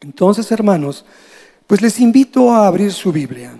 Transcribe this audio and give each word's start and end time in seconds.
Entonces, 0.00 0.50
hermanos, 0.52 1.04
pues 1.66 1.80
les 1.82 2.00
invito 2.00 2.52
a 2.52 2.66
abrir 2.66 2.92
su 2.92 3.12
Biblia. 3.12 3.58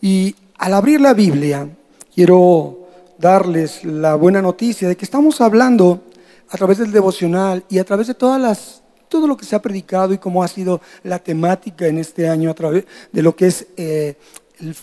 Y 0.00 0.34
al 0.58 0.74
abrir 0.74 1.00
la 1.00 1.14
Biblia, 1.14 1.68
quiero 2.14 2.88
darles 3.18 3.84
la 3.84 4.14
buena 4.14 4.40
noticia 4.42 4.88
de 4.88 4.96
que 4.96 5.04
estamos 5.04 5.40
hablando 5.40 6.02
a 6.50 6.56
través 6.56 6.78
del 6.78 6.92
devocional 6.92 7.64
y 7.68 7.78
a 7.78 7.84
través 7.84 8.06
de 8.06 8.14
todas 8.14 8.40
las, 8.40 8.82
todo 9.08 9.26
lo 9.26 9.36
que 9.36 9.44
se 9.44 9.56
ha 9.56 9.62
predicado 9.62 10.14
y 10.14 10.18
cómo 10.18 10.42
ha 10.42 10.48
sido 10.48 10.80
la 11.02 11.18
temática 11.18 11.86
en 11.86 11.98
este 11.98 12.28
año 12.28 12.50
a 12.50 12.54
través 12.54 12.84
de 13.12 13.22
lo 13.22 13.34
que 13.34 13.46
es 13.46 13.66
eh, 13.76 14.16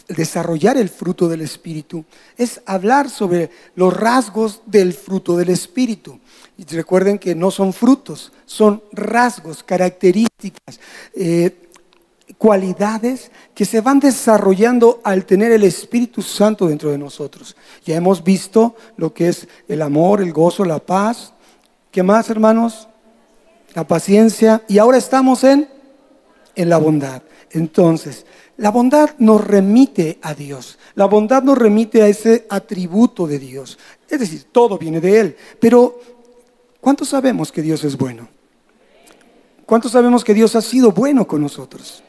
desarrollar 0.08 0.78
el 0.78 0.90
fruto 0.90 1.28
del 1.28 1.42
Espíritu, 1.42 2.06
es 2.38 2.62
hablar 2.66 3.10
sobre 3.10 3.50
los 3.76 3.96
rasgos 3.96 4.62
del 4.66 4.94
fruto 4.94 5.36
del 5.38 5.50
Espíritu. 5.50 6.20
Y 6.58 6.64
recuerden 6.76 7.20
que 7.20 7.36
no 7.36 7.52
son 7.52 7.74
frutos, 7.74 8.32
son 8.46 8.82
rasgos, 8.94 9.64
características, 9.64 10.80
eh, 11.14 11.66
cualidades 12.38 13.32
que 13.54 13.66
se 13.66 13.82
van 13.82 14.00
desarrollando 14.00 15.02
al 15.04 15.26
tener 15.26 15.52
el 15.52 15.64
Espíritu 15.64 16.22
Santo 16.22 16.68
dentro 16.68 16.92
de 16.92 16.98
nosotros. 16.98 17.56
Ya 17.86 17.96
hemos 17.96 18.24
visto 18.24 18.76
lo 18.98 19.14
que 19.14 19.30
es 19.30 19.48
el 19.68 19.82
amor, 19.82 20.22
el 20.22 20.34
gozo, 20.34 20.66
la 20.66 20.80
paz. 20.80 21.34
¿Qué 21.92 22.04
más, 22.04 22.30
hermanos? 22.30 22.88
La 23.74 23.86
paciencia. 23.86 24.64
Y 24.68 24.78
ahora 24.78 24.98
estamos 24.98 25.44
en, 25.44 25.70
en 26.56 26.70
la 26.70 26.78
bondad. 26.78 27.22
Entonces, 27.52 28.26
la 28.58 28.72
bondad 28.72 29.12
nos 29.18 29.46
remite 29.46 30.20
a 30.22 30.34
Dios. 30.34 30.78
La 30.96 31.06
bondad 31.06 31.44
nos 31.44 31.58
remite 31.58 32.02
a 32.02 32.08
ese 32.08 32.46
atributo 32.50 33.28
de 33.28 33.40
Dios. 33.40 33.78
Es 34.10 34.20
decir, 34.20 34.46
todo 34.52 34.78
viene 34.78 35.02
de 35.02 35.20
Él. 35.20 35.36
Pero, 35.60 36.00
¿cuántos 36.80 37.10
sabemos 37.10 37.52
que 37.52 37.62
Dios 37.62 37.84
es 37.84 37.98
bueno? 37.98 38.30
¿Cuántos 39.66 39.92
sabemos 39.92 40.24
que 40.24 40.34
Dios 40.34 40.56
ha 40.56 40.62
sido 40.62 40.92
bueno 40.92 41.28
con 41.28 41.42
nosotros? 41.42 42.04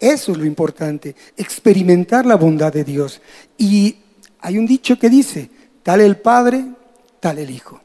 Eso 0.00 0.32
es 0.32 0.38
lo 0.38 0.44
importante, 0.44 1.14
experimentar 1.36 2.26
la 2.26 2.36
bondad 2.36 2.72
de 2.72 2.82
Dios. 2.82 3.20
Y 3.56 3.96
hay 4.40 4.58
un 4.58 4.66
dicho 4.66 4.98
que 4.98 5.08
dice, 5.08 5.48
tal 5.82 6.00
el 6.00 6.16
Padre, 6.16 6.64
tal 7.20 7.38
el 7.38 7.50
Hijo. 7.50 7.80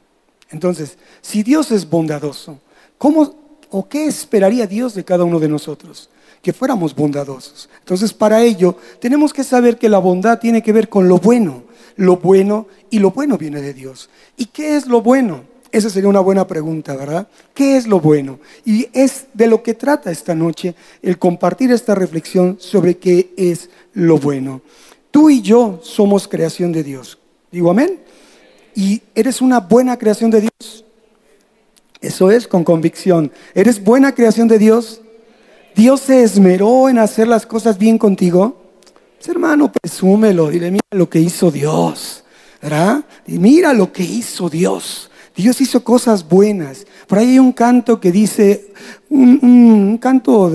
Entonces, 0.49 0.97
si 1.21 1.43
Dios 1.43 1.71
es 1.71 1.87
bondadoso, 1.87 2.59
¿cómo 2.97 3.35
o 3.69 3.87
qué 3.87 4.07
esperaría 4.07 4.65
Dios 4.65 4.95
de 4.95 5.05
cada 5.05 5.23
uno 5.23 5.39
de 5.39 5.47
nosotros? 5.47 6.09
Que 6.41 6.53
fuéramos 6.53 6.95
bondadosos. 6.95 7.69
Entonces, 7.79 8.13
para 8.13 8.41
ello, 8.41 8.77
tenemos 8.99 9.33
que 9.33 9.43
saber 9.43 9.77
que 9.77 9.89
la 9.89 9.99
bondad 9.99 10.39
tiene 10.39 10.63
que 10.63 10.71
ver 10.71 10.89
con 10.89 11.07
lo 11.07 11.17
bueno, 11.17 11.63
lo 11.95 12.17
bueno 12.17 12.67
y 12.89 12.99
lo 12.99 13.11
bueno 13.11 13.37
viene 13.37 13.61
de 13.61 13.73
Dios. 13.73 14.09
¿Y 14.37 14.45
qué 14.45 14.75
es 14.75 14.87
lo 14.87 15.01
bueno? 15.01 15.43
Esa 15.71 15.89
sería 15.89 16.09
una 16.09 16.19
buena 16.19 16.47
pregunta, 16.47 16.95
¿verdad? 16.95 17.27
¿Qué 17.53 17.77
es 17.77 17.85
lo 17.85 17.99
bueno? 17.99 18.39
Y 18.65 18.87
es 18.93 19.27
de 19.33 19.47
lo 19.47 19.61
que 19.61 19.75
trata 19.75 20.11
esta 20.11 20.33
noche 20.33 20.73
el 21.03 21.19
compartir 21.19 21.71
esta 21.71 21.93
reflexión 21.93 22.57
sobre 22.59 22.97
qué 22.97 23.33
es 23.37 23.69
lo 23.93 24.17
bueno. 24.17 24.61
Tú 25.11 25.29
y 25.29 25.41
yo 25.41 25.79
somos 25.83 26.27
creación 26.27 26.71
de 26.71 26.83
Dios. 26.83 27.19
Digo 27.51 27.69
amén. 27.69 27.99
¿Y 28.75 29.01
eres 29.13 29.41
una 29.41 29.59
buena 29.59 29.97
creación 29.97 30.31
de 30.31 30.41
Dios? 30.41 30.85
Eso 32.01 32.31
es 32.31 32.47
con 32.47 32.63
convicción. 32.63 33.31
¿Eres 33.53 33.83
buena 33.83 34.15
creación 34.15 34.47
de 34.47 34.57
Dios? 34.57 35.01
¿Dios 35.79 36.01
se 36.01 36.23
esmeró 36.23 36.89
en 36.89 36.97
hacer 36.97 37.25
las 37.29 37.45
cosas 37.45 37.77
bien 37.77 37.97
contigo? 37.97 38.57
Pues, 39.15 39.29
hermano, 39.29 39.71
presúmelo. 39.71 40.49
Dile, 40.49 40.71
mira 40.71 40.83
lo 40.91 41.09
que 41.09 41.21
hizo 41.21 41.51
Dios. 41.51 42.25
¿Verdad? 42.61 43.05
Y 43.25 43.39
mira 43.39 43.71
lo 43.73 43.93
que 43.93 44.03
hizo 44.03 44.49
Dios. 44.49 45.09
Dios 45.37 45.61
hizo 45.61 45.81
cosas 45.81 46.27
buenas. 46.27 46.85
Por 47.07 47.17
ahí 47.17 47.29
hay 47.29 47.39
un 47.39 47.53
canto 47.53 48.01
que 48.01 48.11
dice, 48.11 48.73
un, 49.09 49.97
canto 50.01 50.51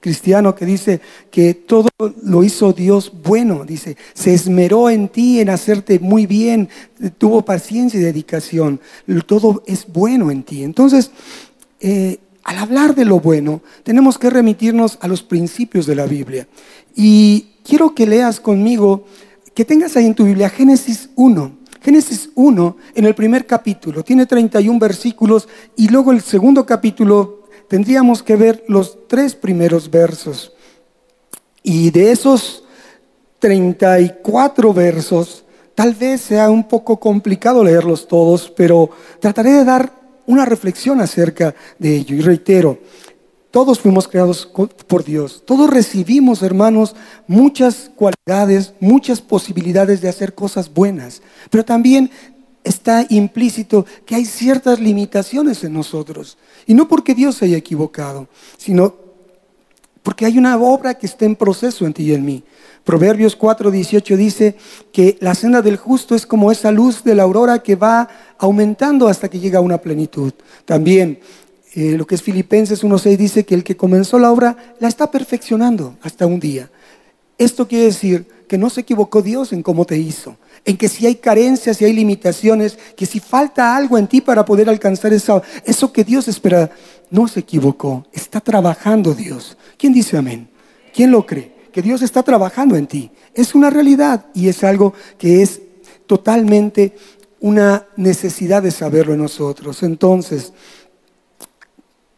cristiano 0.00 0.54
que 0.54 0.66
dice 0.66 1.00
que 1.30 1.54
todo 1.54 1.88
lo 2.22 2.44
hizo 2.44 2.74
Dios 2.74 3.10
bueno, 3.24 3.64
dice, 3.64 3.96
se 4.12 4.34
esmeró 4.34 4.90
en 4.90 5.08
ti 5.08 5.40
en 5.40 5.48
hacerte 5.48 5.98
muy 5.98 6.26
bien, 6.26 6.68
tuvo 7.16 7.42
paciencia 7.42 7.98
y 7.98 8.02
dedicación, 8.02 8.80
todo 9.24 9.62
es 9.66 9.86
bueno 9.90 10.30
en 10.30 10.42
ti. 10.42 10.62
Entonces, 10.62 11.10
eh, 11.80 12.18
al 12.44 12.58
hablar 12.58 12.94
de 12.94 13.04
lo 13.04 13.20
bueno, 13.20 13.62
tenemos 13.84 14.18
que 14.18 14.30
remitirnos 14.30 14.98
a 15.00 15.08
los 15.08 15.22
principios 15.22 15.86
de 15.86 15.94
la 15.94 16.06
Biblia. 16.06 16.48
Y 16.94 17.46
quiero 17.64 17.94
que 17.94 18.06
leas 18.06 18.40
conmigo, 18.40 19.04
que 19.54 19.64
tengas 19.64 19.96
ahí 19.96 20.06
en 20.06 20.14
tu 20.14 20.24
Biblia 20.24 20.50
Génesis 20.50 21.10
1. 21.14 21.62
Génesis 21.80 22.30
1, 22.34 22.76
en 22.94 23.04
el 23.04 23.14
primer 23.14 23.46
capítulo, 23.46 24.04
tiene 24.04 24.26
31 24.26 24.78
versículos 24.78 25.48
y 25.76 25.88
luego 25.88 26.12
el 26.12 26.20
segundo 26.20 26.64
capítulo 26.64 27.42
tendríamos 27.68 28.22
que 28.22 28.36
ver 28.36 28.64
los 28.68 29.08
tres 29.08 29.34
primeros 29.34 29.90
versos. 29.90 30.52
Y 31.62 31.90
de 31.90 32.12
esos 32.12 32.64
34 33.38 34.72
versos, 34.72 35.44
tal 35.74 35.94
vez 35.94 36.20
sea 36.20 36.50
un 36.50 36.68
poco 36.68 36.98
complicado 37.00 37.64
leerlos 37.64 38.06
todos, 38.06 38.50
pero 38.50 38.90
trataré 39.20 39.52
de 39.52 39.64
dar 39.64 40.01
una 40.26 40.44
reflexión 40.44 41.00
acerca 41.00 41.54
de 41.78 41.96
ello. 41.96 42.16
Y 42.16 42.20
reitero, 42.20 42.78
todos 43.50 43.80
fuimos 43.80 44.08
creados 44.08 44.48
por 44.86 45.04
Dios. 45.04 45.42
Todos 45.44 45.68
recibimos, 45.68 46.42
hermanos, 46.42 46.96
muchas 47.26 47.90
cualidades, 47.94 48.72
muchas 48.80 49.20
posibilidades 49.20 50.00
de 50.00 50.08
hacer 50.08 50.34
cosas 50.34 50.72
buenas. 50.72 51.20
Pero 51.50 51.64
también 51.64 52.10
está 52.64 53.04
implícito 53.10 53.84
que 54.06 54.14
hay 54.14 54.24
ciertas 54.24 54.80
limitaciones 54.80 55.64
en 55.64 55.74
nosotros. 55.74 56.38
Y 56.66 56.74
no 56.74 56.88
porque 56.88 57.14
Dios 57.14 57.36
se 57.36 57.44
haya 57.44 57.56
equivocado, 57.56 58.28
sino 58.56 58.94
porque 60.02 60.26
hay 60.26 60.38
una 60.38 60.56
obra 60.56 60.94
que 60.94 61.06
está 61.06 61.24
en 61.24 61.36
proceso 61.36 61.86
en 61.86 61.92
ti 61.92 62.04
y 62.04 62.14
en 62.14 62.24
mí. 62.24 62.44
Proverbios 62.84 63.36
4:18 63.38 64.16
dice 64.16 64.56
que 64.92 65.16
la 65.20 65.34
senda 65.34 65.62
del 65.62 65.76
justo 65.76 66.14
es 66.14 66.26
como 66.26 66.50
esa 66.50 66.72
luz 66.72 67.04
de 67.04 67.14
la 67.14 67.22
aurora 67.22 67.62
que 67.62 67.76
va 67.76 68.08
aumentando 68.42 69.06
hasta 69.06 69.30
que 69.30 69.38
llega 69.38 69.60
a 69.60 69.62
una 69.62 69.78
plenitud. 69.78 70.32
También 70.64 71.20
eh, 71.74 71.92
lo 71.96 72.06
que 72.06 72.16
es 72.16 72.22
Filipenses 72.22 72.82
1.6 72.82 73.16
dice 73.16 73.44
que 73.44 73.54
el 73.54 73.62
que 73.62 73.76
comenzó 73.76 74.18
la 74.18 74.32
obra 74.32 74.74
la 74.80 74.88
está 74.88 75.12
perfeccionando 75.12 75.96
hasta 76.02 76.26
un 76.26 76.40
día. 76.40 76.68
Esto 77.38 77.68
quiere 77.68 77.84
decir 77.84 78.26
que 78.48 78.58
no 78.58 78.68
se 78.68 78.80
equivocó 78.80 79.22
Dios 79.22 79.52
en 79.52 79.62
cómo 79.62 79.84
te 79.84 79.96
hizo, 79.96 80.36
en 80.64 80.76
que 80.76 80.88
si 80.88 81.06
hay 81.06 81.14
carencias, 81.14 81.76
si 81.76 81.84
hay 81.84 81.92
limitaciones, 81.92 82.76
que 82.96 83.06
si 83.06 83.20
falta 83.20 83.76
algo 83.76 83.96
en 83.96 84.08
ti 84.08 84.20
para 84.20 84.44
poder 84.44 84.68
alcanzar 84.68 85.12
eso, 85.12 85.40
eso 85.64 85.92
que 85.92 86.02
Dios 86.02 86.26
espera, 86.26 86.70
no 87.10 87.28
se 87.28 87.40
equivocó, 87.40 88.06
está 88.12 88.40
trabajando 88.40 89.14
Dios. 89.14 89.56
¿Quién 89.78 89.92
dice 89.92 90.16
amén? 90.16 90.50
¿Quién 90.92 91.12
lo 91.12 91.24
cree? 91.24 91.52
Que 91.72 91.80
Dios 91.80 92.02
está 92.02 92.24
trabajando 92.24 92.74
en 92.74 92.88
ti. 92.88 93.12
Es 93.34 93.54
una 93.54 93.70
realidad 93.70 94.26
y 94.34 94.48
es 94.48 94.64
algo 94.64 94.94
que 95.16 95.42
es 95.42 95.60
totalmente 96.06 96.94
una 97.42 97.86
necesidad 97.96 98.62
de 98.62 98.70
saberlo 98.70 99.12
en 99.12 99.18
nosotros. 99.18 99.82
Entonces, 99.82 100.52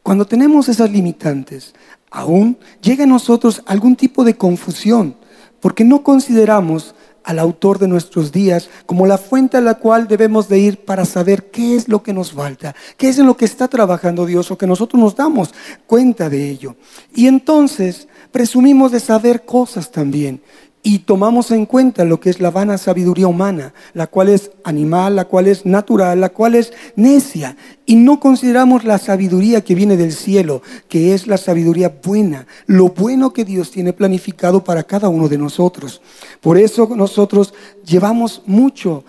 cuando 0.03 0.27
tenemos 0.27 0.69
esas 0.69 0.91
limitantes, 0.91 1.75
aún 2.11 2.59
llega 2.83 3.05
a 3.05 3.09
nosotros 3.09 3.63
algún 3.65 3.97
tipo 3.97 4.23
de 4.23 4.37
confusión, 4.37 5.17
porque 5.61 5.83
no 5.83 6.03
consideramos 6.05 6.95
al 7.25 7.39
autor 7.39 7.79
de 7.79 7.89
nuestros 7.89 8.33
días 8.33 8.69
como 8.85 9.07
la 9.07 9.17
fuente 9.17 9.57
a 9.57 9.63
la 9.63 9.77
cual 9.77 10.09
debemos 10.09 10.47
de 10.47 10.59
ir 10.59 10.85
para 10.85 11.07
saber 11.07 11.51
qué 11.51 11.75
es 11.75 11.89
lo 11.89 12.03
que 12.03 12.13
nos 12.13 12.33
falta, 12.33 12.75
qué 12.99 13.09
es 13.09 13.19
en 13.19 13.25
lo 13.25 13.39
que 13.39 13.47
está 13.47 13.67
trabajando 13.67 14.27
Dios 14.27 14.51
o 14.51 14.59
que 14.59 14.67
nosotros 14.67 15.01
nos 15.01 15.17
damos 15.17 15.55
cuenta 15.87 16.29
de 16.29 16.51
ello. 16.51 16.77
Y 17.15 17.29
entonces 17.29 18.09
presumimos 18.31 18.93
de 18.93 19.01
saber 19.01 19.47
cosas 19.47 19.91
también 19.91 20.43
y 20.87 21.01
tomamos 21.01 21.51
en 21.51 21.65
cuenta 21.65 22.05
lo 22.05 22.21
que 22.21 22.29
es 22.29 22.41
la 22.41 22.51
vana 22.51 22.77
sabiduría 22.77 23.27
humana, 23.27 23.73
la 23.95 24.07
cual 24.07 24.29
es 24.29 24.51
animal, 24.65 25.17
la 25.17 25.25
cual 25.25 25.49
es 25.49 25.65
natural, 25.65 26.21
la 26.21 26.29
cual 26.29 26.55
es 26.55 26.75
necia, 26.95 27.57
y 27.87 27.97
no 27.97 28.21
consideramos 28.21 28.85
la 28.85 28.99
sabiduría 28.99 29.65
que 29.65 29.75
viene 29.75 29.97
del 29.97 30.13
cielo, 30.13 30.61
que 30.87 31.15
es 31.15 31.27
la 31.27 31.39
sabiduría 31.39 31.89
buena, 32.05 32.47
lo 32.67 32.91
bueno 32.91 33.33
que 33.33 33.47
Dios 33.47 33.71
tiene 33.71 33.95
planificado 33.95 34.63
para 34.63 34.83
cada 34.83 35.09
uno 35.09 35.27
de 35.27 35.39
nosotros. 35.39 36.03
Por 36.43 36.59
eso 36.59 36.91
nosotros 36.95 37.55
llevamos 37.83 38.43
mucho 38.45 39.05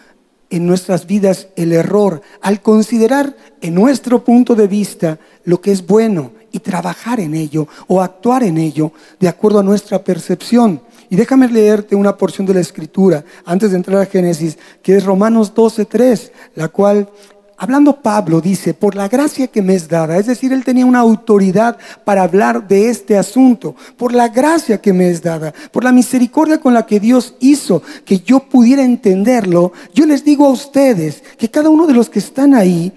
en 0.50 0.66
nuestras 0.66 1.06
vidas 1.06 1.50
el 1.58 1.74
error 1.74 2.22
al 2.42 2.62
considerar 2.62 3.36
en 3.62 3.76
nuestro 3.76 4.24
punto 4.24 4.56
de 4.56 4.68
vista 4.68 5.20
lo 5.44 5.60
que 5.60 5.74
es 5.74 5.86
bueno 5.86 6.32
y 6.54 6.60
trabajar 6.60 7.20
en 7.20 7.36
ello 7.36 7.68
o 7.88 8.02
actuar 8.02 8.44
en 8.44 8.58
ello 8.58 8.94
de 9.20 9.28
acuerdo 9.28 9.60
a 9.60 9.64
nuestra 9.64 10.02
percepción. 10.02 10.80
Y 11.10 11.16
déjame 11.16 11.48
leerte 11.48 11.96
una 11.96 12.18
porción 12.18 12.48
de 12.48 12.54
la 12.54 12.60
escritura 12.60 13.24
antes 13.46 13.72
de 13.72 13.78
entrar 13.78 14.02
a 14.02 14.06
Génesis, 14.06 14.58
que 14.82 14.96
es 14.96 15.06
Romanos 15.06 15.54
12:3, 15.54 16.32
la 16.56 16.68
cual 16.70 17.10
hablando 17.58 18.02
Pablo 18.02 18.42
dice, 18.42 18.74
por 18.74 18.96
la 18.96 19.08
gracia 19.08 19.48
que 19.48 19.62
me 19.62 19.76
es 19.76 19.88
dada, 19.88 20.18
es 20.18 20.26
decir, 20.26 20.52
él 20.52 20.64
tenía 20.64 20.86
una 20.86 21.00
autoridad 21.00 21.78
para 22.04 22.24
hablar 22.24 22.68
de 22.68 22.90
este 22.90 23.18
asunto, 23.18 23.76
por 23.98 24.14
la 24.14 24.28
gracia 24.28 24.82
que 24.82 24.94
me 24.94 25.10
es 25.10 25.22
dada, 25.22 25.54
por 25.72 25.84
la 25.84 25.92
misericordia 25.92 26.60
con 26.60 26.74
la 26.74 26.86
que 26.86 27.00
Dios 27.00 27.36
hizo 27.40 27.82
que 28.04 28.20
yo 28.20 28.40
pudiera 28.42 28.84
entenderlo, 28.84 29.72
yo 29.94 30.06
les 30.06 30.24
digo 30.24 30.46
a 30.46 30.52
ustedes 30.52 31.24
que 31.38 31.50
cada 31.50 31.70
uno 31.70 31.88
de 31.88 31.94
los 31.94 32.10
que 32.10 32.20
están 32.20 32.54
ahí, 32.54 32.92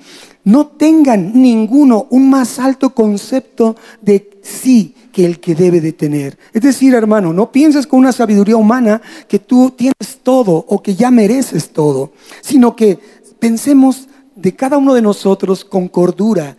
no 0.45 0.67
tengan 0.67 1.41
ninguno 1.41 2.07
un 2.11 2.31
más 2.31 2.59
alto 2.59 2.95
concepto 2.95 3.77
de 4.01 4.31
sí 4.43 4.49
sí 4.49 4.95
que 5.13 5.25
el 5.25 5.41
que 5.41 5.55
debe 5.55 5.81
de 5.81 5.93
tener. 5.93 6.39
Es 6.53 6.63
decir, 6.63 6.95
hermano, 6.95 7.33
no 7.33 7.51
pienses 7.53 7.87
con 7.87 8.01
una 8.01 8.13
sabiduría 8.13 8.57
humana 8.57 9.01
que 9.27 9.39
tú 9.39 9.71
tienes 9.71 10.19
todo 10.23 10.65
o 10.69 10.83
que 10.83 10.95
ya 10.95 11.11
mereces 11.11 11.71
todo, 11.71 12.13
sino 12.41 12.77
que 12.77 12.99
pensemos 13.39 14.09
de 14.35 14.55
cada 14.55 14.79
uno 14.79 14.95
de 14.95 15.03
nosotros 15.03 15.65
con 15.65 15.89
cordura, 15.89 16.57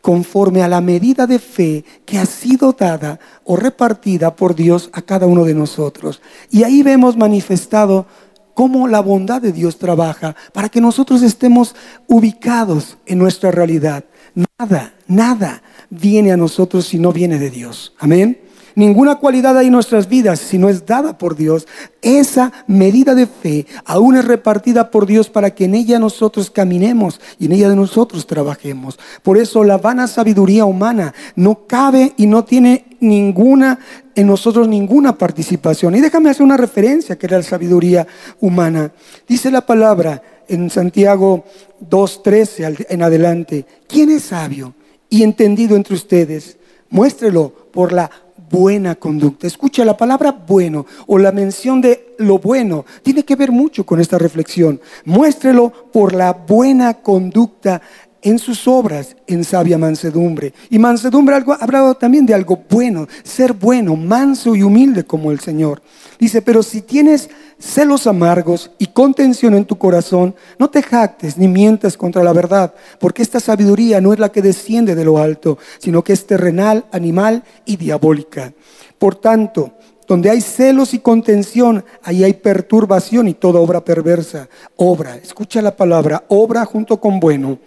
conforme 0.00 0.62
a 0.62 0.68
la 0.68 0.80
medida 0.80 1.26
de 1.26 1.38
fe 1.38 1.84
que 2.04 2.18
ha 2.18 2.26
sido 2.26 2.72
dada 2.72 3.20
o 3.44 3.56
repartida 3.56 4.34
por 4.34 4.54
Dios 4.54 4.90
a 4.92 5.02
cada 5.02 5.26
uno 5.26 5.44
de 5.44 5.54
nosotros. 5.54 6.22
Y 6.50 6.62
ahí 6.62 6.82
vemos 6.82 7.16
manifestado 7.16 8.06
cómo 8.54 8.88
la 8.88 9.00
bondad 9.00 9.40
de 9.40 9.52
Dios 9.52 9.78
trabaja 9.78 10.34
para 10.52 10.68
que 10.68 10.80
nosotros 10.80 11.22
estemos 11.22 11.74
ubicados 12.06 12.98
en 13.06 13.18
nuestra 13.18 13.50
realidad. 13.50 14.04
Nada, 14.34 14.94
nada 15.06 15.62
viene 15.90 16.32
a 16.32 16.36
nosotros 16.36 16.86
si 16.86 16.98
no 16.98 17.12
viene 17.12 17.38
de 17.38 17.50
Dios. 17.50 17.94
Amén. 17.98 18.38
Ninguna 18.74 19.16
cualidad 19.16 19.58
hay 19.58 19.66
en 19.66 19.72
nuestras 19.72 20.08
vidas 20.08 20.38
si 20.38 20.56
no 20.56 20.68
es 20.68 20.86
dada 20.86 21.18
por 21.18 21.36
Dios. 21.36 21.66
Esa 22.02 22.52
medida 22.66 23.14
de 23.14 23.26
fe 23.26 23.66
aún 23.84 24.16
es 24.16 24.24
repartida 24.24 24.90
por 24.90 25.06
Dios 25.06 25.28
para 25.28 25.54
que 25.54 25.64
en 25.64 25.74
ella 25.74 25.98
nosotros 25.98 26.50
caminemos 26.50 27.20
y 27.38 27.46
en 27.46 27.52
ella 27.52 27.68
de 27.68 27.76
nosotros 27.76 28.26
trabajemos. 28.26 28.98
Por 29.22 29.38
eso 29.38 29.64
la 29.64 29.78
vana 29.78 30.06
sabiduría 30.06 30.64
humana 30.64 31.14
no 31.34 31.66
cabe 31.66 32.14
y 32.16 32.26
no 32.26 32.44
tiene 32.44 32.96
ninguna 33.00 33.78
en 34.14 34.26
nosotros 34.26 34.68
ninguna 34.68 35.16
participación. 35.18 35.94
Y 35.94 36.00
déjame 36.00 36.30
hacer 36.30 36.42
una 36.42 36.56
referencia 36.56 37.18
que 37.18 37.26
era 37.26 37.38
la 37.38 37.42
sabiduría 37.42 38.06
humana. 38.40 38.92
Dice 39.26 39.50
la 39.50 39.66
palabra 39.66 40.22
en 40.50 40.68
Santiago 40.68 41.44
2.13 41.88 42.86
en 42.88 43.02
adelante, 43.02 43.64
¿quién 43.88 44.10
es 44.10 44.24
sabio 44.24 44.74
y 45.08 45.22
entendido 45.22 45.76
entre 45.76 45.94
ustedes? 45.94 46.58
Muéstrelo 46.90 47.52
por 47.72 47.92
la 47.92 48.10
buena 48.50 48.96
conducta. 48.96 49.46
Escucha 49.46 49.84
la 49.84 49.96
palabra 49.96 50.32
bueno 50.32 50.84
o 51.06 51.18
la 51.18 51.32
mención 51.32 51.80
de 51.80 52.14
lo 52.18 52.38
bueno. 52.38 52.84
Tiene 53.02 53.24
que 53.24 53.36
ver 53.36 53.52
mucho 53.52 53.86
con 53.86 54.00
esta 54.00 54.18
reflexión. 54.18 54.80
Muéstrelo 55.04 55.72
por 55.92 56.12
la 56.12 56.32
buena 56.32 56.94
conducta 56.94 57.80
en 58.22 58.38
sus 58.38 58.68
obras 58.68 59.16
en 59.26 59.44
sabia 59.44 59.78
mansedumbre. 59.78 60.52
Y 60.68 60.78
mansedumbre 60.78 61.36
algo, 61.36 61.56
hablado 61.58 61.94
también 61.94 62.26
de 62.26 62.34
algo 62.34 62.62
bueno, 62.68 63.06
ser 63.22 63.52
bueno, 63.52 63.96
manso 63.96 64.54
y 64.54 64.62
humilde 64.62 65.04
como 65.04 65.30
el 65.30 65.40
Señor. 65.40 65.82
Dice, 66.18 66.42
pero 66.42 66.62
si 66.62 66.82
tienes 66.82 67.30
celos 67.60 68.06
amargos 68.06 68.70
y 68.78 68.86
contención 68.86 69.54
en 69.54 69.64
tu 69.64 69.78
corazón, 69.78 70.34
no 70.58 70.70
te 70.70 70.82
jactes 70.82 71.36
ni 71.36 71.46
mientas 71.46 71.96
contra 71.96 72.24
la 72.24 72.32
verdad, 72.32 72.74
porque 72.98 73.22
esta 73.22 73.38
sabiduría 73.38 74.00
no 74.00 74.12
es 74.12 74.18
la 74.18 74.32
que 74.32 74.42
desciende 74.42 74.94
de 74.94 75.04
lo 75.04 75.18
alto, 75.18 75.58
sino 75.78 76.02
que 76.02 76.12
es 76.12 76.26
terrenal, 76.26 76.86
animal 76.90 77.44
y 77.64 77.76
diabólica. 77.76 78.52
Por 78.98 79.14
tanto, 79.14 79.74
donde 80.08 80.30
hay 80.30 80.40
celos 80.40 80.94
y 80.94 80.98
contención, 80.98 81.84
ahí 82.02 82.24
hay 82.24 82.32
perturbación 82.32 83.28
y 83.28 83.34
toda 83.34 83.60
obra 83.60 83.84
perversa. 83.84 84.48
Obra, 84.74 85.16
escucha 85.16 85.62
la 85.62 85.76
palabra, 85.76 86.24
obra 86.28 86.64
junto 86.64 87.00
con 87.00 87.20
bueno 87.20 87.58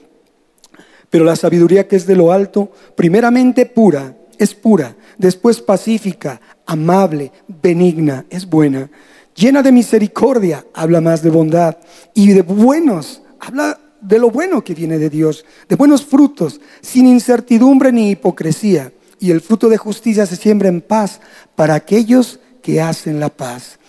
pero 1.14 1.26
la 1.26 1.36
sabiduría 1.36 1.88
que 1.88 1.96
es 1.96 2.08
de 2.08 2.16
lo 2.16 2.32
alto, 2.32 2.72
primeramente 2.96 3.68
pura, 3.68 4.16
es 4.40 4.56
pura, 4.56 4.96
después 5.20 5.62
pacífica, 5.62 6.42
amable, 6.66 7.32
benigna, 7.48 8.26
es 8.32 8.50
buena, 8.50 8.90
llena 9.36 9.62
de 9.62 9.72
misericordia, 9.72 10.66
habla 10.74 11.02
más 11.02 11.22
de 11.22 11.30
bondad, 11.30 11.78
y 12.14 12.28
de 12.28 12.42
buenos, 12.42 13.22
habla 13.40 13.80
de 14.02 14.20
lo 14.20 14.30
bueno 14.30 14.64
que 14.64 14.76
viene 14.76 14.98
de 14.98 15.10
Dios, 15.10 15.46
de 15.68 15.76
buenos 15.76 16.06
frutos, 16.06 16.60
sin 16.82 17.08
incertidumbre 17.08 17.92
ni 17.92 18.12
hipocresía. 18.12 18.92
Y 19.20 19.32
el 19.32 19.42
fruto 19.42 19.70
de 19.70 19.78
justicia 19.78 20.26
se 20.26 20.36
siembra 20.36 20.68
en 20.68 20.82
paz 20.82 21.22
para 21.56 21.76
aquellos 21.76 22.40
que 22.62 22.82
hacen 22.82 23.20
la 23.20 23.30
paz. 23.30 23.80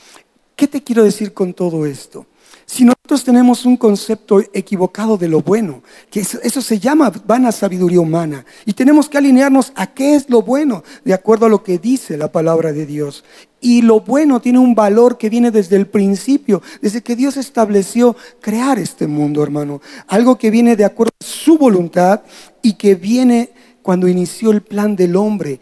¿Qué 0.55 0.69
te 0.69 0.83
quiero 0.83 1.03
decir 1.03 1.33
con 1.33 1.53
todo 1.53 1.87
esto? 1.87 2.27
Si 2.75 2.85
nosotros 2.85 3.23
tenemos 3.23 3.65
un 3.67 3.77
concepto 3.77 4.41
equivocado 4.53 5.17
de 5.17 5.29
lo 5.29 5.43
bueno, 5.43 5.85
que 6.11 6.19
eso, 6.19 6.61
se 6.61 6.81
llama 6.81 7.13
vana 7.25 7.53
sabiduría 7.53 8.01
humana, 8.01 8.45
y 8.67 8.73
tenemos 8.73 9.09
que 9.09 9.17
alinearnos 9.17 9.73
a 9.77 9.95
qué 9.95 10.17
es 10.17 10.29
lo 10.29 10.43
bueno, 10.43 10.83
de 11.05 11.15
acuerdo 11.15 11.47
a 11.47 11.49
lo 11.49 11.63
que 11.63 11.79
dice 11.79 12.17
la 12.17 12.33
palabra 12.33 12.73
de 12.73 12.85
Dios. 12.85 13.23
Y 13.61 13.83
lo 13.83 14.01
bueno 14.01 14.41
tiene 14.41 14.59
un 14.59 14.75
valor 14.75 15.19
que 15.19 15.31
viene 15.31 15.53
desde 15.53 15.77
el 15.77 15.87
principio, 15.87 16.63
desde 16.83 17.01
que 17.01 17.15
Dios 17.15 17.37
estableció 17.37 18.17
crear 18.41 18.81
este 18.81 19.07
mundo, 19.07 19.45
hermano. 19.45 19.81
Algo 20.09 20.37
que 20.37 20.51
viene 20.51 20.75
de 20.75 20.85
acuerdo 20.85 21.13
a 21.21 21.25
su 21.25 21.57
voluntad 21.57 22.23
y 22.61 22.73
que 22.73 22.97
viene 22.97 23.51
cuando 23.83 24.09
inició 24.09 24.51
el 24.51 24.63
plan 24.63 24.97
del 24.97 25.15
hombre. 25.15 25.61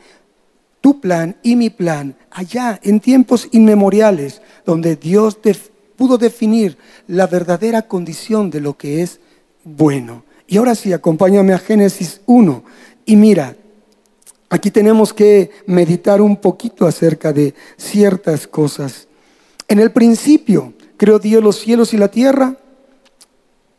Tu 0.81 0.99
plan 0.99 1.37
y 1.43 1.57
mi 1.57 1.69
plan, 1.69 2.17
allá 2.31 2.81
en 2.83 3.01
tiempos 3.01 3.49
inmemoriales, 3.53 4.41
donde 4.65 4.97
Dios 4.97 5.43
pudo 5.97 6.19
definir 6.19 6.77
la 7.07 7.27
verdadera 7.27 7.83
condición 7.83 8.51
de 8.51 8.61
lo 8.61 8.77
que 8.77 9.03
es 9.03 9.21
bueno. 9.65 10.25
Y 10.47 10.57
ahora 10.59 10.75
sí, 10.75 10.93
acompáñame 10.93 11.53
a 11.53 11.59
Génesis 11.59 12.21
1 12.27 12.63
y 13.07 13.17
mira, 13.17 13.57
aquí 14.51 14.71
tenemos 14.71 15.13
que 15.13 15.51
meditar 15.67 16.21
un 16.21 16.37
poquito 16.37 16.87
acerca 16.87 17.33
de 17.33 17.55
ciertas 17.77 18.47
cosas. 18.47 19.09
En 19.69 19.79
el 19.79 19.93
principio 19.93 20.75
creó 20.97 21.19
Dios 21.19 21.43
los 21.43 21.59
cielos 21.59 21.95
y 21.95 21.97
la 21.97 22.09
tierra. 22.09 22.57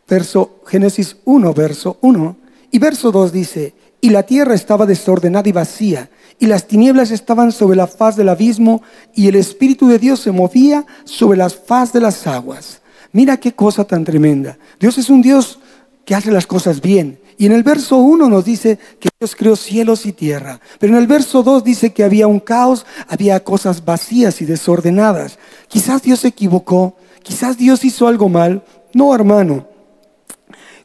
Verso 0.07 0.61
Génesis 0.65 1.17
1, 1.25 1.53
verso 1.53 1.97
1. 2.01 2.37
Y 2.71 2.79
verso 2.79 3.11
2 3.11 3.31
dice, 3.31 3.73
y 4.01 4.09
la 4.09 4.23
tierra 4.23 4.53
estaba 4.55 4.85
desordenada 4.85 5.47
y 5.47 5.53
vacía, 5.53 6.09
y 6.39 6.47
las 6.47 6.67
tinieblas 6.67 7.11
estaban 7.11 7.51
sobre 7.51 7.77
la 7.77 7.87
faz 7.87 8.15
del 8.15 8.29
abismo, 8.29 8.81
y 9.13 9.27
el 9.27 9.35
Espíritu 9.35 9.87
de 9.87 9.99
Dios 9.99 10.19
se 10.19 10.31
movía 10.31 10.85
sobre 11.03 11.37
la 11.37 11.49
faz 11.49 11.93
de 11.93 11.99
las 11.99 12.27
aguas. 12.27 12.81
Mira 13.11 13.37
qué 13.37 13.53
cosa 13.53 13.85
tan 13.85 14.03
tremenda. 14.03 14.57
Dios 14.79 14.97
es 14.97 15.09
un 15.09 15.21
Dios 15.21 15.59
que 16.05 16.15
hace 16.15 16.31
las 16.31 16.47
cosas 16.47 16.81
bien. 16.81 17.19
Y 17.37 17.45
en 17.45 17.51
el 17.51 17.63
verso 17.63 17.97
1 17.97 18.29
nos 18.29 18.45
dice 18.45 18.77
que 18.99 19.09
Dios 19.19 19.35
creó 19.35 19.55
cielos 19.55 20.05
y 20.05 20.13
tierra. 20.13 20.59
Pero 20.79 20.93
en 20.93 20.99
el 20.99 21.07
verso 21.07 21.43
2 21.43 21.63
dice 21.63 21.93
que 21.93 22.03
había 22.03 22.27
un 22.27 22.39
caos, 22.39 22.85
había 23.07 23.43
cosas 23.43 23.85
vacías 23.85 24.41
y 24.41 24.45
desordenadas. 24.45 25.39
Quizás 25.67 26.01
Dios 26.01 26.19
se 26.19 26.29
equivocó, 26.29 26.95
quizás 27.21 27.57
Dios 27.57 27.83
hizo 27.85 28.07
algo 28.07 28.29
mal. 28.29 28.63
No, 28.93 29.13
hermano. 29.13 29.67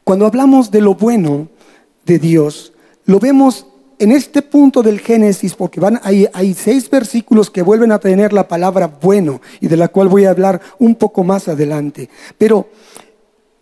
Cuando 0.03 0.25
hablamos 0.25 0.71
de 0.71 0.81
lo 0.81 0.95
bueno 0.95 1.47
de 2.05 2.17
Dios, 2.17 2.73
lo 3.05 3.19
vemos 3.19 3.67
en 3.99 4.11
este 4.11 4.41
punto 4.41 4.81
del 4.81 4.99
Génesis, 5.01 5.53
porque 5.53 5.79
van, 5.79 5.99
hay, 6.03 6.27
hay, 6.33 6.53
seis 6.53 6.89
versículos 6.89 7.51
que 7.51 7.61
vuelven 7.61 7.91
a 7.91 7.99
tener 7.99 8.31
la 8.31 8.47
palabra 8.47 8.87
bueno 8.87 9.41
y 9.59 9.67
de 9.67 9.77
la 9.77 9.89
cual 9.89 10.07
voy 10.07 10.25
a 10.25 10.31
hablar 10.31 10.61
un 10.79 10.95
poco 10.95 11.23
más 11.23 11.49
adelante. 11.49 12.09
Pero 12.37 12.69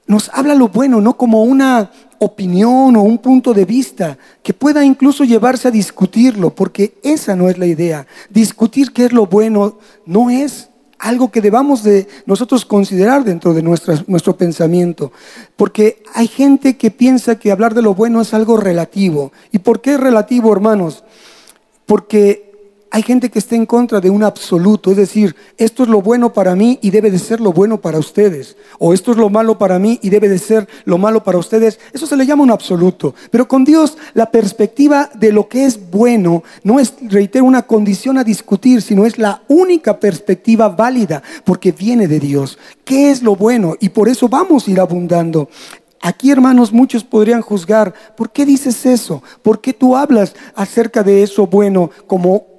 nos 0.05 0.29
habla 0.29 0.55
lo 0.55 0.69
bueno, 0.69 1.01
no 1.01 1.17
como 1.17 1.43
una 1.43 1.91
opinión 2.19 2.95
o 2.95 3.01
un 3.01 3.17
punto 3.17 3.53
de 3.53 3.65
vista 3.65 4.17
que 4.41 4.53
pueda 4.53 4.85
incluso 4.85 5.23
llevarse 5.23 5.67
a 5.67 5.71
discutirlo, 5.71 6.51
porque 6.51 6.97
esa 7.03 7.35
no 7.35 7.49
es 7.49 7.57
la 7.57 7.65
idea. 7.65 8.07
Discutir 8.29 8.93
qué 8.93 9.05
es 9.05 9.13
lo 9.13 9.25
bueno 9.25 9.79
no 10.05 10.29
es 10.29 10.69
algo 10.99 11.31
que 11.31 11.41
debamos 11.41 11.83
de 11.83 12.07
nosotros 12.25 12.65
considerar 12.65 13.23
dentro 13.23 13.53
de 13.53 13.61
nuestro 13.61 14.37
pensamiento. 14.37 15.11
Porque 15.55 16.03
hay 16.13 16.27
gente 16.27 16.77
que 16.77 16.91
piensa 16.91 17.37
que 17.39 17.51
hablar 17.51 17.73
de 17.73 17.81
lo 17.81 17.93
bueno 17.93 18.21
es 18.21 18.33
algo 18.33 18.57
relativo. 18.57 19.31
¿Y 19.51 19.59
por 19.59 19.81
qué 19.81 19.93
es 19.93 19.99
relativo, 19.99 20.51
hermanos? 20.51 21.03
Porque 21.85 22.46
hay 22.89 23.03
gente 23.03 23.29
que 23.29 23.39
está 23.39 23.55
en 23.55 23.65
contra 23.65 23.99
de 23.99 24.09
un 24.09 24.23
absoluto, 24.23 24.91
es 24.91 24.97
decir, 24.97 25.35
esto 25.57 25.83
es 25.83 25.89
lo 25.89 26.01
bueno 26.01 26.33
para 26.33 26.55
mí 26.55 26.79
y 26.81 26.89
debe 26.89 27.11
de 27.11 27.19
ser 27.19 27.41
lo 27.41 27.51
bueno 27.51 27.81
para 27.81 27.99
ustedes, 27.99 28.55
o 28.79 28.93
esto 28.93 29.11
es 29.11 29.17
lo 29.17 29.29
malo 29.29 29.57
para 29.57 29.77
mí 29.77 29.99
y 30.01 30.09
debe 30.09 30.29
de 30.29 30.39
ser 30.39 30.67
lo 30.85 30.97
malo 30.97 31.23
para 31.23 31.37
ustedes. 31.37 31.79
Eso 31.93 32.07
se 32.07 32.15
le 32.15 32.25
llama 32.25 32.43
un 32.43 32.51
absoluto. 32.51 33.13
Pero 33.29 33.47
con 33.47 33.65
Dios 33.65 33.97
la 34.13 34.31
perspectiva 34.31 35.09
de 35.13 35.31
lo 35.31 35.47
que 35.49 35.65
es 35.65 35.89
bueno 35.91 36.43
no 36.63 36.79
es, 36.79 36.93
reitero, 37.01 37.45
una 37.45 37.63
condición 37.63 38.17
a 38.17 38.23
discutir, 38.23 38.81
sino 38.81 39.05
es 39.05 39.17
la 39.17 39.41
única 39.47 39.99
perspectiva 39.99 40.69
válida, 40.69 41.21
porque 41.43 41.71
viene 41.71 42.07
de 42.07 42.19
Dios. 42.19 42.57
¿Qué 42.85 43.11
es 43.11 43.21
lo 43.21 43.35
bueno? 43.35 43.75
Y 43.79 43.89
por 43.89 44.07
eso 44.09 44.29
vamos 44.29 44.67
a 44.67 44.71
ir 44.71 44.79
abundando. 44.79 45.49
Aquí, 46.01 46.31
hermanos, 46.31 46.71
muchos 46.71 47.03
podrían 47.03 47.41
juzgar, 47.41 47.93
¿por 48.15 48.31
qué 48.31 48.45
dices 48.45 48.85
eso? 48.85 49.23
¿Por 49.41 49.61
qué 49.61 49.73
tú 49.73 49.95
hablas 49.95 50.35
acerca 50.55 51.03
de 51.03 51.23
eso 51.23 51.47
bueno 51.47 51.89
como 52.05 52.56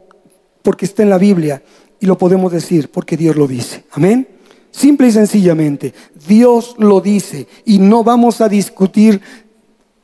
porque 0.69 0.85
está 0.85 1.03
en 1.03 1.09
la 1.09 1.17
Biblia 1.17 1.63
y 1.99 2.05
lo 2.05 2.19
podemos 2.19 2.53
decir 2.53 2.91
porque 2.91 3.17
Dios 3.17 3.35
lo 3.37 3.47
dice. 3.47 3.85
Amén. 3.93 4.29
Simple 4.71 5.09
y 5.09 5.13
sencillamente, 5.13 5.95
Dios 6.29 6.75
lo 6.77 7.01
dice 7.01 7.49
y 7.65 7.79
no 7.79 8.05
vamos 8.05 8.43
a 8.43 8.51
discutir 8.51 9.19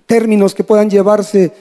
términos 0.06 0.54
que 0.54 0.64
puedan 0.64 0.88
llevarse 0.88 1.52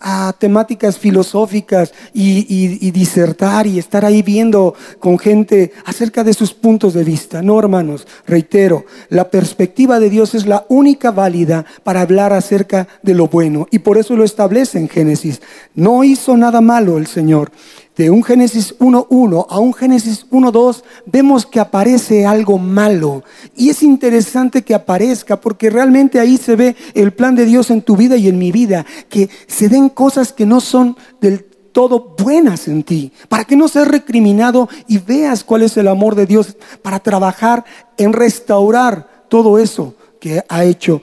a 0.00 0.34
temáticas 0.36 0.98
filosóficas 0.98 1.94
y, 2.12 2.90
disertar 2.90 3.68
y 3.68 3.78
estar 3.78 4.04
ahí 4.04 4.22
viendo 4.22 4.74
con 4.98 5.20
gente 5.20 5.72
acerca 5.84 6.24
de 6.24 6.34
sus 6.34 6.52
puntos 6.52 6.94
de 6.94 7.04
vista. 7.04 7.42
No, 7.42 7.60
hermanos, 7.60 8.08
reitero, 8.26 8.84
la 9.08 9.30
perspectiva 9.30 10.00
de 10.00 10.10
Dios 10.10 10.34
es 10.34 10.46
la 10.46 10.66
única 10.68 11.12
válida 11.12 11.64
para 11.84 12.00
hablar 12.00 12.32
acerca 12.32 12.88
de 13.04 13.14
lo 13.14 13.28
bueno 13.28 13.68
y 13.70 13.78
por 13.78 13.98
eso 13.98 14.16
lo 14.16 14.24
establece 14.24 14.80
en 14.80 14.88
Génesis. 14.88 15.40
No 15.76 16.02
hizo 16.02 16.36
nada 16.36 16.60
malo 16.60 16.98
el 16.98 17.06
Señor 17.06 17.52
de 17.96 18.10
un 18.10 18.22
Génesis 18.24 18.78
1.1 18.78 19.46
a 19.48 19.58
un 19.58 19.74
Génesis 19.74 20.26
1.2 20.30 20.82
vemos 21.06 21.44
que 21.44 21.60
aparece 21.60 22.26
algo 22.26 22.58
malo. 22.58 23.22
Y 23.54 23.70
es 23.70 23.82
interesante 23.82 24.62
que 24.62 24.74
aparezca 24.74 25.40
porque 25.40 25.70
realmente 25.70 26.18
ahí 26.18 26.36
se 26.36 26.56
ve 26.56 26.76
el 26.94 27.12
plan 27.12 27.34
de 27.34 27.44
Dios 27.44 27.70
en 27.70 27.82
tu 27.82 27.96
vida 27.96 28.16
y 28.16 28.28
en 28.28 28.38
mi 28.38 28.50
vida, 28.52 28.86
que 29.08 29.28
se 29.46 29.68
den 29.68 29.88
cosas 29.88 30.32
que 30.32 30.46
no 30.46 30.60
son 30.60 30.96
del 31.20 31.44
todo 31.72 32.14
buenas 32.18 32.68
en 32.68 32.82
ti, 32.82 33.12
para 33.28 33.44
que 33.44 33.56
no 33.56 33.66
seas 33.66 33.88
recriminado 33.88 34.68
y 34.86 34.98
veas 34.98 35.42
cuál 35.42 35.62
es 35.62 35.76
el 35.76 35.88
amor 35.88 36.14
de 36.14 36.26
Dios 36.26 36.56
para 36.82 37.00
trabajar 37.00 37.64
en 37.96 38.12
restaurar 38.12 39.24
todo 39.28 39.58
eso 39.58 39.94
que 40.20 40.44
ha 40.48 40.64
hecho 40.64 41.02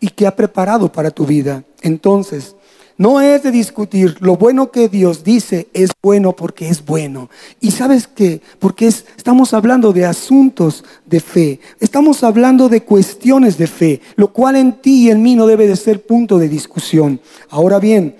y 0.00 0.08
que 0.08 0.26
ha 0.26 0.34
preparado 0.34 0.90
para 0.90 1.10
tu 1.10 1.26
vida. 1.26 1.64
Entonces, 1.82 2.55
no 2.98 3.20
es 3.20 3.42
de 3.42 3.50
discutir. 3.50 4.16
Lo 4.20 4.36
bueno 4.36 4.70
que 4.70 4.88
Dios 4.88 5.22
dice 5.22 5.68
es 5.72 5.90
bueno 6.02 6.34
porque 6.34 6.68
es 6.68 6.84
bueno. 6.84 7.28
Y 7.60 7.70
sabes 7.70 8.06
qué? 8.06 8.40
Porque 8.58 8.86
estamos 8.86 9.52
hablando 9.54 9.92
de 9.92 10.06
asuntos 10.06 10.84
de 11.04 11.20
fe. 11.20 11.60
Estamos 11.80 12.22
hablando 12.24 12.68
de 12.68 12.82
cuestiones 12.82 13.58
de 13.58 13.66
fe, 13.66 14.00
lo 14.16 14.32
cual 14.32 14.56
en 14.56 14.80
ti 14.80 15.06
y 15.06 15.10
en 15.10 15.22
mí 15.22 15.34
no 15.34 15.46
debe 15.46 15.66
de 15.66 15.76
ser 15.76 16.06
punto 16.06 16.38
de 16.38 16.48
discusión. 16.48 17.20
Ahora 17.50 17.78
bien, 17.78 18.16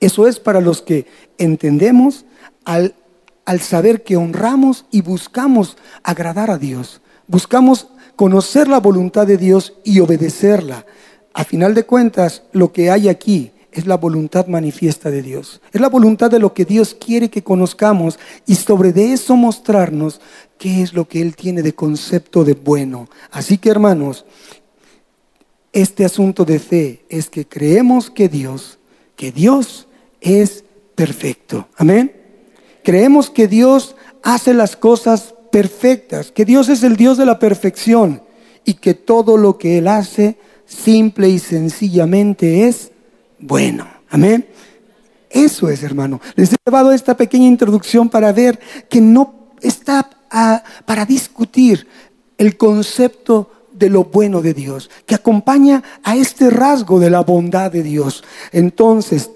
eso 0.00 0.26
es 0.26 0.38
para 0.38 0.60
los 0.60 0.82
que 0.82 1.06
entendemos 1.38 2.26
al, 2.64 2.94
al 3.44 3.60
saber 3.60 4.02
que 4.02 4.16
honramos 4.16 4.84
y 4.90 5.00
buscamos 5.00 5.76
agradar 6.02 6.50
a 6.50 6.58
Dios. 6.58 7.00
Buscamos 7.26 7.88
conocer 8.16 8.68
la 8.68 8.80
voluntad 8.80 9.26
de 9.26 9.36
Dios 9.36 9.74
y 9.84 10.00
obedecerla. 10.00 10.86
A 11.36 11.44
final 11.44 11.74
de 11.74 11.84
cuentas, 11.84 12.44
lo 12.52 12.72
que 12.72 12.90
hay 12.90 13.10
aquí 13.10 13.52
es 13.70 13.86
la 13.86 13.98
voluntad 13.98 14.46
manifiesta 14.46 15.10
de 15.10 15.20
Dios. 15.20 15.60
Es 15.70 15.82
la 15.82 15.90
voluntad 15.90 16.30
de 16.30 16.38
lo 16.38 16.54
que 16.54 16.64
Dios 16.64 16.96
quiere 16.98 17.28
que 17.28 17.44
conozcamos 17.44 18.18
y 18.46 18.54
sobre 18.54 18.94
de 18.94 19.12
eso 19.12 19.36
mostrarnos 19.36 20.22
qué 20.56 20.80
es 20.80 20.94
lo 20.94 21.06
que 21.06 21.20
Él 21.20 21.36
tiene 21.36 21.60
de 21.60 21.74
concepto 21.74 22.42
de 22.42 22.54
bueno. 22.54 23.10
Así 23.30 23.58
que 23.58 23.68
hermanos, 23.68 24.24
este 25.74 26.06
asunto 26.06 26.46
de 26.46 26.58
fe 26.58 27.04
es 27.10 27.28
que 27.28 27.46
creemos 27.46 28.08
que 28.08 28.30
Dios, 28.30 28.78
que 29.14 29.30
Dios 29.30 29.88
es 30.22 30.64
perfecto. 30.94 31.68
Amén. 31.76 32.16
Creemos 32.82 33.28
que 33.28 33.46
Dios 33.46 33.94
hace 34.22 34.54
las 34.54 34.74
cosas 34.74 35.34
perfectas, 35.52 36.32
que 36.32 36.46
Dios 36.46 36.70
es 36.70 36.82
el 36.82 36.96
Dios 36.96 37.18
de 37.18 37.26
la 37.26 37.38
perfección 37.38 38.22
y 38.64 38.74
que 38.74 38.94
todo 38.94 39.36
lo 39.36 39.58
que 39.58 39.76
Él 39.76 39.88
hace 39.88 40.38
simple 40.66 41.28
y 41.28 41.38
sencillamente 41.38 42.66
es 42.68 42.90
bueno. 43.38 43.86
Amén. 44.10 44.46
Eso 45.30 45.68
es, 45.68 45.82
hermano. 45.82 46.20
Les 46.34 46.52
he 46.52 46.56
llevado 46.64 46.92
esta 46.92 47.16
pequeña 47.16 47.46
introducción 47.46 48.08
para 48.08 48.32
ver 48.32 48.58
que 48.88 49.00
no 49.00 49.50
está 49.60 50.10
para 50.84 51.06
discutir 51.06 51.86
el 52.36 52.56
concepto 52.56 53.50
de 53.72 53.90
lo 53.90 54.04
bueno 54.04 54.40
de 54.42 54.54
Dios, 54.54 54.90
que 55.04 55.14
acompaña 55.14 55.82
a 56.02 56.16
este 56.16 56.50
rasgo 56.50 56.98
de 56.98 57.10
la 57.10 57.20
bondad 57.20 57.70
de 57.70 57.82
Dios. 57.82 58.24
Entonces, 58.52 59.30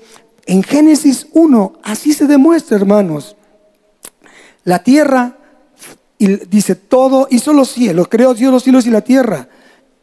en 0.46 0.62
Génesis 0.62 1.26
1, 1.32 1.74
así 1.82 2.12
se 2.12 2.26
demuestra, 2.26 2.76
hermanos. 2.76 3.36
La 4.64 4.82
tierra, 4.82 5.36
y 6.18 6.26
dice, 6.46 6.74
todo 6.74 7.28
hizo 7.30 7.52
los 7.52 7.70
cielos, 7.70 8.08
creó 8.08 8.34
Dios 8.34 8.52
los 8.52 8.62
cielos 8.62 8.86
y 8.86 8.90
la 8.90 9.02
tierra. 9.02 9.48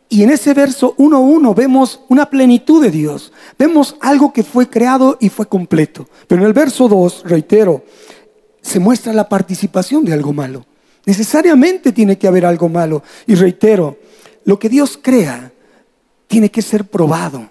Y 0.09 0.23
en 0.23 0.29
ese 0.29 0.53
verso 0.53 0.95
1.1 0.97 1.53
vemos 1.53 2.01
una 2.07 2.29
plenitud 2.29 2.81
de 2.81 2.91
Dios. 2.91 3.33
Vemos 3.57 3.95
algo 3.99 4.31
que 4.31 4.43
fue 4.43 4.69
creado 4.69 5.17
y 5.19 5.29
fue 5.29 5.47
completo. 5.47 6.07
Pero 6.27 6.41
en 6.41 6.47
el 6.47 6.53
verso 6.53 6.87
2, 6.87 7.23
reitero, 7.25 7.83
se 8.61 8.79
muestra 8.79 9.13
la 9.13 9.27
participación 9.27 10.05
de 10.05 10.13
algo 10.13 10.31
malo. 10.31 10.65
Necesariamente 11.05 11.91
tiene 11.91 12.17
que 12.17 12.27
haber 12.27 12.45
algo 12.45 12.69
malo. 12.69 13.03
Y 13.25 13.35
reitero, 13.35 13.97
lo 14.45 14.57
que 14.57 14.69
Dios 14.69 14.97
crea 15.01 15.51
tiene 16.27 16.49
que 16.49 16.61
ser 16.61 16.85
probado 16.85 17.49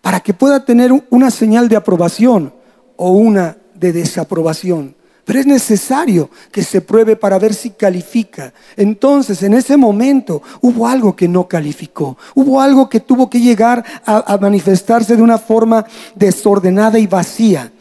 para 0.00 0.20
que 0.20 0.34
pueda 0.34 0.64
tener 0.64 0.92
una 1.10 1.30
señal 1.30 1.68
de 1.68 1.76
aprobación 1.76 2.52
o 2.96 3.10
una 3.10 3.58
de 3.74 3.92
desaprobación. 3.92 4.94
Pero 5.26 5.40
es 5.40 5.46
necesario 5.46 6.30
que 6.52 6.62
se 6.62 6.80
pruebe 6.80 7.16
para 7.16 7.40
ver 7.40 7.52
si 7.52 7.70
califica. 7.70 8.54
Entonces, 8.76 9.42
en 9.42 9.54
ese 9.54 9.76
momento 9.76 10.40
hubo 10.60 10.86
algo 10.86 11.16
que 11.16 11.26
no 11.26 11.48
calificó. 11.48 12.16
Hubo 12.36 12.60
algo 12.60 12.88
que 12.88 13.00
tuvo 13.00 13.28
que 13.28 13.40
llegar 13.40 13.84
a, 14.06 14.38
manifestarse 14.40 15.16
de 15.16 15.22
una 15.22 15.38
forma 15.38 15.84
desordenada 16.14 17.00
y 17.00 17.08
vacía. 17.08 17.72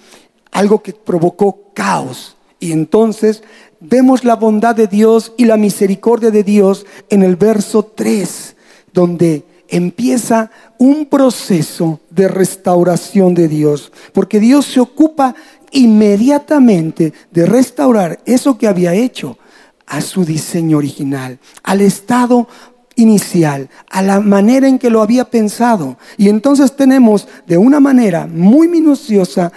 Algo 0.51 0.81
que 0.81 0.93
provocó 0.93 1.71
caos. 1.75 2.35
Y 2.59 2.71
entonces 2.71 3.43
vemos 3.79 4.23
la 4.23 4.35
bondad 4.35 4.73
de 4.73 4.87
Dios 4.87 5.31
y 5.37 5.45
la 5.45 5.57
misericordia 5.57 6.31
de 6.31 6.43
Dios 6.43 6.87
en 7.11 7.21
el 7.21 7.35
verso 7.35 7.85
3, 7.85 8.55
donde 8.91 9.45
empieza 9.67 10.51
un 10.77 11.05
proceso 11.05 11.99
de 12.09 12.27
restauración 12.27 13.33
de 13.33 13.47
Dios, 13.47 13.91
porque 14.13 14.39
Dios 14.39 14.65
se 14.65 14.79
ocupa 14.79 15.35
inmediatamente 15.75 17.13
de 17.31 17.45
restaurar 17.45 18.19
eso 18.25 18.57
que 18.57 18.67
había 18.67 18.93
hecho 18.93 19.37
a 19.85 20.01
su 20.01 20.25
diseño 20.25 20.77
original, 20.77 21.37
al 21.63 21.81
estado 21.81 22.47
inicial, 22.95 23.69
a 23.91 24.01
la 24.01 24.21
manera 24.21 24.67
en 24.67 24.79
que 24.79 24.89
lo 24.89 25.01
había 25.01 25.25
pensado. 25.25 25.97
Y 26.17 26.29
entonces 26.29 26.75
tenemos 26.75 27.27
de 27.45 27.57
una 27.57 27.81
manera 27.81 28.25
muy 28.25 28.69
minuciosa 28.69 29.51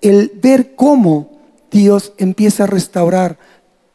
el 0.00 0.32
ver 0.42 0.74
cómo 0.74 1.30
Dios 1.70 2.12
empieza 2.18 2.64
a 2.64 2.66
restaurar 2.66 3.38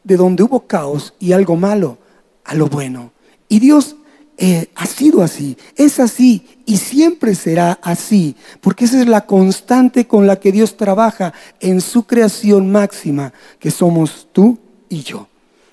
de 0.02 0.16
donde 0.16 0.42
hubo 0.42 0.66
caos 0.66 1.14
y 1.20 1.32
algo 1.32 1.54
malo 1.54 1.98
a 2.44 2.54
lo 2.54 2.68
bueno. 2.68 3.12
Y 3.46 3.60
Dios 3.60 3.96
eh, 4.40 4.70
ha 4.76 4.86
sido 4.86 5.24
así, 5.24 5.56
es 5.74 5.98
así 5.98 6.46
y 6.64 6.76
siempre 6.76 7.34
será 7.34 7.80
así, 7.82 8.36
porque 8.60 8.84
esa 8.84 9.00
es 9.00 9.08
la 9.08 9.26
constante 9.26 10.06
con 10.06 10.28
la 10.28 10.38
que 10.38 10.52
Dios 10.52 10.76
trabaja 10.76 11.34
en 11.58 11.80
su 11.80 12.04
creación 12.04 12.70
máxima, 12.70 13.32
que 13.58 13.72
somos 13.72 14.28
tú 14.30 14.56
y 14.88 15.02
yo. 15.02 15.26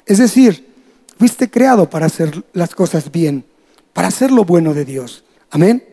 Es 0.08 0.18
decir, 0.18 0.68
fuiste 1.16 1.48
creado 1.48 1.88
para 1.88 2.08
hacer 2.08 2.44
las 2.54 2.74
cosas 2.74 3.12
bien, 3.12 3.46
para 3.94 4.08
hacer 4.08 4.32
lo 4.32 4.46
bueno 4.46 4.74
de 4.74 4.84
Dios. 4.84 5.24
Amén. 5.52 5.84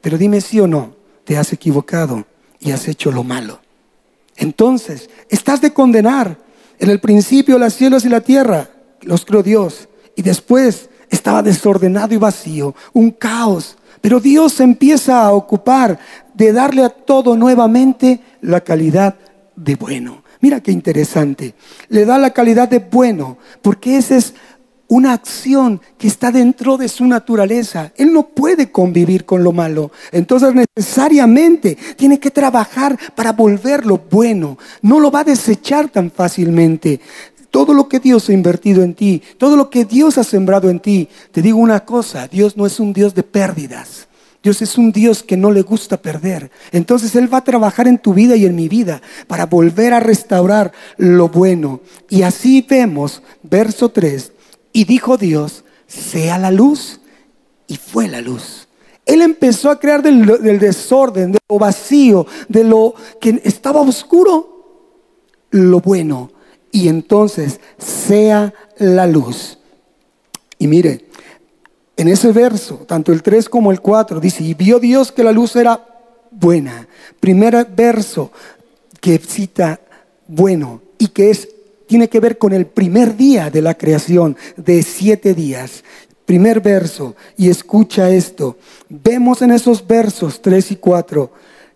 Pero 0.00 0.16
dime 0.16 0.40
sí 0.40 0.60
o 0.60 0.68
no, 0.68 0.94
te 1.24 1.36
has 1.36 1.52
equivocado 1.52 2.24
y 2.60 2.70
has 2.70 2.86
hecho 2.86 3.10
lo 3.10 3.24
malo. 3.24 3.58
Entonces, 4.36 5.10
estás 5.28 5.60
de 5.60 5.72
condenar. 5.72 6.38
En 6.78 6.88
el 6.88 7.00
principio 7.00 7.58
los 7.58 7.74
cielos 7.74 8.04
y 8.04 8.08
la 8.08 8.20
tierra 8.20 8.70
los 9.02 9.24
creó 9.24 9.42
Dios. 9.42 9.88
Y 10.14 10.22
después 10.22 10.89
estaba 11.10 11.42
desordenado 11.42 12.14
y 12.14 12.18
vacío, 12.18 12.74
un 12.92 13.10
caos. 13.10 13.76
Pero 14.00 14.20
Dios 14.20 14.60
empieza 14.60 15.22
a 15.22 15.32
ocupar 15.32 15.98
de 16.32 16.52
darle 16.52 16.84
a 16.84 16.88
todo 16.88 17.36
nuevamente 17.36 18.20
la 18.40 18.62
calidad 18.62 19.16
de 19.56 19.76
bueno. 19.76 20.22
Mira 20.40 20.60
qué 20.60 20.72
interesante. 20.72 21.54
Le 21.88 22.06
da 22.06 22.16
la 22.16 22.30
calidad 22.30 22.68
de 22.68 22.78
bueno, 22.78 23.36
porque 23.60 23.98
esa 23.98 24.16
es 24.16 24.32
una 24.90 25.12
acción 25.12 25.80
que 25.98 26.08
está 26.08 26.32
dentro 26.32 26.76
de 26.76 26.88
su 26.88 27.06
naturaleza. 27.06 27.92
Él 27.96 28.12
no 28.12 28.26
puede 28.26 28.72
convivir 28.72 29.24
con 29.24 29.44
lo 29.44 29.52
malo. 29.52 29.92
Entonces 30.10 30.52
necesariamente 30.52 31.78
tiene 31.96 32.18
que 32.18 32.32
trabajar 32.32 32.98
para 33.14 33.32
volverlo 33.32 34.02
bueno. 34.10 34.58
No 34.82 34.98
lo 34.98 35.10
va 35.12 35.20
a 35.20 35.24
desechar 35.24 35.90
tan 35.90 36.10
fácilmente 36.10 37.00
todo 37.50 37.74
lo 37.74 37.88
que 37.88 38.00
Dios 38.00 38.28
ha 38.28 38.32
invertido 38.32 38.82
en 38.82 38.94
ti, 38.94 39.22
todo 39.38 39.56
lo 39.56 39.70
que 39.70 39.84
Dios 39.84 40.18
ha 40.18 40.24
sembrado 40.24 40.70
en 40.70 40.80
ti, 40.80 41.08
te 41.32 41.42
digo 41.42 41.58
una 41.58 41.84
cosa, 41.84 42.28
Dios 42.28 42.56
no 42.56 42.66
es 42.66 42.80
un 42.80 42.92
Dios 42.92 43.14
de 43.14 43.22
pérdidas. 43.22 44.08
Dios 44.42 44.62
es 44.62 44.78
un 44.78 44.90
Dios 44.90 45.22
que 45.22 45.36
no 45.36 45.50
le 45.50 45.60
gusta 45.60 45.98
perder. 45.98 46.50
Entonces 46.72 47.14
Él 47.14 47.32
va 47.32 47.38
a 47.38 47.44
trabajar 47.44 47.86
en 47.86 47.98
tu 47.98 48.14
vida 48.14 48.36
y 48.36 48.46
en 48.46 48.54
mi 48.54 48.68
vida 48.68 49.02
para 49.26 49.44
volver 49.44 49.92
a 49.92 50.00
restaurar 50.00 50.72
lo 50.96 51.28
bueno. 51.28 51.80
Y 52.08 52.22
así 52.22 52.64
vemos, 52.66 53.22
verso 53.42 53.90
3, 53.90 54.32
y 54.72 54.84
dijo 54.84 55.18
Dios, 55.18 55.64
sea 55.86 56.38
la 56.38 56.50
luz, 56.50 57.00
y 57.66 57.76
fue 57.76 58.08
la 58.08 58.22
luz. 58.22 58.66
Él 59.04 59.20
empezó 59.20 59.70
a 59.70 59.78
crear 59.78 60.02
del, 60.02 60.24
del 60.24 60.58
desorden, 60.58 61.32
de 61.32 61.38
lo 61.48 61.58
vacío, 61.58 62.26
de 62.48 62.64
lo 62.64 62.94
que 63.20 63.42
estaba 63.44 63.82
oscuro, 63.82 65.46
lo 65.50 65.80
bueno 65.80 66.30
y 66.72 66.88
entonces 66.88 67.60
sea 67.78 68.54
la 68.78 69.06
luz. 69.06 69.58
Y 70.58 70.66
mire, 70.66 71.06
en 71.96 72.08
ese 72.08 72.32
verso, 72.32 72.84
tanto 72.86 73.12
el 73.12 73.22
3 73.22 73.48
como 73.48 73.70
el 73.70 73.80
4, 73.80 74.20
dice, 74.20 74.42
y 74.42 74.54
vio 74.54 74.78
Dios 74.78 75.12
que 75.12 75.24
la 75.24 75.32
luz 75.32 75.56
era 75.56 75.86
buena, 76.30 76.88
primer 77.18 77.66
verso 77.74 78.30
que 79.00 79.18
cita 79.18 79.80
bueno 80.26 80.82
y 80.98 81.08
que 81.08 81.30
es 81.30 81.48
tiene 81.90 82.08
que 82.08 82.20
ver 82.20 82.38
con 82.38 82.52
el 82.52 82.66
primer 82.66 83.16
día 83.16 83.50
de 83.50 83.62
la 83.62 83.76
creación 83.76 84.36
de 84.56 84.84
siete 84.84 85.34
días. 85.34 85.82
Primer 86.24 86.60
verso, 86.60 87.16
y 87.36 87.48
escucha 87.48 88.10
esto. 88.10 88.58
Vemos 88.88 89.42
en 89.42 89.50
esos 89.50 89.84
versos 89.84 90.40
3 90.40 90.70
y 90.70 90.76
4 90.76 91.32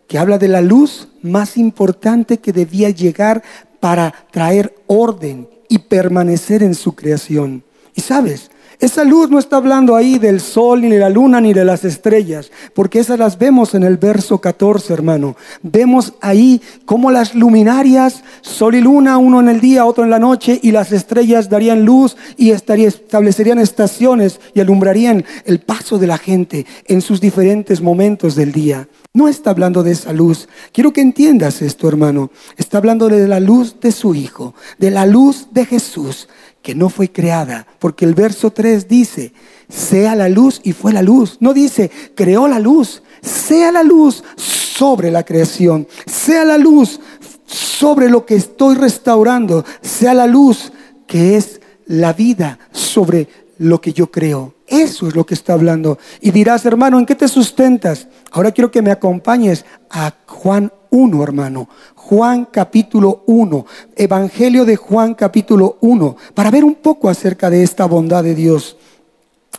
que 0.07 0.17
habla 0.17 0.39
de 0.39 0.47
la 0.47 0.61
luz 0.61 1.09
más 1.21 1.57
importante 1.57 2.39
que 2.39 2.53
debía 2.53 2.91
llegar 2.91 3.43
para 3.85 4.15
traer 4.31 4.75
orden 4.87 5.47
y 5.69 5.77
permanecer 5.77 6.63
en 6.63 6.75
su 6.75 6.95
creación. 6.95 7.63
Y 7.95 8.01
sabes, 8.01 8.51
esa 8.81 9.05
luz 9.05 9.31
no 9.31 9.39
está 9.39 9.57
hablando 9.57 9.95
ahí 9.95 10.19
del 10.19 10.41
sol, 10.41 10.81
ni 10.81 10.89
de 10.89 10.99
la 10.99 11.09
luna, 11.09 11.41
ni 11.41 11.53
de 11.53 11.65
las 11.65 11.85
estrellas, 11.85 12.51
porque 12.75 12.99
esas 12.99 13.19
las 13.19 13.39
vemos 13.39 13.75
en 13.75 13.85
el 13.85 13.97
verso 13.97 14.41
14, 14.41 14.93
hermano. 14.93 15.37
Vemos 15.63 16.15
ahí 16.21 16.61
cómo 16.85 17.11
las 17.11 17.35
luminarias, 17.35 18.25
sol 18.41 18.75
y 18.75 18.81
luna, 18.81 19.19
uno 19.19 19.41
en 19.41 19.49
el 19.49 19.61
día, 19.61 19.85
otro 19.85 20.05
en 20.05 20.11
la 20.11 20.19
noche, 20.19 20.59
y 20.63 20.73
las 20.73 20.93
estrellas 20.93 21.49
darían 21.49 21.85
luz 21.85 22.17
y 22.37 22.51
establecerían 22.51 23.59
estaciones 23.59 24.41
y 24.55 24.61
alumbrarían 24.61 25.25
el 25.45 25.61
paso 25.61 25.99
de 25.99 26.07
la 26.07 26.19
gente 26.19 26.67
en 26.87 27.01
sus 27.01 27.21
diferentes 27.21 27.81
momentos 27.81 28.35
del 28.35 28.53
día. 28.53 28.89
No 29.13 29.29
está 29.29 29.51
hablando 29.51 29.85
de 29.85 29.93
esa 29.93 30.13
luz. 30.13 30.49
Quiero 30.73 30.93
que 30.93 31.01
entiendas 31.01 31.63
esto, 31.63 31.87
hermano. 31.87 32.33
Está 32.57 32.79
hablando 32.79 33.09
de 33.09 33.29
la 33.29 33.39
luz 33.39 33.79
de 33.81 33.93
su 33.93 34.15
Hijo, 34.15 34.55
de 34.79 34.91
la 34.91 35.07
luz 35.07 35.49
de 35.53 35.65
Jesús 35.65 36.29
que 36.65 36.75
no 36.75 36.89
fue 36.89 37.13
creada, 37.13 37.67
porque 37.79 38.07
el 38.07 38.15
verso 38.15 38.51
3 38.51 38.89
dice, 38.89 39.35
sea 39.69 40.17
la 40.17 40.31
luz 40.31 40.63
y 40.65 40.73
fue 40.73 40.95
la 40.95 41.03
luz. 41.03 41.37
No 41.39 41.53
dice, 41.53 41.91
creó 42.15 42.49
la 42.49 42.59
luz, 42.59 43.03
sea 43.21 43.71
la 43.71 43.83
luz 43.83 44.25
sobre 44.37 45.11
la 45.11 45.25
creación, 45.25 45.87
sea 46.07 46.43
la 46.47 46.57
luz 46.57 47.01
sobre 47.45 48.09
lo 48.09 48.25
que 48.25 48.37
estoy 48.37 48.77
restaurando, 48.77 49.63
sea 49.83 50.15
la 50.15 50.27
luz 50.27 50.73
que 51.07 51.37
es 51.37 51.61
la 51.85 52.15
vida 52.15 52.59
sobre 52.73 53.29
lo 53.59 53.83
que 53.83 53.93
yo 53.93 54.11
creo. 54.11 54.55
Eso 54.67 55.07
es 55.07 55.15
lo 55.15 55.27
que 55.27 55.35
está 55.35 55.53
hablando. 55.53 55.99
Y 56.23 56.31
dirás, 56.31 56.65
hermano, 56.65 56.99
¿en 56.99 57.05
qué 57.05 57.15
te 57.15 57.29
sustentas? 57.29 58.09
Ahora 58.31 58.53
quiero 58.53 58.71
que 58.71 58.81
me 58.81 58.91
acompañes 58.91 59.67
a 59.91 60.15
Juan 60.27 60.73
1, 60.95 61.23
hermano. 61.25 61.69
Juan 61.97 62.45
capítulo 62.45 63.25
1, 63.27 63.67
Evangelio 63.97 64.65
de 64.65 64.77
Juan 64.77 65.15
capítulo 65.15 65.77
1, 65.81 66.17
para 66.35 66.53
ver 66.53 66.63
un 66.63 66.77
poco 66.77 67.09
acerca 67.09 67.51
de 67.51 67.65
esta 67.65 67.87
bondad 67.87 68.23
de 68.23 68.37
Dios, 68.37 68.77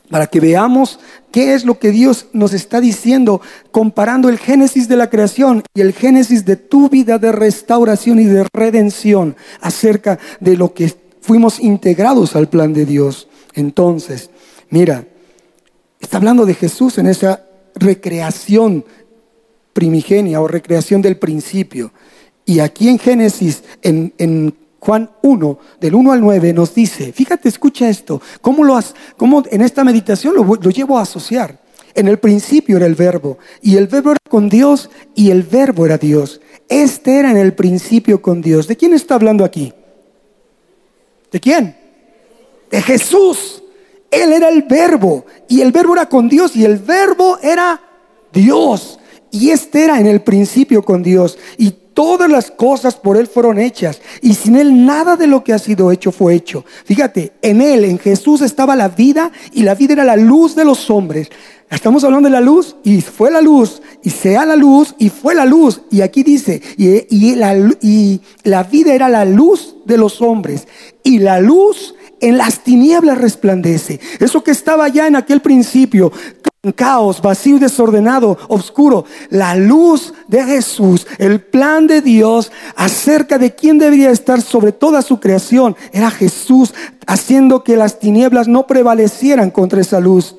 para 0.09 0.27
que 0.27 0.39
veamos 0.39 0.99
qué 1.31 1.53
es 1.53 1.65
lo 1.65 1.77
que 1.77 1.91
Dios 1.91 2.27
nos 2.31 2.53
está 2.53 2.79
diciendo 2.79 3.41
comparando 3.71 4.29
el 4.29 4.37
génesis 4.37 4.87
de 4.87 4.95
la 4.95 5.09
creación 5.09 5.63
y 5.73 5.81
el 5.81 5.91
génesis 5.91 6.45
de 6.45 6.55
tu 6.55 6.87
vida 6.87 7.17
de 7.17 7.33
restauración 7.33 8.19
y 8.19 8.25
de 8.25 8.47
redención 8.53 9.35
acerca 9.59 10.19
de 10.39 10.55
lo 10.55 10.73
que 10.73 10.93
fuimos 11.19 11.59
integrados 11.59 12.35
al 12.37 12.47
plan 12.47 12.71
de 12.71 12.85
Dios. 12.85 13.27
Entonces, 13.55 14.29
mira, 14.69 15.05
está 15.99 16.15
hablando 16.17 16.45
de 16.45 16.53
Jesús 16.53 16.97
en 16.97 17.07
esa 17.07 17.43
recreación 17.75 18.85
primigenia 19.75 20.39
o 20.39 20.47
recreación 20.47 21.01
del 21.01 21.17
principio. 21.17 21.91
Y 22.45 22.59
aquí 22.59 22.87
en 22.87 22.97
Génesis, 22.97 23.61
en, 23.81 24.55
Juan 24.79 25.09
1, 25.21 25.59
del 25.81 25.95
1 25.95 26.11
al 26.11 26.21
9, 26.21 26.53
nos 26.53 26.73
dice, 26.73 27.11
fíjate, 27.11 27.49
escucha 27.49 27.89
esto, 27.89 28.21
cómo, 28.39 28.63
lo 28.63 28.77
has, 28.77 28.93
cómo 29.17 29.43
en 29.49 29.61
esta 29.61 29.83
meditación 29.83 30.35
lo, 30.35 30.43
lo 30.43 30.69
llevo 30.69 30.97
a 30.97 31.01
asociar. 31.01 31.59
En 31.93 32.07
el 32.07 32.19
principio 32.19 32.77
era 32.77 32.85
el 32.85 32.95
verbo, 32.95 33.37
y 33.61 33.77
el 33.77 33.87
verbo 33.87 34.11
era 34.11 34.19
con 34.29 34.47
Dios, 34.47 34.89
y 35.13 35.31
el 35.31 35.43
verbo 35.43 35.85
era 35.85 35.97
Dios. 35.97 36.39
Este 36.69 37.17
era 37.19 37.31
en 37.31 37.37
el 37.37 37.53
principio 37.53 38.21
con 38.21 38.41
Dios. 38.41 38.67
¿De 38.67 38.77
quién 38.77 38.93
está 38.93 39.15
hablando 39.15 39.43
aquí? 39.43 39.73
¿De 41.31 41.39
quién? 41.39 41.75
De 42.69 42.81
Jesús. 42.81 43.63
Él 44.11 44.31
era 44.31 44.49
el 44.49 44.61
verbo, 44.61 45.25
y 45.49 45.61
el 45.61 45.71
verbo 45.71 45.93
era 45.93 46.07
con 46.07 46.29
Dios, 46.29 46.55
y 46.55 46.63
el 46.63 46.77
verbo 46.77 47.39
era 47.41 47.81
Dios. 48.31 48.99
Y 49.35 49.51
este 49.51 49.83
era 49.83 49.99
en 49.99 50.07
el 50.07 50.21
principio 50.21 50.81
con 50.81 51.03
Dios. 51.03 51.37
Y 51.57 51.71
todas 51.93 52.31
las 52.31 52.51
cosas 52.51 52.95
por 52.95 53.17
Él 53.17 53.27
fueron 53.27 53.59
hechas 53.59 53.99
y 54.21 54.33
sin 54.33 54.55
Él 54.55 54.85
nada 54.85 55.17
de 55.17 55.27
lo 55.27 55.43
que 55.43 55.51
ha 55.51 55.59
sido 55.59 55.91
hecho 55.91 56.13
fue 56.13 56.35
hecho. 56.35 56.63
Fíjate, 56.85 57.33
en 57.41 57.59
Él, 57.59 57.83
en 57.83 57.99
Jesús 57.99 58.39
estaba 58.41 58.77
la 58.77 58.87
vida 58.87 59.33
y 59.51 59.63
la 59.63 59.75
vida 59.75 59.91
era 59.91 60.05
la 60.05 60.15
luz 60.15 60.55
de 60.55 60.63
los 60.63 60.89
hombres. 60.89 61.27
Estamos 61.69 62.05
hablando 62.05 62.29
de 62.29 62.33
la 62.33 62.39
luz 62.39 62.77
y 62.85 63.01
fue 63.01 63.29
la 63.29 63.41
luz 63.41 63.81
y 64.03 64.09
sea 64.09 64.45
la 64.45 64.55
luz 64.55 64.95
y 64.99 65.09
fue 65.09 65.35
la 65.35 65.43
luz. 65.43 65.81
Y 65.91 65.99
aquí 65.99 66.23
dice, 66.23 66.61
y, 66.77 67.35
la, 67.35 67.57
y 67.81 68.21
la 68.43 68.63
vida 68.63 68.93
era 68.93 69.09
la 69.09 69.25
luz 69.25 69.75
de 69.83 69.97
los 69.97 70.21
hombres 70.21 70.65
y 71.03 71.19
la 71.19 71.41
luz 71.41 71.93
en 72.21 72.37
las 72.37 72.63
tinieblas 72.63 73.17
resplandece. 73.17 73.99
Eso 74.21 74.43
que 74.45 74.51
estaba 74.51 74.87
ya 74.87 75.07
en 75.07 75.17
aquel 75.17 75.41
principio, 75.41 76.13
caos, 76.73 77.21
vacío, 77.21 77.59
desordenado, 77.59 78.37
oscuro. 78.47 79.05
La 79.29 79.55
luz 79.55 80.13
de 80.27 80.43
Jesús, 80.43 81.07
el 81.17 81.41
plan 81.41 81.87
de 81.87 82.01
Dios 82.01 82.51
acerca 82.75 83.37
de 83.37 83.55
quién 83.55 83.77
debería 83.77 84.11
estar 84.11 84.41
sobre 84.41 84.71
toda 84.71 85.01
su 85.01 85.19
creación, 85.19 85.75
era 85.91 86.09
Jesús 86.11 86.73
haciendo 87.07 87.63
que 87.63 87.77
las 87.77 87.99
tinieblas 87.99 88.47
no 88.47 88.67
prevalecieran 88.67 89.51
contra 89.51 89.81
esa 89.81 89.99
luz. 89.99 90.35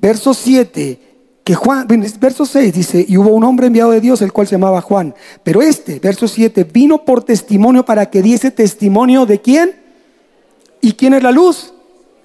Verso 0.00 0.34
7 0.34 1.10
que 1.44 1.54
Juan, 1.54 1.86
verso 2.20 2.44
6 2.44 2.72
dice, 2.72 3.04
y 3.08 3.16
hubo 3.16 3.30
un 3.30 3.44
hombre 3.44 3.66
enviado 3.66 3.90
de 3.90 4.00
Dios, 4.00 4.20
el 4.22 4.32
cual 4.32 4.46
se 4.46 4.56
llamaba 4.56 4.80
Juan. 4.82 5.14
Pero 5.42 5.62
este, 5.62 5.98
verso 5.98 6.28
7, 6.28 6.64
vino 6.64 7.04
por 7.04 7.24
testimonio 7.24 7.84
para 7.84 8.10
que 8.10 8.22
diese 8.22 8.50
testimonio 8.50 9.26
de 9.26 9.40
quién. 9.40 9.74
¿Y 10.82 10.92
quién 10.92 11.14
es 11.14 11.22
la 11.22 11.32
luz? 11.32 11.72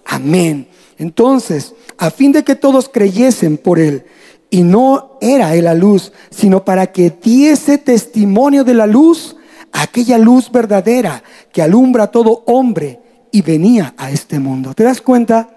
Amén. 0.06 0.68
Entonces, 0.98 1.74
a 1.98 2.10
fin 2.10 2.32
de 2.32 2.44
que 2.44 2.56
todos 2.56 2.90
creyesen 2.90 3.58
por 3.58 3.80
él. 3.80 4.06
Y 4.50 4.64
no 4.64 5.18
era 5.22 5.56
él 5.56 5.66
la 5.66 5.74
luz, 5.74 6.14
sino 6.30 6.64
para 6.64 6.88
que 6.88 7.12
diese 7.22 7.78
testimonio 7.78 8.64
de 8.64 8.74
la 8.74 8.88
luz, 8.88 9.36
aquella 9.72 10.18
luz 10.18 10.52
verdadera 10.52 11.24
que 11.52 11.62
alumbra 11.62 12.06
a 12.06 12.12
todo 12.12 12.44
hombre 12.46 13.02
y 13.32 13.42
venía 13.42 13.94
a 13.98 14.12
este 14.12 14.40
mundo. 14.40 14.74
¿Te 14.74 14.84
das 14.84 15.02
cuenta 15.02 15.50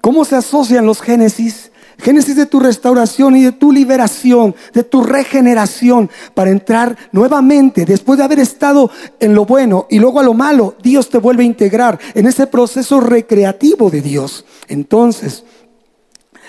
cómo 0.00 0.24
se 0.24 0.36
asocian 0.36 0.86
los 0.86 1.02
Génesis? 1.02 1.69
Génesis 2.00 2.36
de 2.36 2.46
tu 2.46 2.60
restauración 2.60 3.36
y 3.36 3.42
de 3.42 3.52
tu 3.52 3.72
liberación, 3.72 4.54
de 4.72 4.84
tu 4.84 5.02
regeneración, 5.02 6.10
para 6.34 6.50
entrar 6.50 6.96
nuevamente, 7.12 7.84
después 7.84 8.18
de 8.18 8.24
haber 8.24 8.40
estado 8.40 8.90
en 9.18 9.34
lo 9.34 9.44
bueno 9.44 9.86
y 9.90 9.98
luego 9.98 10.20
a 10.20 10.24
lo 10.24 10.34
malo, 10.34 10.76
Dios 10.82 11.08
te 11.08 11.18
vuelve 11.18 11.42
a 11.42 11.46
integrar 11.46 11.98
en 12.14 12.26
ese 12.26 12.46
proceso 12.46 13.00
recreativo 13.00 13.90
de 13.90 14.00
Dios. 14.00 14.44
Entonces, 14.68 15.44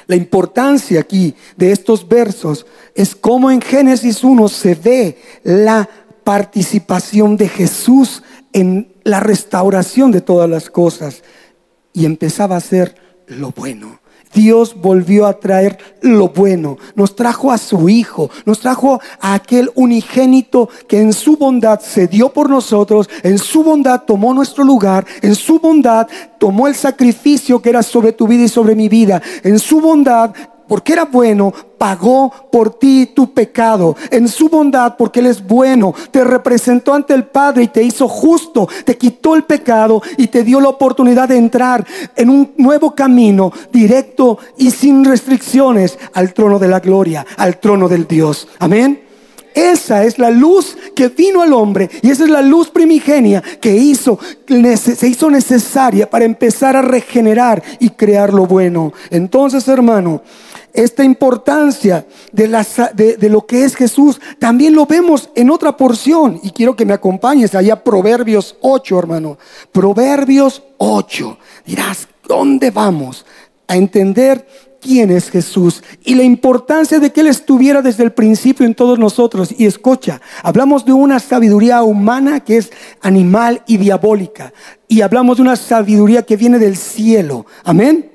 la 0.08 0.16
importancia 0.16 1.00
aquí 1.00 1.36
de 1.56 1.72
estos 1.72 2.08
versos 2.08 2.66
es 2.96 3.16
cómo 3.16 3.50
en 3.50 3.62
Génesis 3.62 4.24
1 4.24 4.50
se 4.50 4.76
ve 4.76 5.18
la 5.44 5.88
participación 6.24 7.38
de 7.38 7.48
Jesús 7.48 8.22
en 8.54 8.94
la 9.04 9.20
restauración 9.20 10.12
de 10.12 10.22
todas 10.22 10.50
las 10.50 10.70
cosas 10.70 11.24
y 11.94 12.06
empezaba 12.06 12.58
a 12.58 12.62
ser 12.62 12.96
lo 13.28 13.52
bueno. 13.52 14.01
Dios 14.34 14.76
volvió 14.80 15.26
a 15.28 15.40
traer 15.40 15.78
lo 16.02 16.30
bueno, 16.30 16.78
nos 16.96 17.16
trajo 17.16 17.52
a 17.52 17.58
su 17.58 17.90
Hijo, 17.90 18.30
nos 18.46 18.60
trajo 18.60 19.00
a 19.20 19.34
aquel 19.34 19.72
unigénito 19.76 20.70
que 20.88 21.00
en 21.00 21.14
su 21.14 21.38
bondad 21.38 21.80
se 21.80 22.08
dio 22.08 22.30
por 22.30 22.50
nosotros, 22.50 23.10
en 23.24 23.38
su 23.38 23.64
bondad 23.64 24.02
tomó 24.02 24.34
nuestro 24.34 24.64
lugar, 24.64 25.06
en 25.22 25.36
su 25.36 25.60
bondad 25.60 26.08
tomó 26.38 26.68
el 26.68 26.76
sacrificio 26.76 27.62
que 27.62 27.70
era 27.70 27.84
sobre 27.84 28.14
tu 28.14 28.28
vida 28.28 28.44
y 28.44 28.50
sobre 28.50 28.76
mi 28.76 28.90
vida, 28.90 29.22
en 29.44 29.60
su 29.60 29.82
bondad 29.82 30.34
porque 30.72 30.94
era 30.94 31.04
bueno, 31.04 31.54
pagó 31.78 32.32
por 32.50 32.80
ti 32.80 33.12
tu 33.14 33.34
pecado. 33.34 33.94
En 34.10 34.30
su 34.30 34.48
bondad, 34.48 34.96
porque 34.96 35.20
Él 35.20 35.26
es 35.26 35.46
bueno, 35.46 35.94
te 36.12 36.24
representó 36.24 36.94
ante 36.94 37.14
el 37.14 37.26
Padre 37.26 37.64
y 37.64 37.68
te 37.68 37.84
hizo 37.84 38.08
justo, 38.08 38.70
te 38.86 38.96
quitó 38.96 39.36
el 39.36 39.44
pecado 39.44 40.02
y 40.16 40.28
te 40.28 40.46
dio 40.46 40.62
la 40.62 40.70
oportunidad 40.70 41.28
de 41.28 41.36
entrar 41.36 41.86
en 42.16 42.30
un 42.30 42.54
nuevo 42.56 42.96
camino 42.96 43.52
directo 43.70 44.38
y 44.58 44.72
sin 44.72 45.04
restricciones 45.04 46.00
al 46.14 46.34
trono 46.34 46.58
de 46.58 46.70
la 46.70 46.80
gloria, 46.80 47.26
al 47.36 47.60
trono 47.60 47.90
del 47.90 48.08
Dios. 48.08 48.48
Amén. 48.58 49.12
Esa 49.54 50.06
es 50.06 50.18
la 50.18 50.30
luz 50.30 50.78
que 50.96 51.10
vino 51.10 51.42
al 51.42 51.52
hombre 51.52 51.90
y 52.02 52.10
esa 52.10 52.24
es 52.24 52.30
la 52.30 52.42
luz 52.42 52.70
primigenia 52.70 53.44
que 53.60 53.72
se 54.78 55.08
hizo 55.08 55.30
necesaria 55.30 56.10
para 56.10 56.24
empezar 56.24 56.78
a 56.78 56.82
regenerar 56.82 57.62
y 57.80 57.90
crear 57.90 58.34
lo 58.34 58.46
bueno. 58.46 58.94
Entonces, 59.10 59.68
hermano, 59.68 60.22
esta 60.74 61.04
importancia 61.04 62.06
de, 62.32 63.30
lo 63.30 63.46
que 63.46 63.64
es 63.64 63.76
Jesús, 63.76 64.20
también 64.40 64.76
lo 64.76 64.86
vemos 64.86 65.30
en 65.36 65.50
otra 65.50 65.76
porción. 65.76 66.40
Y 66.44 66.52
quiero 66.52 66.76
que 66.76 66.86
me 66.86 66.94
acompañes 66.94 67.56
allá, 67.56 67.84
Proverbios 67.84 68.56
8, 68.62 69.00
hermano. 69.00 69.38
Proverbios 69.72 70.64
8. 70.78 71.38
Dirás, 71.66 72.08
¿dónde 72.28 72.72
vamos? 72.72 73.26
A 73.68 73.76
entender 73.76 74.48
quién 74.82 75.12
es 75.12 75.30
Jesús 75.30 75.84
y 76.04 76.16
la 76.16 76.24
importancia 76.24 77.00
de 77.00 77.12
que 77.12 77.22
Él 77.22 77.28
estuviera 77.28 77.82
desde 77.82 78.04
el 78.04 78.12
principio 78.12 78.66
en 78.66 78.76
todos 78.76 79.00
nosotros. 79.00 79.54
Y 79.58 79.66
escucha, 79.66 80.20
hablamos 80.44 80.84
de 80.84 80.94
una 80.94 81.20
sabiduría 81.20 81.84
humana 81.84 82.42
que 82.42 82.58
es 82.58 82.72
animal 83.02 83.62
y 83.68 83.78
diabólica. 83.78 84.52
Y 84.88 85.02
hablamos 85.02 85.38
de 85.38 85.44
una 85.44 85.56
sabiduría 85.56 86.24
que 86.24 86.36
viene 86.36 86.60
del 86.60 86.76
cielo. 86.76 87.46
Amén. 87.64 88.12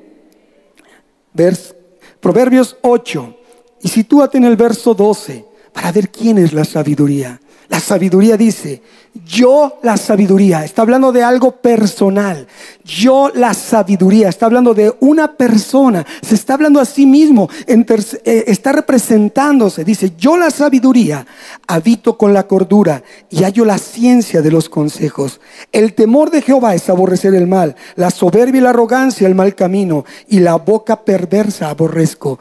Proverbios 2.20 2.76
8. 2.83 3.37
Y 3.83 3.88
sitúate 3.88 4.38
en 4.38 4.44
el 4.44 4.57
verso 4.57 4.94
12 4.94 5.44
para 5.72 5.92
ver 5.92 6.11
quién 6.11 6.38
es 6.38 6.52
la 6.52 6.64
sabiduría. 6.64 7.40
La 7.68 7.81
sabiduría 7.81 8.37
dice, 8.37 8.83
yo 9.24 9.79
la 9.83 9.96
sabiduría, 9.96 10.64
está 10.64 10.83
hablando 10.83 11.11
de 11.11 11.22
algo 11.22 11.52
personal. 11.52 12.46
Yo 12.85 13.31
la 13.35 13.55
sabiduría, 13.55 14.29
está 14.29 14.46
hablando 14.46 14.74
de 14.74 14.94
una 15.00 15.37
persona, 15.37 16.07
se 16.22 16.35
está 16.35 16.55
hablando 16.55 16.81
a 16.81 16.85
sí 16.85 17.07
mismo, 17.07 17.48
eh, 17.66 18.44
está 18.46 18.72
representándose. 18.72 19.85
Dice, 19.85 20.12
yo 20.16 20.37
la 20.37 20.50
sabiduría 20.50 21.26
habito 21.66 22.16
con 22.16 22.33
la 22.35 22.46
cordura 22.46 23.02
y 23.31 23.42
hallo 23.42 23.64
la 23.64 23.79
ciencia 23.79 24.42
de 24.42 24.50
los 24.50 24.68
consejos. 24.68 25.40
El 25.72 25.94
temor 25.94 26.31
de 26.31 26.42
Jehová 26.42 26.74
es 26.74 26.88
aborrecer 26.88 27.35
el 27.35 27.46
mal, 27.46 27.74
la 27.96 28.11
soberbia 28.11 28.61
y 28.61 28.62
la 28.62 28.70
arrogancia 28.70 29.26
el 29.26 29.35
mal 29.35 29.55
camino 29.55 30.05
y 30.29 30.40
la 30.40 30.57
boca 30.57 31.05
perversa 31.05 31.70
aborrezco. 31.70 32.38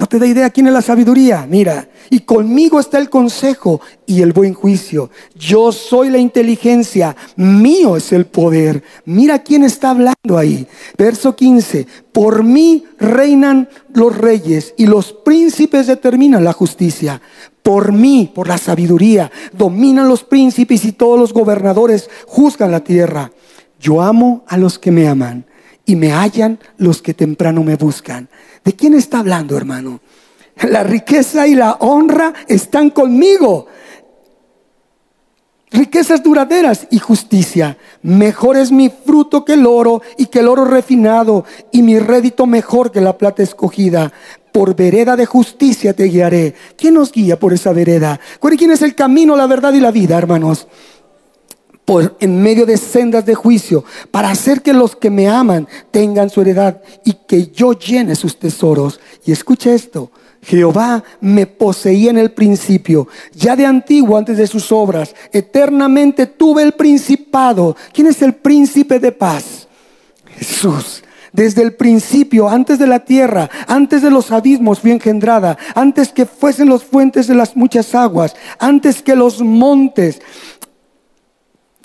¿No 0.00 0.06
te 0.06 0.18
da 0.18 0.26
idea 0.26 0.48
quién 0.48 0.66
es 0.66 0.72
la 0.72 0.80
sabiduría? 0.80 1.46
Mira, 1.46 1.86
y 2.08 2.20
conmigo 2.20 2.80
está 2.80 2.96
el 2.96 3.10
consejo 3.10 3.82
y 4.06 4.22
el 4.22 4.32
buen 4.32 4.54
juicio. 4.54 5.10
Yo 5.34 5.72
soy 5.72 6.08
la 6.08 6.16
inteligencia, 6.16 7.14
mío 7.36 7.98
es 7.98 8.10
el 8.14 8.24
poder. 8.24 8.82
Mira 9.04 9.40
quién 9.40 9.62
está 9.62 9.90
hablando 9.90 10.38
ahí. 10.38 10.66
Verso 10.96 11.36
15, 11.36 11.86
por 12.12 12.42
mí 12.44 12.86
reinan 12.98 13.68
los 13.92 14.16
reyes 14.16 14.72
y 14.78 14.86
los 14.86 15.12
príncipes 15.12 15.86
determinan 15.86 16.44
la 16.44 16.54
justicia. 16.54 17.20
Por 17.62 17.92
mí, 17.92 18.32
por 18.34 18.48
la 18.48 18.56
sabiduría, 18.56 19.30
dominan 19.52 20.08
los 20.08 20.24
príncipes 20.24 20.86
y 20.86 20.92
todos 20.92 21.18
los 21.18 21.34
gobernadores 21.34 22.08
juzgan 22.26 22.72
la 22.72 22.80
tierra. 22.80 23.32
Yo 23.78 24.00
amo 24.00 24.44
a 24.46 24.56
los 24.56 24.78
que 24.78 24.92
me 24.92 25.08
aman 25.08 25.44
y 25.90 25.96
me 25.96 26.12
hallan 26.12 26.60
los 26.76 27.02
que 27.02 27.14
temprano 27.14 27.64
me 27.64 27.74
buscan. 27.74 28.28
¿De 28.64 28.74
quién 28.74 28.94
está 28.94 29.18
hablando, 29.18 29.56
hermano? 29.56 30.00
La 30.62 30.84
riqueza 30.84 31.48
y 31.48 31.56
la 31.56 31.72
honra 31.80 32.32
están 32.46 32.90
conmigo. 32.90 33.66
Riquezas 35.72 36.22
duraderas 36.22 36.86
y 36.92 37.00
justicia. 37.00 37.76
Mejor 38.02 38.56
es 38.56 38.70
mi 38.70 38.88
fruto 38.88 39.44
que 39.44 39.54
el 39.54 39.66
oro 39.66 40.00
y 40.16 40.26
que 40.26 40.38
el 40.38 40.48
oro 40.48 40.64
refinado 40.64 41.44
y 41.72 41.82
mi 41.82 41.98
rédito 41.98 42.46
mejor 42.46 42.92
que 42.92 43.00
la 43.00 43.18
plata 43.18 43.42
escogida. 43.42 44.12
Por 44.52 44.76
vereda 44.76 45.16
de 45.16 45.26
justicia 45.26 45.92
te 45.92 46.04
guiaré. 46.04 46.54
¿Quién 46.76 46.94
nos 46.94 47.10
guía 47.10 47.36
por 47.36 47.52
esa 47.52 47.72
vereda? 47.72 48.20
¿Quién 48.40 48.70
es 48.70 48.82
el 48.82 48.94
camino, 48.94 49.34
la 49.34 49.48
verdad 49.48 49.72
y 49.72 49.80
la 49.80 49.90
vida, 49.90 50.16
hermanos? 50.16 50.68
En 52.20 52.42
medio 52.42 52.66
de 52.66 52.76
sendas 52.76 53.26
de 53.26 53.34
juicio, 53.34 53.84
para 54.10 54.30
hacer 54.30 54.62
que 54.62 54.72
los 54.72 54.94
que 54.94 55.10
me 55.10 55.28
aman 55.28 55.66
tengan 55.90 56.30
su 56.30 56.40
heredad 56.40 56.80
y 57.04 57.14
que 57.26 57.48
yo 57.48 57.72
llene 57.72 58.14
sus 58.14 58.38
tesoros. 58.38 59.00
Y 59.24 59.32
escucha 59.32 59.72
esto, 59.72 60.10
Jehová 60.42 61.02
me 61.20 61.46
poseía 61.46 62.10
en 62.10 62.18
el 62.18 62.32
principio, 62.32 63.08
ya 63.34 63.56
de 63.56 63.66
antiguo 63.66 64.16
antes 64.16 64.36
de 64.36 64.46
sus 64.46 64.72
obras, 64.72 65.14
eternamente 65.32 66.26
tuve 66.26 66.62
el 66.62 66.72
principado. 66.72 67.76
¿Quién 67.92 68.06
es 68.06 68.22
el 68.22 68.34
príncipe 68.34 68.98
de 68.98 69.12
paz? 69.12 69.68
Jesús. 70.38 71.02
Desde 71.32 71.62
el 71.62 71.74
principio, 71.74 72.48
antes 72.48 72.80
de 72.80 72.88
la 72.88 73.04
tierra, 73.04 73.48
antes 73.68 74.02
de 74.02 74.10
los 74.10 74.32
abismos 74.32 74.80
fui 74.80 74.90
engendrada, 74.90 75.56
antes 75.76 76.08
que 76.08 76.26
fuesen 76.26 76.68
los 76.68 76.82
fuentes 76.82 77.28
de 77.28 77.36
las 77.36 77.54
muchas 77.54 77.94
aguas, 77.94 78.34
antes 78.58 79.00
que 79.00 79.14
los 79.14 79.40
montes 79.40 80.20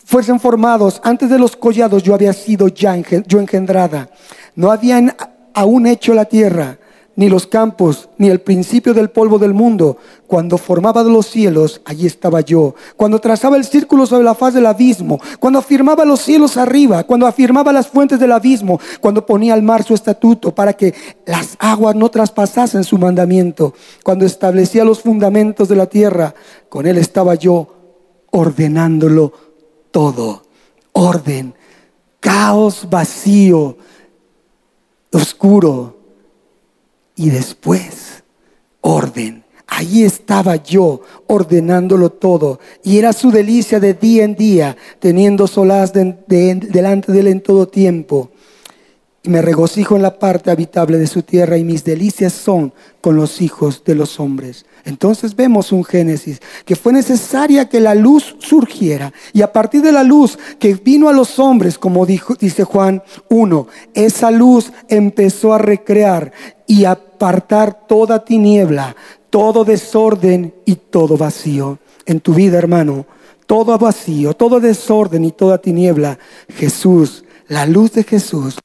fuesen 0.05 0.39
formados, 0.39 1.01
antes 1.03 1.29
de 1.29 1.39
los 1.39 1.55
collados 1.55 2.03
yo 2.03 2.13
había 2.13 2.31
sido 2.31 2.67
ya 2.69 2.95
yo 3.27 3.39
engendrada. 3.39 4.09
No 4.55 4.71
habían 4.71 5.13
aún 5.53 5.87
hecho 5.87 6.13
la 6.13 6.25
tierra, 6.25 6.77
ni 7.17 7.29
los 7.29 7.47
campos, 7.47 8.09
ni 8.17 8.29
el 8.29 8.41
principio 8.41 8.93
del 8.93 9.09
polvo 9.09 9.39
del 9.39 9.53
mundo. 9.53 9.97
Cuando 10.27 10.57
formaba 10.57 11.01
los 11.03 11.27
cielos, 11.27 11.81
allí 11.85 12.05
estaba 12.05 12.41
yo. 12.41 12.75
Cuando 12.97 13.19
trazaba 13.19 13.57
el 13.57 13.63
círculo 13.63 14.05
sobre 14.05 14.25
la 14.25 14.35
faz 14.35 14.53
del 14.53 14.65
abismo, 14.65 15.19
cuando 15.39 15.59
afirmaba 15.59 16.05
los 16.05 16.21
cielos 16.21 16.57
arriba, 16.57 17.03
cuando 17.03 17.25
afirmaba 17.25 17.73
las 17.73 17.87
fuentes 17.87 18.19
del 18.19 18.33
abismo, 18.33 18.79
cuando 19.01 19.25
ponía 19.25 19.53
al 19.53 19.63
mar 19.63 19.83
su 19.83 19.93
estatuto 19.93 20.53
para 20.53 20.73
que 20.73 20.93
las 21.25 21.55
aguas 21.57 21.95
no 21.95 22.09
traspasasen 22.11 22.83
su 22.83 22.97
mandamiento, 22.97 23.73
cuando 24.03 24.25
establecía 24.25 24.83
los 24.83 25.01
fundamentos 25.01 25.67
de 25.69 25.75
la 25.77 25.87
tierra, 25.87 26.35
con 26.69 26.85
él 26.85 26.97
estaba 26.97 27.35
yo 27.35 27.69
ordenándolo 28.31 29.54
todo, 29.95 30.41
orden, 30.91 31.53
caos 32.19 32.85
vacío, 32.89 33.77
oscuro, 35.09 35.95
y 37.15 37.29
después 37.29 38.21
orden. 38.81 39.45
Ahí 39.67 40.03
estaba 40.03 40.57
yo 40.57 40.99
ordenándolo 41.27 42.09
todo 42.09 42.59
y 42.83 42.97
era 42.97 43.13
su 43.13 43.31
delicia 43.31 43.79
de 43.79 43.93
día 43.93 44.25
en 44.25 44.35
día, 44.35 44.75
teniendo 44.99 45.47
solaz 45.47 45.93
delante 45.93 47.13
de 47.13 47.19
él 47.21 47.27
en 47.27 47.39
todo 47.39 47.65
tiempo. 47.65 48.31
Y 49.25 49.29
me 49.29 49.41
regocijo 49.41 49.95
en 49.95 50.03
la 50.03 50.19
parte 50.19 50.51
habitable 50.51 50.99
de 50.99 51.07
su 51.07 51.23
tierra 51.23 51.57
y 51.57 51.63
mis 51.63 51.83
delicias 51.83 52.31
son 52.31 52.71
con 53.01 53.15
los 53.15 53.41
hijos 53.41 53.83
de 53.83 53.95
los 53.95 54.19
hombres. 54.19 54.67
Entonces 54.83 55.35
vemos 55.35 55.71
un 55.71 55.83
Génesis, 55.83 56.39
que 56.63 56.75
fue 56.75 56.93
necesaria 56.93 57.67
que 57.67 57.79
la 57.79 57.95
luz 57.95 58.35
surgiera. 58.37 59.11
Y 59.33 59.41
a 59.41 59.51
partir 59.51 59.81
de 59.81 59.91
la 59.91 60.03
luz 60.03 60.37
que 60.59 60.75
vino 60.75 61.09
a 61.09 61.13
los 61.13 61.39
hombres, 61.39 61.79
como 61.79 62.05
dice 62.05 62.65
Juan 62.65 63.01
1, 63.29 63.67
esa 63.95 64.29
luz 64.29 64.71
empezó 64.89 65.55
a 65.55 65.57
recrear 65.57 66.31
y 66.67 66.85
apartar 66.85 67.87
toda 67.87 68.23
tiniebla, 68.23 68.95
todo 69.31 69.65
desorden 69.65 70.53
y 70.65 70.75
todo 70.75 71.17
vacío. 71.17 71.79
En 72.05 72.19
tu 72.19 72.35
vida, 72.35 72.59
hermano, 72.59 73.07
todo 73.47 73.75
vacío, 73.79 74.35
todo 74.35 74.59
desorden 74.59 75.25
y 75.25 75.31
toda 75.31 75.57
tiniebla, 75.57 76.19
Jesús, 76.47 77.23
la 77.47 77.65
luz 77.65 77.91
de 77.93 78.03
Jesús 78.03 78.57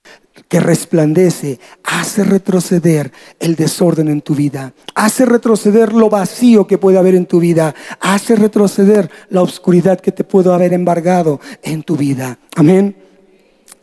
que 0.50 0.58
resplandece, 0.58 1.60
hace 1.84 2.24
retroceder 2.24 3.12
el 3.38 3.54
desorden 3.54 4.08
en 4.08 4.20
tu 4.20 4.34
vida, 4.34 4.74
hace 4.96 5.24
retroceder 5.24 5.92
lo 5.92 6.10
vacío 6.10 6.66
que 6.66 6.76
puede 6.76 6.98
haber 6.98 7.14
en 7.14 7.26
tu 7.26 7.38
vida, 7.38 7.72
hace 8.00 8.34
retroceder 8.34 9.08
la 9.28 9.42
oscuridad 9.42 10.00
que 10.00 10.10
te 10.10 10.24
puede 10.24 10.52
haber 10.52 10.72
embargado 10.72 11.40
en 11.62 11.84
tu 11.84 11.96
vida. 11.96 12.40
Amén. 12.56 12.96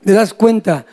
¿Te 0.03 0.11
das 0.11 0.33
cuenta? 0.33 0.85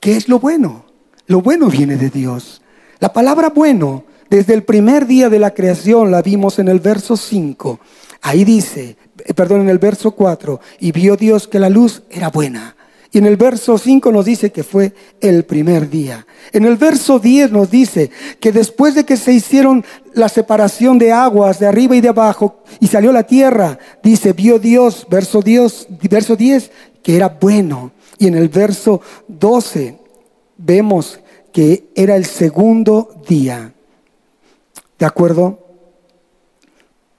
¿Qué 0.00 0.16
es 0.16 0.28
lo 0.28 0.40
bueno? 0.40 0.86
Lo 1.28 1.42
bueno 1.42 1.68
viene 1.68 1.96
de 1.96 2.10
Dios. 2.10 2.60
La 2.98 3.12
palabra 3.12 3.50
bueno, 3.50 4.02
desde 4.28 4.54
el 4.54 4.64
primer 4.64 5.06
día 5.06 5.28
de 5.28 5.38
la 5.38 5.54
creación, 5.54 6.10
la 6.10 6.22
vimos 6.22 6.58
en 6.58 6.66
el 6.66 6.80
verso 6.80 7.16
5. 7.16 7.78
Ahí 8.20 8.42
dice, 8.42 8.96
eh, 9.24 9.32
perdón, 9.32 9.60
en 9.60 9.68
el 9.68 9.78
verso 9.78 10.10
4, 10.10 10.60
y 10.80 10.90
vio 10.90 11.16
Dios 11.16 11.46
que 11.46 11.60
la 11.60 11.70
luz 11.70 12.02
era 12.10 12.30
buena 12.30 12.75
y 13.12 13.18
en 13.18 13.26
el 13.26 13.36
verso 13.36 13.78
5 13.78 14.10
nos 14.12 14.24
dice 14.24 14.50
que 14.50 14.62
fue 14.62 14.92
el 15.20 15.44
primer 15.44 15.88
día. 15.88 16.26
En 16.52 16.64
el 16.64 16.76
verso 16.76 17.18
10 17.18 17.52
nos 17.52 17.70
dice 17.70 18.10
que 18.40 18.52
después 18.52 18.94
de 18.94 19.04
que 19.04 19.16
se 19.16 19.32
hicieron 19.32 19.84
la 20.14 20.28
separación 20.28 20.98
de 20.98 21.12
aguas 21.12 21.58
de 21.58 21.66
arriba 21.66 21.96
y 21.96 22.00
de 22.00 22.08
abajo 22.08 22.62
y 22.80 22.88
salió 22.88 23.12
la 23.12 23.24
tierra, 23.24 23.78
dice, 24.02 24.32
vio 24.32 24.58
Dios, 24.58 25.06
verso, 25.10 25.42
Dios, 25.42 25.86
verso 26.10 26.36
10, 26.36 26.70
que 27.02 27.16
era 27.16 27.28
bueno. 27.28 27.92
Y 28.18 28.26
en 28.26 28.34
el 28.34 28.48
verso 28.48 29.00
12 29.28 29.98
vemos 30.56 31.20
que 31.52 31.88
era 31.94 32.16
el 32.16 32.26
segundo 32.26 33.22
día. 33.28 33.72
¿De 34.98 35.06
acuerdo? 35.06 35.65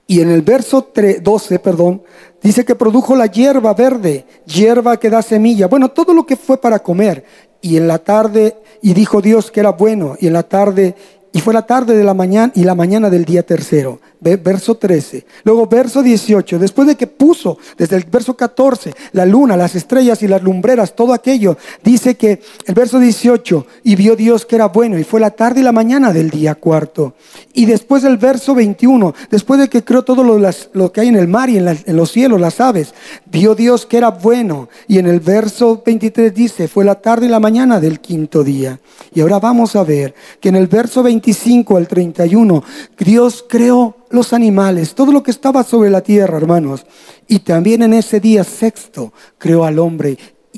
Y 0.07 0.21
en 0.21 0.29
el 0.29 0.41
verso 0.41 0.89
12, 1.21 1.59
perdón, 1.59 2.01
Dice 2.41 2.65
que 2.65 2.75
produjo 2.75 3.15
la 3.15 3.25
hierba 3.25 3.73
verde, 3.73 4.25
hierba 4.45 4.97
que 4.97 5.09
da 5.09 5.21
semilla. 5.21 5.67
Bueno, 5.67 5.89
todo 5.89 6.13
lo 6.13 6.25
que 6.25 6.35
fue 6.35 6.61
para 6.61 6.79
comer. 6.79 7.25
Y 7.61 7.77
en 7.77 7.87
la 7.87 7.97
tarde, 7.97 8.57
y 8.81 8.93
dijo 8.93 9.21
Dios 9.21 9.49
que 9.49 9.59
era 9.59 9.71
bueno. 9.71 10.15
Y 10.19 10.27
en 10.27 10.33
la 10.33 10.43
tarde, 10.43 10.95
y 11.33 11.41
fue 11.41 11.53
la 11.53 11.65
tarde 11.65 11.97
de 11.97 12.03
la 12.03 12.13
mañana 12.13 12.51
y 12.55 12.63
la 12.63 12.75
mañana 12.75 13.09
del 13.09 13.25
día 13.25 13.43
tercero. 13.43 13.99
Verso 14.19 14.75
13. 14.75 15.25
Luego 15.43 15.67
verso 15.67 16.01
18, 16.01 16.59
después 16.59 16.87
de 16.87 16.95
que 16.95 17.07
puso 17.07 17.57
desde 17.77 17.95
el 17.95 18.03
verso 18.03 18.35
14 18.35 18.93
la 19.13 19.25
luna, 19.25 19.55
las 19.57 19.75
estrellas 19.75 20.21
y 20.23 20.27
las 20.27 20.41
lumbreras, 20.41 20.95
todo 20.95 21.13
aquello, 21.13 21.57
dice 21.83 22.15
que 22.15 22.41
el 22.65 22.73
verso 22.73 22.99
18, 22.99 23.65
y 23.83 23.95
vio 23.95 24.15
Dios 24.15 24.45
que 24.45 24.55
era 24.55 24.67
bueno, 24.67 24.97
y 24.97 25.03
fue 25.03 25.19
la 25.19 25.31
tarde 25.31 25.61
y 25.61 25.63
la 25.63 25.71
mañana 25.71 26.13
del 26.13 26.29
día 26.29 26.55
cuarto. 26.55 27.13
Y 27.53 27.65
después 27.65 28.03
del 28.03 28.17
verso 28.17 28.55
21, 28.55 29.13
después 29.29 29.59
de 29.59 29.69
que 29.69 29.83
creó 29.83 30.03
todo 30.03 30.23
lo, 30.23 30.39
lo 30.73 30.91
que 30.91 31.01
hay 31.01 31.07
en 31.07 31.15
el 31.15 31.27
mar 31.27 31.49
y 31.49 31.57
en, 31.57 31.67
en 31.67 31.95
los 31.95 32.11
cielos, 32.11 32.39
las 32.39 32.59
aves, 32.59 32.93
vio 33.25 33.55
Dios 33.55 33.85
que 33.85 33.97
era 33.97 34.09
bueno. 34.09 34.69
Y 34.87 34.99
en 34.99 35.07
el 35.07 35.19
verso 35.19 35.81
23 35.85 36.33
dice, 36.33 36.67
fue 36.67 36.85
la 36.85 36.95
tarde 36.95 37.25
y 37.25 37.29
la 37.29 37.39
mañana 37.39 37.79
del 37.79 37.99
quinto 37.99 38.43
día. 38.43 38.79
Y 39.13 39.21
ahora 39.21 39.39
vamos 39.39 39.75
a 39.75 39.83
ver 39.83 40.13
que 40.39 40.49
en 40.49 40.55
el 40.55 40.67
verso 40.67 41.03
25 41.03 41.77
al 41.77 41.87
31, 41.87 42.63
Dios 42.97 43.45
creó 43.47 43.95
los 44.09 44.33
animales, 44.33 44.95
todo 44.95 45.11
lo 45.11 45.23
que 45.23 45.31
estaba 45.31 45.63
sobre 45.63 45.89
la 45.89 46.01
tierra, 46.01 46.37
hermanos. 46.37 46.85
Y 47.27 47.39
también 47.39 47.81
en 47.81 47.93
ese 47.93 48.19
día 48.19 48.43
sexto 48.43 49.13
creó 49.37 49.65
al 49.65 49.79
hombre 49.79 50.17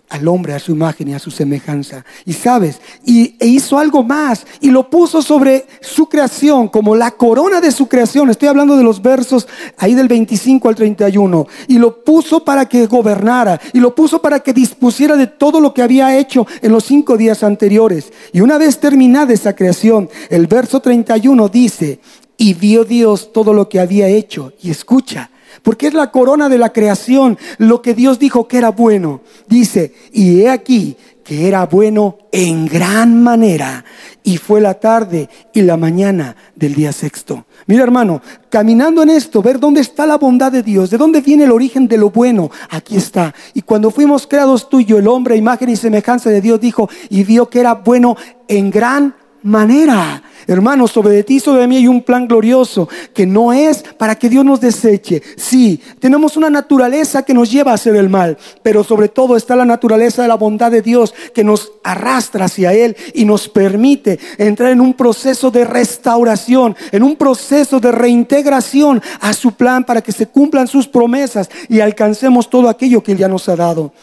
al 0.09 0.27
hombre 0.27 0.53
a 0.53 0.59
su 0.59 0.71
imagen 0.71 1.09
y 1.09 1.13
a 1.13 1.19
su 1.19 1.29
semejanza. 1.29 2.03
Y 2.25 2.33
sabes, 2.33 2.81
y 3.05 3.35
e 3.39 3.47
hizo 3.47 3.77
algo 3.77 4.03
más 4.03 4.45
y 4.59 4.71
lo 4.71 4.89
puso 4.89 5.21
sobre 5.21 5.65
su 5.81 6.07
creación 6.07 6.67
como 6.67 6.95
la 6.95 7.11
corona 7.11 7.61
de 7.61 7.71
su 7.71 7.87
creación. 7.87 8.29
Estoy 8.29 8.47
hablando 8.47 8.75
de 8.75 8.83
los 8.83 9.01
versos 9.01 9.47
ahí 9.77 9.93
del 9.93 10.07
25 10.07 10.69
al 10.69 10.75
31. 10.75 11.47
Y 11.67 11.77
lo 11.77 12.03
puso 12.03 12.43
para 12.43 12.67
que 12.67 12.87
gobernara 12.87 13.59
y 13.73 13.79
lo 13.79 13.93
puso 13.93 14.21
para 14.21 14.39
que 14.39 14.53
dispusiera 14.53 15.15
de 15.15 15.27
todo 15.27 15.59
lo 15.59 15.73
que 15.73 15.83
había 15.83 16.17
hecho 16.17 16.47
en 16.61 16.71
los 16.71 16.85
cinco 16.85 17.17
días 17.17 17.43
anteriores. 17.43 18.11
Y 18.33 18.41
una 18.41 18.57
vez 18.57 18.79
terminada 18.79 19.33
esa 19.33 19.55
creación, 19.55 20.09
el 20.29 20.47
verso 20.47 20.79
31 20.79 21.49
dice, 21.49 21.99
y 22.39 22.53
vio 22.55 22.85
Dios 22.85 23.31
todo 23.31 23.53
lo 23.53 23.69
que 23.69 23.79
había 23.79 24.07
hecho. 24.07 24.53
Y 24.63 24.71
escucha, 24.71 25.29
porque 25.61 25.87
es 25.87 25.93
la 25.93 26.09
corona 26.09 26.49
de 26.49 26.57
la 26.57 26.73
creación, 26.73 27.37
lo 27.59 27.83
que 27.83 27.93
Dios 27.93 28.17
dijo 28.17 28.47
que 28.47 28.57
era 28.57 28.69
bueno. 28.71 29.21
Dice, 29.47 29.93
y 30.11 30.41
he 30.41 30.49
aquí 30.49 30.95
que 31.23 31.47
era 31.47 31.67
bueno 31.67 32.17
en 32.31 32.65
gran 32.65 33.21
manera, 33.21 33.85
y 34.23 34.37
fue 34.37 34.61
la 34.61 34.75
tarde 34.75 35.29
y 35.53 35.61
la 35.61 35.77
mañana 35.77 36.35
del 36.55 36.73
día 36.73 36.91
sexto. 36.91 37.45
Mira 37.67 37.83
hermano, 37.83 38.21
caminando 38.49 39.03
en 39.03 39.09
esto, 39.09 39.41
ver 39.41 39.59
dónde 39.59 39.81
está 39.81 40.07
la 40.07 40.17
bondad 40.17 40.51
de 40.51 40.63
Dios, 40.63 40.89
de 40.89 40.97
dónde 40.97 41.21
viene 41.21 41.43
el 41.43 41.51
origen 41.51 41.87
de 41.87 41.97
lo 41.97 42.09
bueno, 42.09 42.49
aquí 42.69 42.95
está. 42.95 43.35
Y 43.53 43.61
cuando 43.61 43.91
fuimos 43.91 44.25
creados 44.25 44.69
tú 44.69 44.79
y 44.79 44.91
el 44.93 45.07
hombre, 45.07 45.35
imagen 45.35 45.69
y 45.69 45.75
semejanza 45.75 46.29
de 46.29 46.41
Dios, 46.41 46.59
dijo, 46.61 46.89
y 47.09 47.23
vio 47.23 47.49
que 47.49 47.59
era 47.59 47.75
bueno 47.75 48.15
en 48.47 48.71
gran 48.71 49.13
manera. 49.43 50.23
Hermanos, 50.47 50.91
sobre 50.91 51.23
ti, 51.23 51.39
sobre 51.39 51.67
mí 51.67 51.77
hay 51.77 51.87
un 51.87 52.01
plan 52.01 52.27
glorioso 52.27 52.89
que 53.13 53.27
no 53.27 53.53
es 53.53 53.83
para 53.97 54.15
que 54.15 54.29
Dios 54.29 54.43
nos 54.43 54.59
deseche. 54.59 55.21
Sí, 55.37 55.79
tenemos 55.99 56.37
una 56.37 56.49
naturaleza 56.49 57.23
que 57.23 57.35
nos 57.35 57.51
lleva 57.51 57.71
a 57.71 57.75
hacer 57.75 57.95
el 57.95 58.09
mal, 58.09 58.35
pero 58.63 58.83
sobre 58.83 59.09
todo 59.09 59.35
está 59.35 59.55
la 59.55 59.65
naturaleza 59.65 60.23
de 60.23 60.27
la 60.27 60.35
bondad 60.35 60.71
de 60.71 60.81
Dios 60.81 61.13
que 61.35 61.43
nos 61.43 61.73
arrastra 61.83 62.45
hacia 62.45 62.73
Él 62.73 62.97
y 63.13 63.25
nos 63.25 63.47
permite 63.47 64.19
entrar 64.39 64.71
en 64.71 64.81
un 64.81 64.95
proceso 64.95 65.51
de 65.51 65.65
restauración, 65.65 66.75
en 66.91 67.03
un 67.03 67.15
proceso 67.15 67.79
de 67.79 67.91
reintegración 67.91 69.03
a 69.21 69.33
su 69.33 69.51
plan 69.51 69.83
para 69.83 70.01
que 70.01 70.11
se 70.11 70.25
cumplan 70.25 70.67
sus 70.67 70.87
promesas 70.87 71.47
y 71.67 71.79
alcancemos 71.79 72.49
todo 72.49 72.69
aquello 72.69 73.03
que 73.03 73.11
Él 73.11 73.19
ya 73.19 73.27
nos 73.27 73.47
ha 73.49 73.55
dado. 73.55 73.93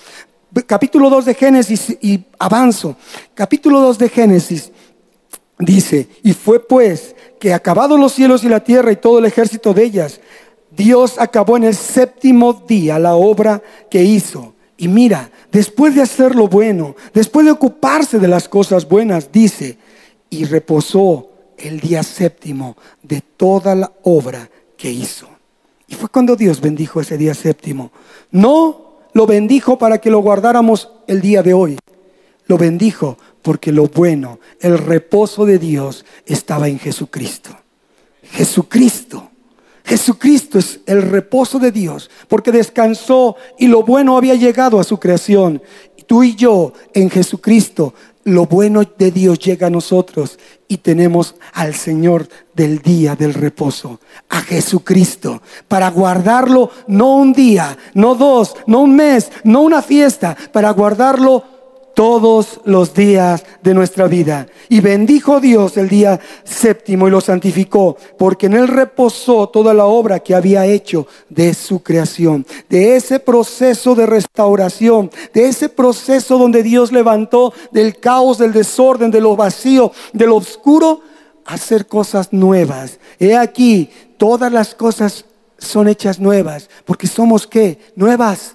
Capítulo 0.67 1.11
2 1.11 1.25
de 1.25 1.35
Génesis 1.35 1.97
y 2.01 2.25
avanzo. 2.39 2.97
Capítulo 3.35 3.81
2 3.81 3.99
de 3.99 4.09
Génesis 4.09 4.71
dice, 5.59 6.09
y 6.23 6.33
fue 6.33 6.61
pues 6.61 7.15
que 7.39 7.55
acabados 7.55 7.99
los 7.99 8.13
cielos 8.13 8.45
y 8.45 8.49
la 8.49 8.63
tierra 8.63 8.93
y 8.93 8.97
todo 8.97 9.19
el 9.19 9.27
ejército 9.27 9.73
de 9.75 9.85
ellas, 9.85 10.21
Dios 10.71 11.17
acabó 11.19 11.57
en 11.57 11.65
el 11.65 11.75
séptimo 11.75 12.53
día 12.67 12.99
la 12.99 13.15
obra 13.15 13.63
que 13.91 14.03
hizo. 14.03 14.55
Y 14.77 14.89
mira, 14.89 15.31
después 15.51 15.95
de 15.95 16.03
hacer 16.03 16.35
lo 16.35 16.49
bueno, 16.49 16.97
después 17.15 17.47
de 17.47 17.53
ocuparse 17.53 18.19
de 18.19 18.29
las 18.29 18.49
cosas 18.49 18.87
buenas, 18.87 19.33
dice, 19.33 19.79
y 20.29 20.45
reposó 20.45 21.31
el 21.57 21.81
día 21.81 22.03
séptimo 22.03 22.77
de 23.03 23.23
toda 23.23 23.75
la 23.75 23.93
obra 24.03 24.51
que 24.77 24.91
hizo. 24.91 25.29
Y 25.89 25.95
fue 25.95 26.09
cuando 26.09 26.37
Dios 26.37 26.61
bendijo 26.61 27.01
ese 27.01 27.17
día 27.17 27.35
séptimo. 27.35 27.91
No 28.31 28.99
lo 29.13 29.27
bendijo 29.27 29.79
para 29.79 29.99
que 29.99 30.11
lo 30.11 30.19
guardáramos 30.19 30.91
el 31.07 31.21
día 31.21 31.43
de 31.43 31.55
hoy. 31.55 31.79
Lo 32.47 32.59
bendijo 32.59 33.19
porque 33.43 33.73
lo 33.73 33.87
bueno, 33.87 34.39
el 34.61 34.79
reposo 34.79 35.45
de 35.45 35.59
Dios 35.59 36.05
estaba 36.27 36.69
en 36.69 36.79
Jesucristo. 36.79 37.51
Jesucristo. 38.23 39.31
Jesucristo 39.85 40.59
es 40.59 40.81
el 40.87 41.03
reposo 41.03 41.61
de 41.61 41.71
Dios, 41.71 42.11
porque 42.27 42.51
descansó 42.51 43.37
y 43.57 43.69
lo 43.69 43.85
bueno 43.85 44.17
había 44.17 44.35
llegado 44.35 44.81
a 44.81 44.85
su 44.85 44.99
creación. 44.99 45.63
Tú 46.07 46.25
y 46.25 46.35
yo 46.35 46.73
en 46.93 47.09
Jesucristo, 47.09 47.95
lo 48.25 48.47
bueno 48.47 48.83
de 48.99 49.13
Dios 49.13 49.39
llega 49.39 49.69
a 49.69 49.71
nosotros 49.71 50.41
y 50.67 50.79
tenemos 50.79 51.37
al 51.53 51.77
Señor 51.77 52.29
del 52.53 52.81
día 52.81 53.15
del 53.15 53.35
reposo, 53.35 54.01
a 54.29 54.41
Jesucristo, 54.41 55.41
para 55.69 55.89
guardarlo 55.91 56.71
no 56.89 57.15
un 57.17 57.33
día, 57.33 57.79
no 57.95 58.17
dos, 58.17 58.57
no 58.67 58.81
un 58.81 58.97
mes, 58.97 59.31
no 59.45 59.63
una 59.63 59.83
fiesta, 59.83 60.37
para 60.53 60.71
guardarlo 60.71 61.56
todos 61.97 62.61
los 62.67 62.93
días 62.93 63.43
de 63.63 63.73
nuestra 63.73 64.07
vida. 64.07 64.47
Y 64.69 64.81
bendijo 64.81 65.41
Dios 65.41 65.79
el 65.79 65.89
día 65.89 66.21
séptimo 66.45 67.09
y 67.09 67.11
lo 67.11 67.23
santificó, 67.23 67.97
porque 68.19 68.47
en 68.47 68.53
él 68.53 68.69
reposó 68.69 69.49
toda 69.49 69.73
la 69.73 69.87
obra 69.87 70.21
que 70.21 70.35
había 70.35 70.67
hecho 70.67 71.07
de 71.31 71.55
su 71.55 71.83
creación, 71.83 72.45
de 72.69 72.97
ese 72.97 73.19
proceso 73.19 73.95
de 73.95 74.05
restauración, 74.05 75.11
de 75.33 75.47
ese 75.47 75.71
proceso 75.71 76.37
donde 76.37 76.63
Dios 76.63 76.93
levantó 76.93 77.55
del 77.73 77.99
caos, 77.99 78.37
del 78.37 78.53
desorden, 78.53 79.11
de 79.11 79.23
lo 79.23 79.35
vacío, 79.35 79.91
de 80.13 80.27
lo 80.27 80.37
oscuro, 80.37 81.01
hacer 81.47 81.87
cosas 81.87 82.31
nuevas. 82.31 82.99
He 83.19 83.35
aquí, 83.35 83.89
todas 84.19 84.53
las 84.53 84.75
cosas 84.75 85.25
son 85.57 85.89
hechas 85.89 86.21
nuevas, 86.21 86.69
porque 86.85 87.07
somos 87.07 87.47
qué? 87.47 87.79
Nuevas 87.97 88.55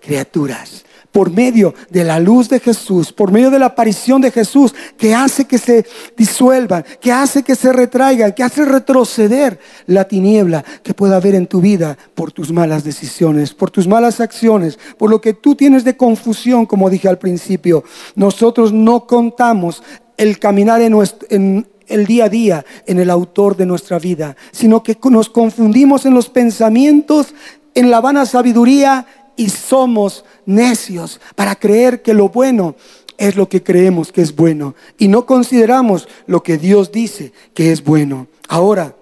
criaturas 0.00 0.86
por 1.12 1.30
medio 1.30 1.74
de 1.90 2.04
la 2.04 2.18
luz 2.18 2.48
de 2.48 2.58
Jesús, 2.58 3.12
por 3.12 3.30
medio 3.30 3.50
de 3.50 3.58
la 3.58 3.66
aparición 3.66 4.22
de 4.22 4.30
Jesús, 4.30 4.74
que 4.96 5.14
hace 5.14 5.44
que 5.44 5.58
se 5.58 5.84
disuelvan, 6.16 6.84
que 7.00 7.12
hace 7.12 7.42
que 7.42 7.54
se 7.54 7.72
retraigan, 7.72 8.32
que 8.32 8.42
hace 8.42 8.64
retroceder 8.64 9.60
la 9.86 10.08
tiniebla 10.08 10.64
que 10.82 10.94
pueda 10.94 11.16
haber 11.16 11.34
en 11.34 11.46
tu 11.46 11.60
vida 11.60 11.96
por 12.14 12.32
tus 12.32 12.50
malas 12.50 12.82
decisiones, 12.82 13.52
por 13.52 13.70
tus 13.70 13.86
malas 13.86 14.20
acciones, 14.20 14.78
por 14.96 15.10
lo 15.10 15.20
que 15.20 15.34
tú 15.34 15.54
tienes 15.54 15.84
de 15.84 15.96
confusión, 15.96 16.64
como 16.64 16.88
dije 16.88 17.08
al 17.08 17.18
principio. 17.18 17.84
Nosotros 18.16 18.72
no 18.72 19.06
contamos 19.06 19.82
el 20.16 20.38
caminar 20.38 20.80
en, 20.80 20.96
en, 21.28 21.66
el 21.88 22.06
día 22.06 22.24
a 22.24 22.28
día 22.30 22.64
en 22.86 22.98
el 22.98 23.10
autor 23.10 23.56
de 23.56 23.66
nuestra 23.66 23.98
vida, 23.98 24.34
sino 24.50 24.82
que 24.82 24.96
nos 25.10 25.28
confundimos 25.28 26.06
en 26.06 26.14
los 26.14 26.30
pensamientos, 26.30 27.34
en 27.74 27.90
la 27.90 28.00
vana 28.00 28.24
sabiduría 28.24 29.06
y 29.36 29.48
somos 29.48 30.24
necios 30.46 31.20
para 31.34 31.54
creer 31.56 32.02
que 32.02 32.14
lo 32.14 32.28
bueno 32.28 32.76
es 33.18 33.36
lo 33.36 33.48
que 33.48 33.62
creemos 33.62 34.10
que 34.10 34.22
es 34.22 34.34
bueno 34.34 34.74
y 34.98 35.08
no 35.08 35.26
consideramos 35.26 36.08
lo 36.26 36.42
que 36.42 36.58
Dios 36.58 36.90
dice 36.90 37.32
que 37.54 37.70
es 37.72 37.84
bueno. 37.84 38.26
Ahora, 38.48 38.96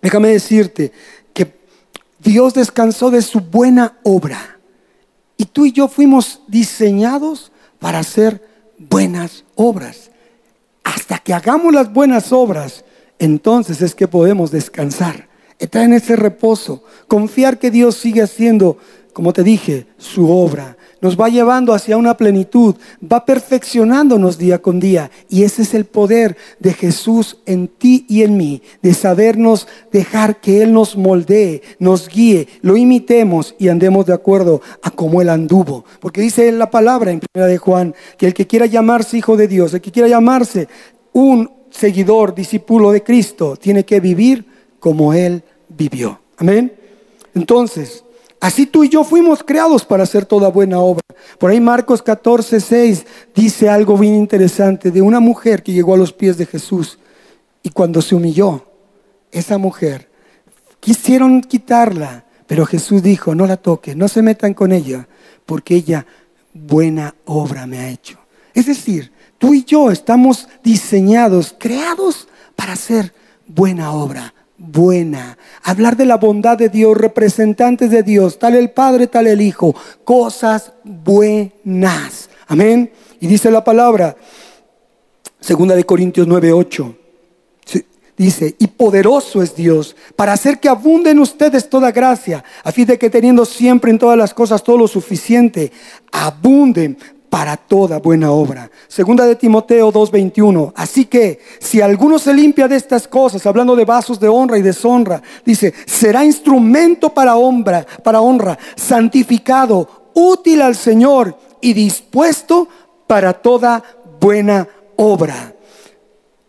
déjame 0.00 0.28
decirte 0.28 0.92
que 1.32 1.54
Dios 2.18 2.54
descansó 2.54 3.10
de 3.10 3.22
su 3.22 3.40
buena 3.40 3.98
obra 4.02 4.58
y 5.36 5.46
tú 5.46 5.66
y 5.66 5.72
yo 5.72 5.88
fuimos 5.88 6.40
diseñados 6.46 7.52
para 7.78 7.98
hacer 7.98 8.42
buenas 8.78 9.44
obras. 9.54 10.10
Hasta 10.82 11.18
que 11.18 11.34
hagamos 11.34 11.72
las 11.72 11.92
buenas 11.92 12.32
obras, 12.32 12.84
entonces 13.18 13.82
es 13.82 13.94
que 13.94 14.08
podemos 14.08 14.50
descansar, 14.50 15.28
estar 15.58 15.82
en 15.82 15.92
ese 15.92 16.16
reposo, 16.16 16.84
confiar 17.08 17.58
que 17.58 17.70
Dios 17.70 17.96
sigue 17.96 18.22
haciendo 18.22 18.78
como 19.14 19.32
te 19.32 19.42
dije, 19.42 19.86
su 19.96 20.28
obra. 20.28 20.76
Nos 21.00 21.18
va 21.18 21.28
llevando 21.28 21.72
hacia 21.72 21.96
una 21.96 22.16
plenitud, 22.16 22.74
va 23.00 23.24
perfeccionándonos 23.24 24.38
día 24.38 24.60
con 24.60 24.80
día. 24.80 25.10
Y 25.28 25.44
ese 25.44 25.62
es 25.62 25.72
el 25.72 25.84
poder 25.84 26.36
de 26.58 26.72
Jesús 26.74 27.38
en 27.46 27.68
ti 27.68 28.04
y 28.08 28.22
en 28.22 28.36
mí, 28.36 28.60
de 28.82 28.92
sabernos 28.92 29.68
dejar 29.92 30.40
que 30.40 30.62
Él 30.62 30.72
nos 30.72 30.96
moldee, 30.96 31.62
nos 31.78 32.08
guíe, 32.08 32.48
lo 32.60 32.76
imitemos 32.76 33.54
y 33.58 33.68
andemos 33.68 34.04
de 34.06 34.14
acuerdo 34.14 34.60
a 34.82 34.90
cómo 34.90 35.22
Él 35.22 35.28
anduvo. 35.28 35.84
Porque 36.00 36.20
dice 36.20 36.50
la 36.50 36.70
palabra 36.70 37.12
en 37.12 37.20
primera 37.20 37.46
de 37.46 37.58
Juan, 37.58 37.94
que 38.18 38.26
el 38.26 38.34
que 38.34 38.46
quiera 38.46 38.66
llamarse 38.66 39.16
hijo 39.16 39.36
de 39.36 39.46
Dios, 39.46 39.72
el 39.74 39.80
que 39.80 39.92
quiera 39.92 40.08
llamarse 40.08 40.68
un 41.12 41.50
seguidor, 41.70 42.34
discípulo 42.34 42.90
de 42.90 43.04
Cristo, 43.04 43.56
tiene 43.56 43.84
que 43.84 44.00
vivir 44.00 44.44
como 44.80 45.14
Él 45.14 45.44
vivió. 45.68 46.20
Amén. 46.36 46.72
Entonces, 47.34 48.04
Así 48.44 48.66
tú 48.66 48.84
y 48.84 48.88
yo 48.88 49.04
fuimos 49.04 49.42
creados 49.42 49.84
para 49.84 50.02
hacer 50.02 50.26
toda 50.26 50.48
buena 50.48 50.78
obra. 50.78 51.02
Por 51.38 51.50
ahí 51.50 51.60
Marcos 51.60 52.02
14, 52.02 52.60
6 52.60 53.06
dice 53.34 53.68
algo 53.68 53.96
bien 53.96 54.14
interesante 54.14 54.90
de 54.90 55.00
una 55.00 55.18
mujer 55.18 55.62
que 55.62 55.72
llegó 55.72 55.94
a 55.94 55.98
los 55.98 56.12
pies 56.12 56.36
de 56.36 56.44
Jesús 56.44 56.98
y 57.62 57.70
cuando 57.70 58.02
se 58.02 58.14
humilló, 58.14 58.66
esa 59.32 59.56
mujer 59.58 60.08
Quisieron 60.84 61.40
quitarla, 61.40 62.26
pero 62.46 62.66
Jesús 62.66 63.02
dijo, 63.02 63.34
no 63.34 63.46
la 63.46 63.56
toquen, 63.56 63.96
no 63.96 64.06
se 64.06 64.20
metan 64.20 64.52
con 64.52 64.70
ella, 64.70 65.08
porque 65.46 65.76
ella 65.76 66.04
buena 66.52 67.14
obra 67.24 67.66
me 67.66 67.78
ha 67.78 67.88
hecho. 67.88 68.18
Es 68.52 68.66
decir, 68.66 69.10
tú 69.38 69.54
y 69.54 69.64
yo 69.64 69.90
estamos 69.90 70.46
diseñados, 70.62 71.56
creados 71.58 72.28
para 72.54 72.74
hacer 72.74 73.14
buena 73.46 73.92
obra, 73.92 74.34
buena. 74.66 75.38
Hablar 75.62 75.96
de 75.96 76.06
la 76.06 76.16
bondad 76.16 76.58
de 76.58 76.68
Dios, 76.68 76.96
representantes 76.96 77.90
de 77.90 78.02
Dios, 78.02 78.38
tal 78.38 78.54
el 78.54 78.70
Padre, 78.70 79.06
tal 79.06 79.26
el 79.26 79.40
Hijo, 79.40 79.74
cosas 80.04 80.72
buenas. 80.82 82.30
Amén. 82.46 82.92
Y 83.20 83.26
dice 83.26 83.50
la 83.50 83.64
palabra, 83.64 84.16
segunda 85.40 85.74
de 85.74 85.84
Corintios 85.84 86.26
9, 86.26 86.52
8. 86.52 86.96
Dice, 88.16 88.54
y 88.60 88.68
poderoso 88.68 89.42
es 89.42 89.56
Dios 89.56 89.96
para 90.14 90.34
hacer 90.34 90.60
que 90.60 90.68
abunde 90.68 91.10
en 91.10 91.18
ustedes 91.18 91.68
toda 91.68 91.90
gracia, 91.90 92.44
a 92.62 92.70
fin 92.70 92.86
de 92.86 92.96
que 92.96 93.10
teniendo 93.10 93.44
siempre 93.44 93.90
en 93.90 93.98
todas 93.98 94.16
las 94.16 94.32
cosas 94.32 94.62
todo 94.62 94.78
lo 94.78 94.86
suficiente, 94.86 95.72
abunden 96.12 96.96
para 97.34 97.56
toda 97.56 97.98
buena 97.98 98.30
obra. 98.30 98.70
Segunda 98.86 99.26
de 99.26 99.34
Timoteo 99.34 99.90
2:21. 99.90 100.72
Así 100.76 101.06
que 101.06 101.40
si 101.58 101.80
alguno 101.80 102.16
se 102.16 102.32
limpia 102.32 102.68
de 102.68 102.76
estas 102.76 103.08
cosas, 103.08 103.44
hablando 103.44 103.74
de 103.74 103.84
vasos 103.84 104.20
de 104.20 104.28
honra 104.28 104.56
y 104.56 104.62
deshonra, 104.62 105.20
dice, 105.44 105.74
será 105.84 106.24
instrumento 106.24 107.12
para 107.12 107.34
honra, 107.34 107.84
para 108.04 108.20
honra, 108.20 108.56
santificado, 108.76 110.12
útil 110.14 110.62
al 110.62 110.76
Señor 110.76 111.36
y 111.60 111.72
dispuesto 111.72 112.68
para 113.08 113.32
toda 113.32 113.82
buena 114.20 114.68
obra. 114.94 115.56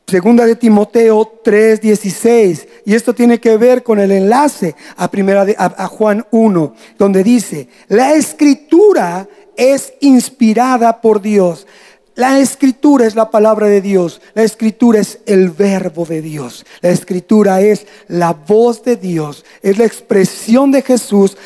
Segunda 0.05 0.45
de 0.45 0.55
Timoteo 0.55 1.41
3:16, 1.43 2.67
y 2.85 2.93
esto 2.93 3.15
tiene 3.15 3.39
que 3.39 3.57
ver 3.57 3.81
con 3.81 3.99
el 3.99 4.11
enlace 4.11 4.75
a 4.97 5.09
primera 5.09 5.45
de, 5.45 5.55
a 5.57 5.87
Juan 5.87 6.27
1, 6.29 6.75
donde 6.99 7.23
dice, 7.23 7.69
"La 7.87 8.13
escritura 8.13 9.27
es 9.57 9.93
inspirada 10.01 11.01
por 11.01 11.21
Dios. 11.21 11.67
La 12.15 12.39
escritura 12.39 13.05
es 13.05 13.15
la 13.15 13.29
palabra 13.29 13.67
de 13.67 13.81
Dios. 13.81 14.21
La 14.33 14.43
escritura 14.43 14.99
es 14.99 15.19
el 15.25 15.49
verbo 15.49 16.05
de 16.05 16.21
Dios. 16.21 16.65
La 16.81 16.89
escritura 16.89 17.59
es 17.61 17.87
la 18.07 18.31
voz 18.31 18.83
de 18.83 18.95
Dios. 18.95 19.43
Es 19.61 19.77
la 19.77 19.85
expresión 19.85 20.71
de 20.71 20.81
Jesús, 20.81 21.37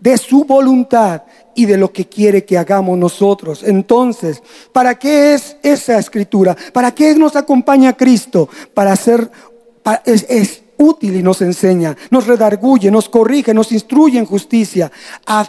de 0.00 0.18
su 0.18 0.44
voluntad 0.44 1.22
y 1.54 1.66
de 1.66 1.76
lo 1.76 1.92
que 1.92 2.06
quiere 2.06 2.44
que 2.44 2.58
hagamos 2.58 2.98
nosotros. 2.98 3.62
Entonces, 3.62 4.42
¿para 4.72 4.98
qué 4.98 5.34
es 5.34 5.56
esa 5.62 5.98
escritura? 5.98 6.56
¿Para 6.72 6.92
qué 6.92 7.14
nos 7.14 7.36
acompaña 7.36 7.96
Cristo? 7.96 8.48
Para 8.74 8.92
hacer, 8.92 9.30
es 10.04 10.62
útil 10.78 11.16
y 11.16 11.22
nos 11.22 11.42
enseña, 11.42 11.96
nos 12.10 12.26
redarguye, 12.26 12.90
nos 12.90 13.08
corrige, 13.08 13.54
nos 13.54 13.72
instruye 13.72 14.18
en 14.18 14.26
justicia, 14.26 14.90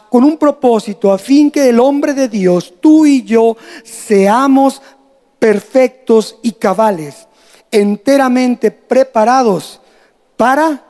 con 0.10 0.24
un 0.24 0.38
propósito, 0.38 1.12
a 1.12 1.18
fin 1.18 1.52
que 1.52 1.70
el 1.70 1.80
hombre 1.80 2.13
de 2.13 2.28
Dios, 2.28 2.76
tú 2.80 3.06
y 3.06 3.24
yo, 3.24 3.58
seamos 3.84 4.82
perfectos 5.40 6.38
y 6.42 6.54
cabales, 6.54 7.28
enteramente 7.72 8.72
preparados 8.72 9.82
para 10.36 10.84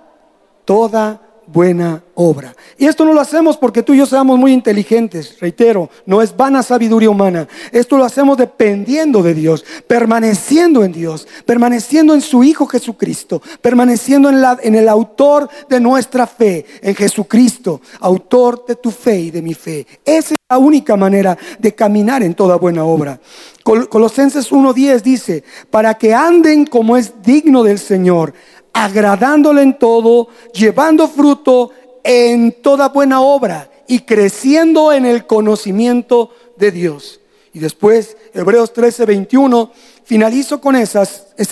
toda 0.66 1.27
buena 1.48 2.04
obra. 2.14 2.54
Y 2.78 2.86
esto 2.86 3.06
no 3.06 3.14
lo 3.14 3.22
hacemos 3.22 3.58
porque 3.58 3.82
tú 3.82 3.94
y 3.94 3.98
yo 3.98 4.06
seamos 4.06 4.38
muy 4.38 4.52
inteligentes, 4.52 5.40
reitero, 5.40 5.90
no 6.06 6.22
es 6.22 6.36
vana 6.36 6.62
sabiduría 6.62 7.10
humana. 7.10 7.48
Esto 7.72 7.98
lo 7.98 8.04
hacemos 8.04 8.38
dependiendo 8.38 9.24
de 9.24 9.34
Dios, 9.34 9.66
permaneciendo 9.88 10.84
en 10.84 10.92
Dios, 10.92 11.28
permaneciendo 11.46 12.14
en 12.14 12.22
su 12.22 12.44
Hijo 12.44 12.68
Jesucristo, 12.68 13.42
permaneciendo 13.62 14.30
en, 14.30 14.76
el 14.76 14.90
autor 14.90 15.50
de 15.70 15.80
nuestra 15.80 16.28
fe, 16.28 16.66
en 16.82 16.96
Jesucristo, 16.96 17.82
autor 18.00 18.66
de 18.68 18.76
tu 18.76 18.92
fe 18.92 19.20
y 19.20 19.32
de 19.32 19.42
mi 19.42 19.54
fe. 19.54 19.88
Esa 20.04 20.34
es 20.34 20.38
la 20.50 20.58
única 20.58 20.96
manera 20.96 21.38
de 21.60 21.74
caminar 21.74 22.24
en 22.24 22.34
toda 22.34 22.58
buena 22.58 22.84
obra. 22.84 23.20
Colosenses 23.64 24.50
1.10 24.52 25.02
dice, 25.02 25.44
para 25.70 25.96
que 25.96 26.14
anden 26.14 26.66
como 26.66 26.96
es 26.96 27.22
digno 27.22 27.64
del 27.64 27.80
Señor 27.80 28.34
agradándole 28.78 29.64
en 29.64 29.80
todo, 29.80 30.28
llevando 30.54 31.08
fruto 31.08 31.72
en 32.04 32.62
toda 32.62 32.90
buena 32.90 33.22
obra 33.22 33.72
y 33.88 34.02
creciendo 34.02 34.94
en 34.94 35.08
el 35.08 35.26
conocimiento 35.26 36.30
de 36.58 36.72
Dios. 36.72 37.20
Y 37.54 37.60
después, 37.60 38.16
Hebreos 38.36 38.74
13, 38.74 39.06
21, 39.08 39.72
finalizo 40.04 40.62
con 40.62 40.76
esa 40.76 41.06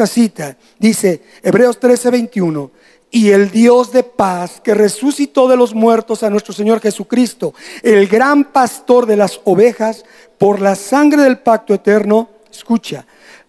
cita. 0.05 0.55
Dice, 0.77 1.23
Hebreos 1.41 1.79
13, 1.79 2.11
21, 2.11 2.71
y 3.09 3.31
el 3.31 3.49
Dios 3.49 3.91
de 3.91 4.03
paz 4.03 4.61
que 4.63 4.75
resucitó 4.75 5.47
de 5.47 5.57
los 5.57 5.73
muertos 5.73 6.21
a 6.21 6.29
nuestro 6.29 6.53
Señor 6.53 6.79
Jesucristo, 6.79 7.55
el 7.81 8.07
gran 8.07 8.51
pastor 8.51 9.07
de 9.07 9.17
las 9.17 9.41
ovejas, 9.45 10.05
por 10.38 10.61
la 10.61 10.75
sangre 10.75 11.23
del 11.23 11.39
pacto 11.39 11.73
eterno, 11.73 12.29
escucha, 12.51 13.07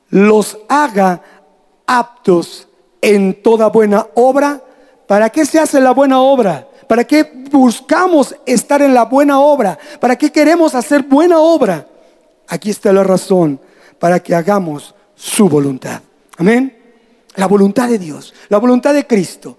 los 0.08 0.56
haga 0.66 1.20
aptos 1.86 2.66
en 3.00 3.42
toda 3.42 3.68
buena 3.68 4.06
obra. 4.14 4.62
¿Para 5.06 5.30
qué 5.30 5.44
se 5.44 5.58
hace 5.58 5.80
la 5.80 5.92
buena 5.92 6.20
obra? 6.20 6.68
¿Para 6.88 7.04
qué 7.04 7.30
buscamos 7.50 8.34
estar 8.46 8.82
en 8.82 8.94
la 8.94 9.04
buena 9.04 9.40
obra? 9.40 9.78
¿Para 10.00 10.16
qué 10.16 10.30
queremos 10.30 10.74
hacer 10.74 11.02
buena 11.02 11.38
obra? 11.38 11.86
Aquí 12.48 12.70
está 12.70 12.92
la 12.92 13.02
razón, 13.02 13.60
para 13.98 14.20
que 14.20 14.34
hagamos 14.34 14.94
su 15.14 15.48
voluntad. 15.48 16.00
Amén. 16.36 16.76
La 17.34 17.46
voluntad 17.46 17.88
de 17.88 17.98
Dios, 17.98 18.34
la 18.48 18.58
voluntad 18.58 18.94
de 18.94 19.06
Cristo, 19.06 19.58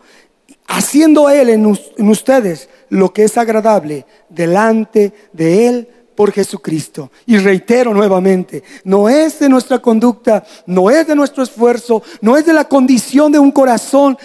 haciendo 0.68 1.30
Él 1.30 1.50
en, 1.50 1.78
en 1.98 2.10
ustedes 2.10 2.70
lo 2.90 3.14
que 3.14 3.26
es 3.26 3.38
agradable 3.38 4.06
delante 4.30 5.14
de 5.34 5.68
Él 5.68 5.90
por 6.18 6.32
Jesucristo. 6.32 7.12
Y 7.28 7.38
reitero 7.38 7.94
nuevamente, 7.94 8.64
no 8.84 9.08
es 9.08 9.38
de 9.38 9.48
nuestra 9.48 9.78
conducta, 9.78 10.44
no 10.66 10.90
es 10.90 11.06
de 11.06 11.16
nuestro 11.16 11.44
esfuerzo, 11.44 12.02
no 12.22 12.36
es 12.36 12.44
de 12.44 12.54
la 12.54 12.68
condición 12.68 13.32
de 13.32 13.38
un 13.38 13.52
corazón 13.52 14.18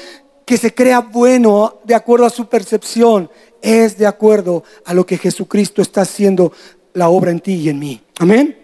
que 0.47 0.57
se 0.57 0.75
crea 0.75 1.01
bueno 1.01 1.81
de 1.85 1.95
acuerdo 1.95 2.25
a 2.25 2.31
su 2.31 2.49
percepción, 2.49 3.31
es 3.61 3.99
de 3.99 4.07
acuerdo 4.07 4.65
a 4.87 4.95
lo 4.95 5.05
que 5.05 5.19
Jesucristo 5.19 5.83
está 5.83 6.01
haciendo 6.01 6.53
la 6.95 7.11
obra 7.11 7.31
en 7.31 7.41
ti 7.41 7.57
y 7.57 7.69
en 7.69 7.79
mí. 7.79 8.01
Amén. 8.19 8.57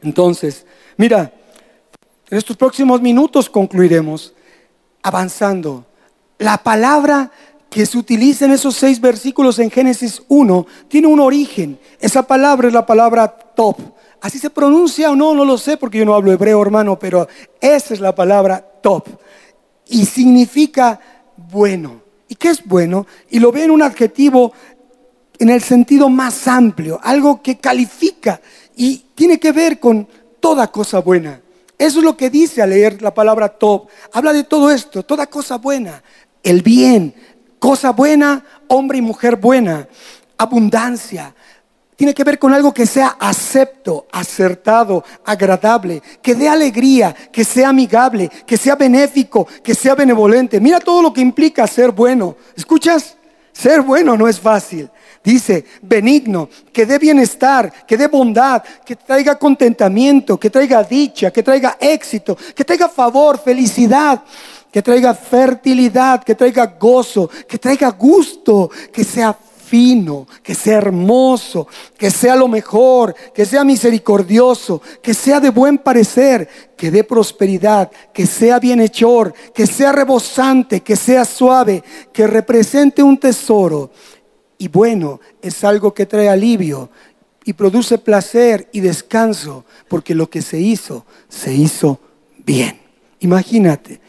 Entonces, 0.00 0.64
mira, 0.96 1.32
en 2.30 2.38
estos 2.38 2.56
próximos 2.56 3.02
minutos 3.02 3.50
concluiremos 3.50 4.32
avanzando. 5.02 5.86
La 6.38 6.62
palabra 6.62 7.32
que 7.70 7.84
se 7.84 7.98
utiliza 7.98 8.46
en 8.46 8.52
esos 8.52 8.76
seis 8.76 9.00
versículos 9.00 9.58
en 9.58 9.70
Génesis 9.70 10.22
1 10.28 10.66
tiene 10.88 11.06
un 11.06 11.20
origen. 11.20 11.78
Esa 12.00 12.22
palabra 12.22 12.68
es 12.68 12.74
la 12.74 12.86
palabra 12.86 13.28
top. 13.28 13.76
Así 14.20 14.38
se 14.38 14.50
pronuncia 14.50 15.10
o 15.10 15.16
no, 15.16 15.34
no 15.34 15.44
lo 15.44 15.58
sé 15.58 15.76
porque 15.76 15.98
yo 15.98 16.04
no 16.04 16.14
hablo 16.14 16.32
hebreo, 16.32 16.60
hermano, 16.60 16.98
pero 16.98 17.28
esa 17.60 17.94
es 17.94 18.00
la 18.00 18.14
palabra 18.14 18.60
top. 18.82 19.06
Y 19.86 20.06
significa 20.06 20.98
bueno. 21.36 22.02
¿Y 22.28 22.34
qué 22.34 22.48
es 22.48 22.64
bueno? 22.64 23.06
Y 23.30 23.38
lo 23.38 23.52
ve 23.52 23.64
en 23.64 23.70
un 23.70 23.82
adjetivo 23.82 24.52
en 25.38 25.50
el 25.50 25.62
sentido 25.62 26.08
más 26.08 26.48
amplio, 26.48 26.98
algo 27.02 27.42
que 27.42 27.58
califica 27.58 28.40
y 28.76 28.98
tiene 29.14 29.38
que 29.38 29.52
ver 29.52 29.78
con 29.78 30.08
toda 30.40 30.70
cosa 30.70 30.98
buena. 30.98 31.40
Eso 31.78 31.98
es 31.98 32.04
lo 32.04 32.16
que 32.16 32.28
dice 32.28 32.60
al 32.60 32.70
leer 32.70 33.00
la 33.02 33.14
palabra 33.14 33.48
top. 33.48 33.88
Habla 34.12 34.32
de 34.32 34.44
todo 34.44 34.70
esto, 34.70 35.04
toda 35.04 35.26
cosa 35.26 35.58
buena, 35.58 36.02
el 36.42 36.62
bien, 36.62 37.14
cosa 37.58 37.90
buena, 37.90 38.44
hombre 38.68 38.98
y 38.98 39.02
mujer 39.02 39.36
buena, 39.36 39.88
abundancia. 40.36 41.34
Tiene 41.96 42.14
que 42.14 42.22
ver 42.22 42.38
con 42.38 42.54
algo 42.54 42.72
que 42.72 42.86
sea 42.86 43.16
acepto, 43.18 44.06
acertado, 44.12 45.04
agradable, 45.24 46.00
que 46.22 46.36
dé 46.36 46.48
alegría, 46.48 47.12
que 47.32 47.44
sea 47.44 47.70
amigable, 47.70 48.30
que 48.46 48.56
sea 48.56 48.76
benéfico, 48.76 49.48
que 49.64 49.74
sea 49.74 49.96
benevolente. 49.96 50.60
Mira 50.60 50.78
todo 50.78 51.02
lo 51.02 51.12
que 51.12 51.20
implica 51.20 51.66
ser 51.66 51.90
bueno. 51.90 52.36
¿Escuchas? 52.56 53.16
Ser 53.52 53.82
bueno 53.82 54.16
no 54.16 54.28
es 54.28 54.38
fácil. 54.38 54.88
Dice, 55.24 55.64
benigno, 55.82 56.48
que 56.72 56.86
dé 56.86 56.98
bienestar, 56.98 57.72
que 57.84 57.96
dé 57.96 58.06
bondad, 58.06 58.62
que 58.86 58.94
traiga 58.94 59.36
contentamiento, 59.36 60.38
que 60.38 60.50
traiga 60.50 60.84
dicha, 60.84 61.32
que 61.32 61.42
traiga 61.42 61.76
éxito, 61.80 62.38
que 62.54 62.64
traiga 62.64 62.88
favor, 62.88 63.40
felicidad 63.42 64.22
que 64.72 64.82
traiga 64.82 65.14
fertilidad, 65.14 66.22
que 66.22 66.34
traiga 66.34 66.66
gozo, 66.66 67.30
que 67.48 67.58
traiga 67.58 67.90
gusto, 67.90 68.70
que 68.92 69.04
sea 69.04 69.36
fino, 69.68 70.26
que 70.42 70.54
sea 70.54 70.78
hermoso, 70.78 71.68
que 71.96 72.10
sea 72.10 72.34
lo 72.34 72.48
mejor, 72.48 73.14
que 73.34 73.44
sea 73.44 73.64
misericordioso, 73.64 74.80
que 75.02 75.12
sea 75.12 75.40
de 75.40 75.50
buen 75.50 75.78
parecer, 75.78 76.48
que 76.76 76.90
dé 76.90 77.04
prosperidad, 77.04 77.90
que 78.14 78.26
sea 78.26 78.58
bienhechor, 78.58 79.34
que 79.54 79.66
sea 79.66 79.92
rebosante, 79.92 80.80
que 80.80 80.96
sea 80.96 81.24
suave, 81.26 81.84
que 82.12 82.26
represente 82.26 83.02
un 83.02 83.18
tesoro. 83.18 83.90
Y 84.56 84.68
bueno, 84.68 85.20
es 85.42 85.62
algo 85.64 85.92
que 85.92 86.06
trae 86.06 86.28
alivio 86.28 86.90
y 87.44 87.52
produce 87.52 87.98
placer 87.98 88.68
y 88.72 88.80
descanso, 88.80 89.64
porque 89.88 90.14
lo 90.14 90.30
que 90.30 90.40
se 90.40 90.60
hizo, 90.60 91.04
se 91.28 91.52
hizo 91.54 92.00
bien. 92.38 92.80
Imagínate, 93.20 94.00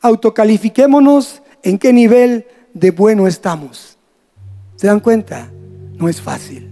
autocalifiquémonos 0.00 1.42
en 1.62 1.78
qué 1.78 1.92
nivel 1.92 2.46
de 2.74 2.90
bueno 2.90 3.26
estamos. 3.26 3.96
¿Se 4.76 4.86
dan 4.86 5.00
cuenta? 5.00 5.50
No 5.98 6.08
es 6.08 6.20
fácil. 6.20 6.70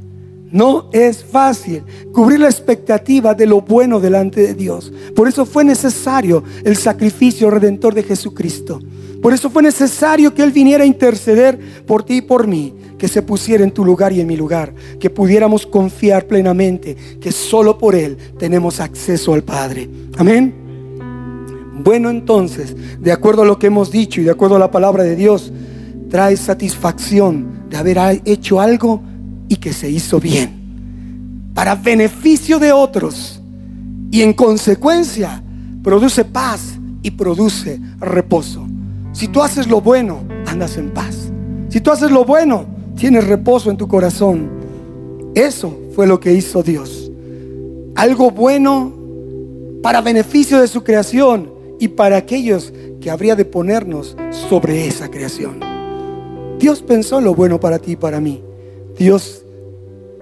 No 0.51 0.89
es 0.93 1.25
fácil 1.25 1.83
cubrir 2.13 2.39
la 2.39 2.49
expectativa 2.49 3.35
de 3.35 3.47
lo 3.47 3.63
bueno 3.63 3.99
delante 3.99 4.41
de 4.41 4.55
Dios. 4.55 4.93
Por 5.17 5.27
eso 5.27 5.45
fue 5.45 5.65
necesario 5.65 6.45
el 6.63 6.77
sacrificio 6.77 7.51
redentor 7.51 7.93
de 7.93 8.05
Jesucristo. 8.05 8.81
Por 9.21 9.33
eso 9.33 9.51
fue 9.51 9.63
necesario 9.63 10.33
que 10.33 10.43
Él 10.43 10.53
viniera 10.53 10.85
a 10.85 10.87
interceder 10.87 11.59
por 11.87 12.05
ti 12.05 12.19
y 12.19 12.23
por 12.23 12.47
mí, 12.47 12.73
que 12.99 13.09
se 13.09 13.23
pusiera 13.23 13.65
en 13.65 13.73
tu 13.73 13.85
lugar 13.85 14.13
y 14.13 14.21
en 14.21 14.29
mi 14.29 14.37
lugar, 14.37 14.73
que 15.01 15.11
pudiéramos 15.11 15.67
confiar 15.67 16.27
plenamente 16.27 16.95
que 17.21 17.33
solo 17.33 17.77
por 17.77 17.97
Él 17.97 18.17
tenemos 18.39 18.79
acceso 18.79 19.35
al 19.35 19.43
Padre. 19.43 19.89
Amén. 20.19 20.64
Bueno 21.83 22.11
entonces, 22.11 22.77
de 23.01 23.13
acuerdo 23.13 23.43
a 23.43 23.47
lo 23.47 23.59
que 23.59 23.67
hemos 23.67 23.91
dicho 23.91 24.21
y 24.21 24.25
de 24.25 24.31
acuerdo 24.31 24.57
a 24.57 24.61
la 24.61 24.71
palabra 24.71 25.03
de 25.03 25.17
Dios, 25.17 25.53
trae 26.09 26.37
satisfacción 26.37 27.65
de 27.69 27.77
haber 27.77 28.23
hecho 28.25 28.61
algo 28.61 29.03
y 29.49 29.57
que 29.57 29.73
se 29.73 29.91
hizo 29.91 30.21
bien, 30.21 31.51
para 31.55 31.75
beneficio 31.75 32.59
de 32.59 32.73
otros. 32.73 33.41
Y 34.13 34.23
en 34.23 34.33
consecuencia 34.33 35.43
produce 35.83 36.25
paz 36.25 36.79
y 37.03 37.11
produce 37.11 37.81
reposo. 37.99 38.65
Si 39.13 39.27
tú 39.27 39.43
haces 39.43 39.67
lo 39.67 39.81
bueno, 39.81 40.21
andas 40.47 40.77
en 40.77 40.91
paz. 40.91 41.31
Si 41.69 41.81
tú 41.81 41.91
haces 41.91 42.13
lo 42.13 42.25
bueno, 42.25 42.67
tienes 42.97 43.27
reposo 43.27 43.71
en 43.71 43.77
tu 43.77 43.89
corazón. 43.89 44.51
Eso 45.35 45.77
fue 45.97 46.07
lo 46.07 46.21
que 46.21 46.33
hizo 46.33 46.63
Dios. 46.63 47.11
Algo 47.97 48.31
bueno 48.31 48.93
para 49.83 50.01
beneficio 50.01 50.61
de 50.61 50.69
su 50.69 50.85
creación 50.85 51.54
y 51.79 51.89
para 51.89 52.17
aquellos 52.17 52.73
que 53.01 53.11
habría 53.11 53.37
de 53.37 53.45
ponernos 53.45 54.17
sobre 54.49 54.87
esa 54.87 55.11
creación. 55.11 55.61
Dios 56.59 56.83
pensó 56.83 57.21
lo 57.21 57.35
bueno 57.35 57.61
para 57.61 57.79
ti 57.79 57.93
y 57.93 57.97
para 57.97 58.21
mí. 58.21 58.43
Dios 58.99 59.43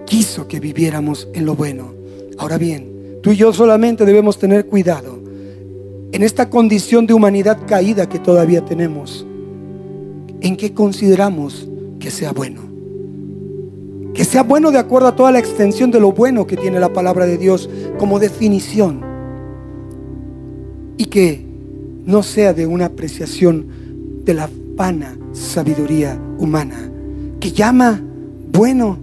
quiso 0.05 0.47
que 0.47 0.59
viviéramos 0.59 1.27
en 1.33 1.45
lo 1.45 1.55
bueno. 1.55 1.93
Ahora 2.37 2.57
bien, 2.57 3.19
tú 3.21 3.31
y 3.31 3.37
yo 3.37 3.53
solamente 3.53 4.05
debemos 4.05 4.37
tener 4.39 4.65
cuidado 4.65 5.19
en 6.11 6.21
esta 6.21 6.49
condición 6.49 7.07
de 7.07 7.13
humanidad 7.13 7.59
caída 7.65 8.07
que 8.07 8.19
todavía 8.19 8.63
tenemos. 8.63 9.25
¿En 10.41 10.57
qué 10.57 10.73
consideramos 10.73 11.67
que 11.99 12.11
sea 12.11 12.33
bueno? 12.33 12.61
Que 14.13 14.25
sea 14.25 14.43
bueno 14.43 14.71
de 14.71 14.77
acuerdo 14.77 15.07
a 15.07 15.15
toda 15.15 15.31
la 15.31 15.39
extensión 15.39 15.89
de 15.89 15.99
lo 15.99 16.11
bueno 16.11 16.45
que 16.45 16.57
tiene 16.57 16.79
la 16.79 16.93
palabra 16.93 17.25
de 17.25 17.37
Dios 17.37 17.69
como 17.97 18.19
definición. 18.19 19.12
Y 20.97 21.05
que 21.05 21.45
no 22.05 22.23
sea 22.23 22.53
de 22.53 22.65
una 22.65 22.85
apreciación 22.85 23.67
de 24.23 24.33
la 24.33 24.49
vana 24.75 25.17
sabiduría 25.33 26.19
humana, 26.37 26.91
que 27.39 27.51
llama 27.51 28.01
bueno 28.51 28.97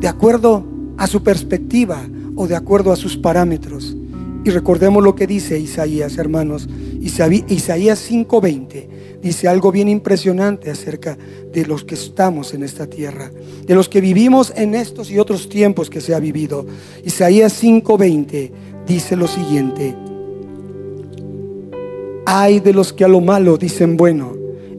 de 0.00 0.08
acuerdo 0.08 0.64
a 0.96 1.06
su 1.06 1.22
perspectiva 1.22 2.00
o 2.36 2.46
de 2.46 2.56
acuerdo 2.56 2.92
a 2.92 2.96
sus 2.96 3.16
parámetros. 3.16 3.96
Y 4.44 4.50
recordemos 4.50 5.02
lo 5.02 5.14
que 5.14 5.26
dice 5.26 5.58
Isaías, 5.58 6.16
hermanos. 6.16 6.68
Isaías 7.00 7.98
5:20 7.98 8.88
dice 9.22 9.48
algo 9.48 9.70
bien 9.70 9.88
impresionante 9.88 10.70
acerca 10.70 11.18
de 11.52 11.66
los 11.66 11.84
que 11.84 11.94
estamos 11.94 12.54
en 12.54 12.62
esta 12.62 12.86
tierra, 12.86 13.30
de 13.66 13.74
los 13.74 13.88
que 13.88 14.00
vivimos 14.00 14.52
en 14.56 14.74
estos 14.74 15.10
y 15.10 15.18
otros 15.18 15.48
tiempos 15.48 15.90
que 15.90 16.00
se 16.00 16.14
ha 16.14 16.20
vivido. 16.20 16.66
Isaías 17.04 17.52
5:20 17.52 18.50
dice 18.86 19.16
lo 19.16 19.28
siguiente. 19.28 19.94
Hay 22.32 22.60
de 22.60 22.72
los 22.72 22.92
que 22.92 23.04
a 23.04 23.08
lo 23.08 23.20
malo 23.20 23.56
dicen 23.56 23.96
bueno 23.96 24.36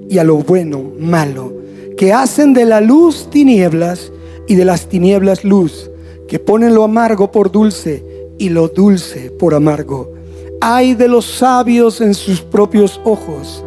y 0.08 0.20
a 0.20 0.24
lo 0.24 0.38
bueno 0.38 0.94
malo, 0.98 1.52
que 1.98 2.14
hacen 2.14 2.54
de 2.54 2.64
la 2.64 2.80
luz 2.80 3.30
tinieblas 3.30 4.10
y 4.48 4.56
de 4.56 4.64
las 4.64 4.88
tinieblas 4.88 5.44
luz, 5.44 5.92
que 6.30 6.40
ponen 6.40 6.74
lo 6.74 6.86
amargo 6.86 7.30
por 7.30 7.52
dulce 7.52 8.06
y 8.38 8.48
lo 8.48 8.70
dulce 8.70 9.32
por 9.32 9.54
amargo. 9.54 10.14
Hay 10.62 10.96
de 10.96 11.10
los 11.10 11.26
sabios 11.26 12.00
en 12.00 12.14
sus 12.14 12.40
propios 12.40 13.02
ojos 13.04 13.62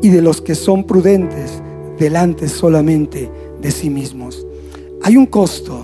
y 0.00 0.08
de 0.08 0.22
los 0.22 0.40
que 0.40 0.54
son 0.54 0.84
prudentes 0.84 1.62
delante 1.98 2.48
solamente 2.48 3.30
de 3.60 3.70
sí 3.70 3.90
mismos. 3.90 4.46
Hay 5.02 5.18
un 5.18 5.26
costo, 5.26 5.82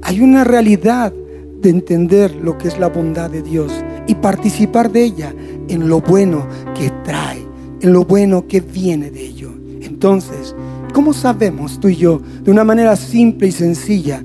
hay 0.00 0.20
una 0.20 0.44
realidad 0.44 1.12
de 1.60 1.70
entender 1.70 2.36
lo 2.36 2.56
que 2.56 2.68
es 2.68 2.78
la 2.78 2.88
bondad 2.88 3.30
de 3.30 3.42
Dios 3.42 3.72
y 4.06 4.14
participar 4.14 4.92
de 4.92 5.02
ella 5.02 5.34
en 5.68 5.88
lo 5.88 6.00
bueno 6.00 6.46
que 6.74 6.90
trae, 7.04 7.46
en 7.80 7.92
lo 7.92 8.04
bueno 8.04 8.46
que 8.46 8.60
viene 8.60 9.10
de 9.10 9.24
ello. 9.24 9.50
Entonces, 9.80 10.54
¿Cómo 10.94 11.12
sabemos 11.12 11.80
tú 11.80 11.88
y 11.88 11.96
yo, 11.96 12.22
de 12.44 12.52
una 12.52 12.62
manera 12.62 12.94
simple 12.94 13.48
y 13.48 13.52
sencilla, 13.52 14.22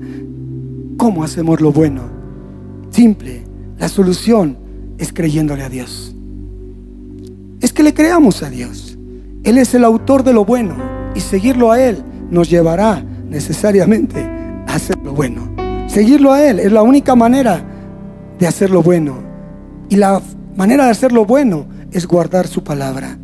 cómo 0.96 1.24
hacemos 1.24 1.60
lo 1.60 1.72
bueno? 1.72 2.02
Simple. 2.90 3.42
La 3.76 3.88
solución 3.88 4.56
es 4.96 5.12
creyéndole 5.12 5.64
a 5.64 5.68
Dios. 5.68 6.14
Es 7.60 7.72
que 7.72 7.82
le 7.82 7.92
creamos 7.92 8.44
a 8.44 8.50
Dios. 8.50 8.96
Él 9.42 9.58
es 9.58 9.74
el 9.74 9.82
autor 9.82 10.22
de 10.22 10.32
lo 10.32 10.44
bueno 10.44 10.76
y 11.16 11.20
seguirlo 11.20 11.72
a 11.72 11.82
Él 11.82 12.04
nos 12.30 12.48
llevará 12.48 13.04
necesariamente 13.28 14.22
a 14.68 14.74
hacer 14.76 14.96
lo 15.02 15.12
bueno. 15.12 15.48
Seguirlo 15.88 16.32
a 16.32 16.48
Él 16.48 16.60
es 16.60 16.70
la 16.70 16.82
única 16.82 17.16
manera 17.16 17.64
de 18.38 18.46
hacer 18.46 18.70
lo 18.70 18.80
bueno. 18.80 19.16
Y 19.88 19.96
la 19.96 20.22
manera 20.60 20.84
de 20.84 20.90
hacer 20.90 21.10
lo 21.10 21.24
bueno 21.24 21.64
es 21.90 22.06
guardar 22.06 22.46
su 22.46 22.62
palabra. 22.62 23.16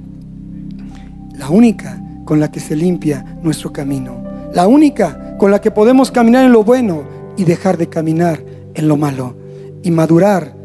La 1.38 1.50
única 1.50 2.02
con 2.24 2.40
la 2.40 2.50
que 2.50 2.60
se 2.60 2.74
limpia 2.74 3.36
nuestro 3.42 3.74
camino. 3.74 4.24
La 4.54 4.66
única 4.66 5.36
con 5.36 5.50
la 5.50 5.60
que 5.60 5.70
podemos 5.70 6.10
caminar 6.10 6.46
en 6.46 6.52
lo 6.52 6.64
bueno 6.64 7.02
y 7.36 7.44
dejar 7.44 7.76
de 7.76 7.90
caminar 7.90 8.42
en 8.72 8.88
lo 8.88 8.96
malo. 8.96 9.36
Y 9.82 9.90
madurar 9.90 10.56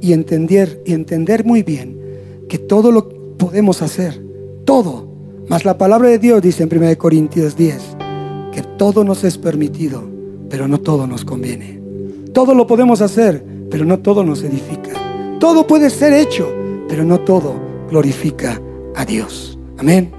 y 0.00 0.12
entender, 0.12 0.80
y 0.86 0.92
entender 0.92 1.44
muy 1.44 1.64
bien 1.64 1.98
que 2.48 2.58
todo 2.58 2.92
lo 2.92 3.08
podemos 3.36 3.82
hacer. 3.82 4.24
Todo. 4.64 5.08
Mas 5.48 5.64
la 5.64 5.78
palabra 5.78 6.10
de 6.10 6.20
Dios 6.20 6.40
dice 6.40 6.62
en 6.62 6.72
1 6.72 6.96
Corintios 6.96 7.56
10 7.56 7.96
que 8.52 8.62
todo 8.78 9.02
nos 9.02 9.24
es 9.24 9.36
permitido, 9.36 10.04
pero 10.48 10.68
no 10.68 10.78
todo 10.78 11.08
nos 11.08 11.24
conviene. 11.24 11.80
Todo 12.32 12.54
lo 12.54 12.68
podemos 12.68 13.00
hacer, 13.00 13.44
pero 13.68 13.84
no 13.84 13.98
todo 13.98 14.22
nos 14.22 14.44
edifica. 14.44 14.89
Todo 15.40 15.66
puede 15.66 15.88
ser 15.88 16.12
hecho, 16.12 16.52
pero 16.86 17.02
no 17.02 17.18
todo 17.20 17.54
glorifica 17.88 18.60
a 18.94 19.06
Dios. 19.06 19.58
Amén. 19.78 20.10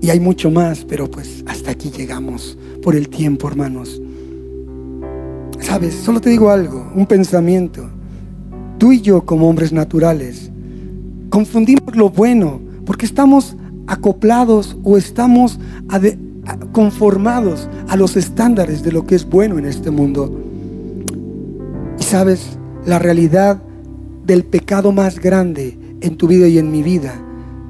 Y 0.00 0.10
hay 0.10 0.18
mucho 0.18 0.50
más, 0.50 0.84
pero 0.84 1.08
pues 1.08 1.44
hasta 1.46 1.70
aquí 1.70 1.90
llegamos 1.90 2.58
por 2.82 2.96
el 2.96 3.08
tiempo, 3.08 3.46
hermanos. 3.46 4.02
Sabes, 5.60 5.94
solo 5.94 6.20
te 6.20 6.30
digo 6.30 6.50
algo, 6.50 6.90
un 6.96 7.06
pensamiento. 7.06 7.88
Tú 8.78 8.90
y 8.90 9.00
yo 9.00 9.24
como 9.24 9.48
hombres 9.48 9.72
naturales 9.72 10.50
confundimos 11.30 11.94
lo 11.94 12.10
bueno 12.10 12.60
porque 12.84 13.06
estamos 13.06 13.56
acoplados 13.86 14.76
o 14.82 14.96
estamos 14.96 15.60
conformados 16.72 17.68
a 17.86 17.96
los 17.96 18.16
estándares 18.16 18.82
de 18.82 18.90
lo 18.90 19.06
que 19.06 19.14
es 19.14 19.24
bueno 19.24 19.56
en 19.56 19.66
este 19.66 19.92
mundo. 19.92 20.36
Y 22.00 22.02
sabes, 22.02 22.58
la 22.86 22.98
realidad 22.98 23.60
del 24.24 24.44
pecado 24.44 24.92
más 24.92 25.18
grande 25.18 25.78
en 26.00 26.16
tu 26.16 26.28
vida 26.28 26.48
y 26.48 26.58
en 26.58 26.70
mi 26.70 26.82
vida, 26.82 27.14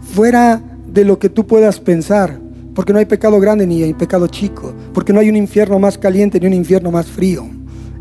fuera 0.01 0.63
de 0.87 1.05
lo 1.05 1.19
que 1.19 1.29
tú 1.29 1.47
puedas 1.47 1.81
pensar, 1.81 2.39
porque 2.75 2.93
no 2.93 2.99
hay 2.99 3.07
pecado 3.07 3.41
grande 3.41 3.67
ni 3.67 3.83
hay 3.83 3.95
pecado 3.95 4.27
chico, 4.27 4.75
porque 4.93 5.13
no 5.13 5.21
hay 5.21 5.29
un 5.29 5.37
infierno 5.37 5.79
más 5.79 5.99
caliente 5.99 6.39
ni 6.39 6.47
un 6.47 6.53
infierno 6.53 6.91
más 6.91 7.07
frío. 7.07 7.47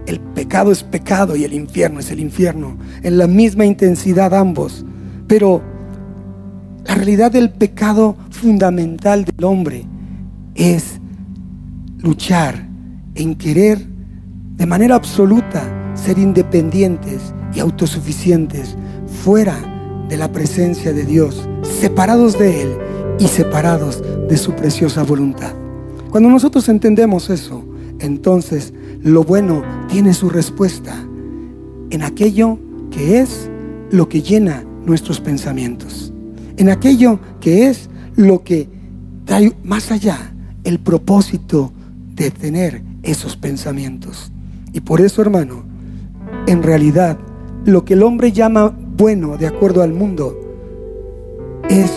El 0.06 0.20
pecado 0.20 0.72
es 0.72 0.84
pecado 0.84 1.36
y 1.36 1.46
el 1.46 1.54
infierno 1.54 2.00
es 2.00 2.12
el 2.12 2.20
infierno, 2.20 2.78
en 3.02 3.18
la 3.18 3.28
misma 3.28 3.66
intensidad 3.66 4.34
ambos. 4.34 4.86
Pero 5.28 5.62
la 6.86 6.96
realidad 6.96 7.32
del 7.32 7.50
pecado 7.50 8.16
fundamental 8.30 9.26
del 9.26 9.44
hombre 9.44 9.86
es 10.54 11.00
luchar 12.00 12.68
en 13.16 13.36
querer 13.36 13.86
de 14.58 14.66
manera 14.66 14.96
absoluta 14.96 15.75
ser 15.96 16.20
independientes 16.20 17.34
y 17.54 17.60
autosuficientes 17.60 18.76
fuera 19.24 20.06
de 20.08 20.18
la 20.18 20.32
presencia 20.32 20.94
de 20.94 21.06
Dios, 21.06 21.48
separados 21.64 22.38
de 22.38 22.62
Él 22.62 22.70
y 23.20 23.28
separados 23.28 24.04
de 24.30 24.38
su 24.38 24.54
preciosa 24.54 25.04
voluntad. 25.04 25.54
Cuando 26.12 26.30
nosotros 26.30 26.70
entendemos 26.70 27.30
eso, 27.30 27.64
entonces 28.00 28.74
lo 29.02 29.24
bueno 29.24 29.64
tiene 29.90 30.14
su 30.14 30.30
respuesta 30.30 30.96
en 31.90 32.04
aquello 32.04 32.60
que 32.92 33.20
es 33.20 33.50
lo 33.92 34.10
que 34.10 34.22
llena 34.22 34.64
nuestros 34.86 35.20
pensamientos, 35.20 36.14
en 36.58 36.70
aquello 36.70 37.20
que 37.40 37.68
es 37.68 37.90
lo 38.16 38.44
que 38.44 38.70
trae 39.26 39.54
más 39.64 39.92
allá 39.92 40.34
el 40.64 40.80
propósito 40.80 41.72
de 42.16 42.32
tener 42.32 42.82
esos 43.04 43.36
pensamientos. 43.36 44.32
Y 44.74 44.82
por 44.82 45.02
eso, 45.02 45.22
hermano, 45.22 45.64
en 46.48 46.64
realidad 46.64 47.18
lo 47.66 47.86
que 47.86 47.94
el 47.94 48.04
hombre 48.04 48.32
llama 48.32 48.76
bueno 48.98 49.38
de 49.38 49.48
acuerdo 49.48 49.82
al 49.82 49.94
mundo 49.94 50.40
es 51.70 51.92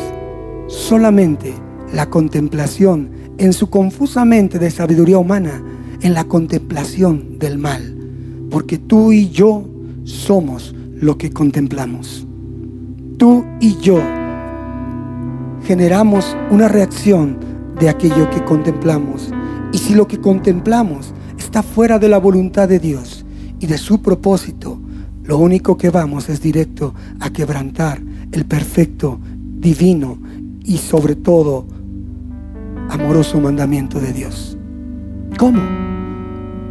solamente 0.67 1.53
la 1.93 2.11
contemplación, 2.11 3.11
en 3.39 3.53
su 3.53 3.71
confusa 3.71 4.25
mente 4.25 4.59
de 4.59 4.71
sabiduría 4.71 5.19
humana, 5.19 5.63
en 6.01 6.15
la 6.15 6.25
contemplación 6.25 7.39
del 7.39 7.59
mal. 7.59 7.97
Porque 8.51 8.79
tú 8.79 9.13
y 9.13 9.31
yo 9.31 9.65
somos 10.05 10.75
lo 10.95 11.19
que 11.19 11.31
contemplamos. 11.31 12.27
Tú 13.17 13.45
y 13.61 13.77
yo 13.79 14.01
generamos 15.65 16.37
una 16.51 16.69
reacción 16.69 17.39
de 17.79 17.89
aquello 17.89 18.29
que 18.31 18.45
contemplamos. 18.45 19.33
Y 19.73 19.79
si 19.79 19.95
lo 19.95 20.09
que 20.09 20.19
contemplamos 20.19 21.13
está 21.39 21.63
fuera 21.63 21.99
de 21.99 22.09
la 22.09 22.19
voluntad 22.19 22.69
de 22.69 22.79
Dios 22.79 23.18
y 23.61 23.67
de 23.67 23.79
su 23.79 24.01
propósito, 24.01 24.79
lo 25.25 25.39
único 25.39 25.77
que 25.77 25.91
vamos 25.91 26.29
es 26.29 26.41
directo 26.41 26.95
a 27.21 27.31
quebrantar 27.31 28.01
el 28.33 28.45
perfecto, 28.45 29.19
divino 29.23 30.19
y 30.65 30.79
sobre 30.79 31.17
todo 31.17 31.67
amoroso 32.89 33.41
mandamiento 33.41 34.01
de 34.01 34.13
Dios. 34.13 34.57
¿Cómo? 35.39 35.61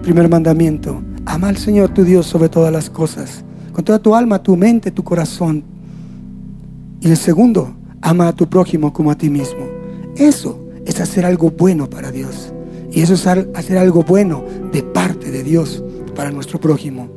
Primer 0.02 0.30
mandamiento, 0.30 1.02
ama 1.26 1.50
al 1.50 1.58
Señor 1.58 1.90
tu 1.90 2.04
Dios 2.04 2.26
sobre 2.26 2.50
todas 2.50 2.72
las 2.72 2.90
cosas, 2.90 3.44
con 3.74 3.84
toda 3.84 4.00
tu 4.00 4.16
alma, 4.16 4.42
tu 4.42 4.56
mente, 4.56 4.92
tu 4.92 5.04
corazón. 5.04 5.64
Y 7.02 7.10
el 7.10 7.18
segundo, 7.18 7.76
ama 8.02 8.30
a 8.30 8.34
tu 8.34 8.48
prójimo 8.48 8.94
como 8.94 9.12
a 9.12 9.18
ti 9.18 9.30
mismo. 9.30 9.68
Eso 10.16 10.60
es 10.86 11.00
hacer 11.00 11.26
algo 11.26 11.52
bueno 11.52 11.90
para 11.90 12.12
Dios. 12.12 12.54
Y 12.92 13.02
eso 13.02 13.14
es 13.14 13.28
hacer 13.28 13.78
algo 13.78 14.04
bueno 14.04 14.44
de 14.72 14.82
parte 14.82 15.30
de 15.30 15.44
Dios 15.44 15.84
para 16.18 16.32
nuestro 16.32 16.60
prójimo. 16.60 17.08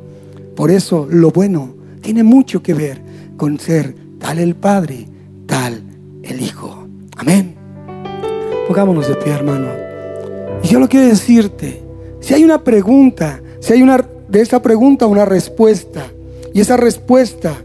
Por 0.55 0.69
eso 0.69 1.07
lo 1.09 1.31
bueno 1.31 1.73
tiene 2.01 2.21
mucho 2.21 2.61
que 2.61 2.75
ver 2.75 3.01
con 3.35 3.59
ser 3.59 3.95
tal 4.19 4.37
el 4.37 4.55
Padre, 4.55 5.07
tal 5.47 5.81
el 6.21 6.39
Hijo. 6.39 6.87
Amén. 7.17 7.55
Pongámonos 8.67 9.07
de 9.07 9.15
pie, 9.15 9.33
hermano. 9.33 9.69
Y 10.63 10.67
yo 10.67 10.79
lo 10.79 10.87
quiero 10.87 11.07
decirte, 11.07 11.81
si 12.19 12.35
hay 12.35 12.43
una 12.43 12.63
pregunta, 12.63 13.41
si 13.59 13.73
hay 13.73 13.81
una 13.81 14.07
de 14.29 14.39
esa 14.39 14.61
pregunta 14.61 15.07
una 15.07 15.25
respuesta, 15.25 16.05
y 16.53 16.61
esa 16.61 16.77
respuesta 16.77 17.57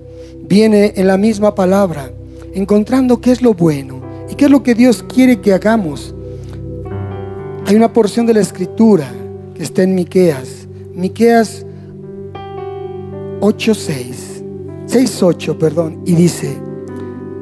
viene 0.49 0.95
en 0.97 1.07
la 1.07 1.19
misma 1.19 1.55
palabra, 1.55 2.11
encontrando 2.55 3.21
qué 3.21 3.33
es 3.33 3.43
lo 3.43 3.53
bueno 3.53 4.01
y 4.31 4.37
qué 4.37 4.47
es 4.47 4.51
lo 4.51 4.63
que 4.63 4.75
Dios 4.75 5.03
quiere 5.03 5.41
que 5.41 5.53
hagamos. 5.53 6.15
Hay 7.67 7.77
una 7.77 7.93
porción 7.93 8.25
de 8.25 8.35
la 8.35 8.41
escritura 8.41 9.07
que 9.55 9.63
está 9.63 9.83
en 9.83 9.95
Miqueas, 9.95 10.66
Miqueas 10.97 11.67
8:6, 13.41 14.43
6:8, 14.87 15.59
perdón, 15.59 16.01
y 16.07 16.15
dice: 16.15 16.57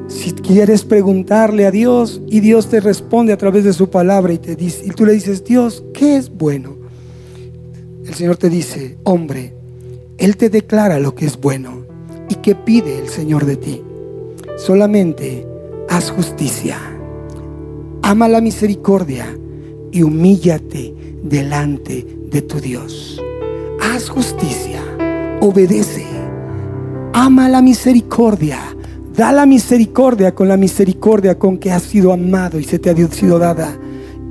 si 0.07 0.33
quieres 0.33 0.83
preguntarle 0.83 1.65
a 1.65 1.71
Dios 1.71 2.21
y 2.27 2.41
Dios 2.41 2.67
te 2.67 2.81
responde 2.81 3.31
a 3.31 3.37
través 3.37 3.63
de 3.63 3.71
su 3.71 3.89
palabra 3.89 4.33
y 4.33 4.39
te 4.39 4.57
dice 4.57 4.85
y 4.85 4.89
tú 4.89 5.05
le 5.05 5.13
dices, 5.13 5.45
"Dios, 5.45 5.85
¿qué 5.93 6.17
es 6.17 6.29
bueno?" 6.29 6.75
El 8.05 8.13
Señor 8.13 8.35
te 8.35 8.49
dice, 8.49 8.97
"Hombre, 9.03 9.53
él 10.17 10.35
te 10.35 10.49
declara 10.49 10.99
lo 10.99 11.15
que 11.15 11.25
es 11.25 11.39
bueno 11.39 11.85
y 12.29 12.35
qué 12.35 12.55
pide 12.55 12.99
el 12.99 13.07
Señor 13.07 13.45
de 13.45 13.55
ti. 13.55 13.81
Solamente 14.57 15.47
haz 15.89 16.11
justicia, 16.11 16.77
ama 18.01 18.27
la 18.27 18.41
misericordia 18.41 19.25
y 19.91 20.03
humíllate 20.03 20.93
delante 21.23 22.05
de 22.29 22.41
tu 22.41 22.59
Dios. 22.59 23.21
Haz 23.95 24.09
justicia, 24.09 24.81
obedece, 25.39 26.05
ama 27.13 27.47
la 27.47 27.61
misericordia, 27.61 28.59
da 29.15 29.31
la 29.31 29.45
misericordia 29.45 30.35
con 30.35 30.49
la 30.49 30.57
misericordia 30.57 31.39
con 31.39 31.57
que 31.57 31.71
has 31.71 31.83
sido 31.83 32.11
amado 32.11 32.59
y 32.59 32.65
se 32.65 32.77
te 32.77 32.89
ha 32.89 33.07
sido 33.07 33.39
dada. 33.39 33.73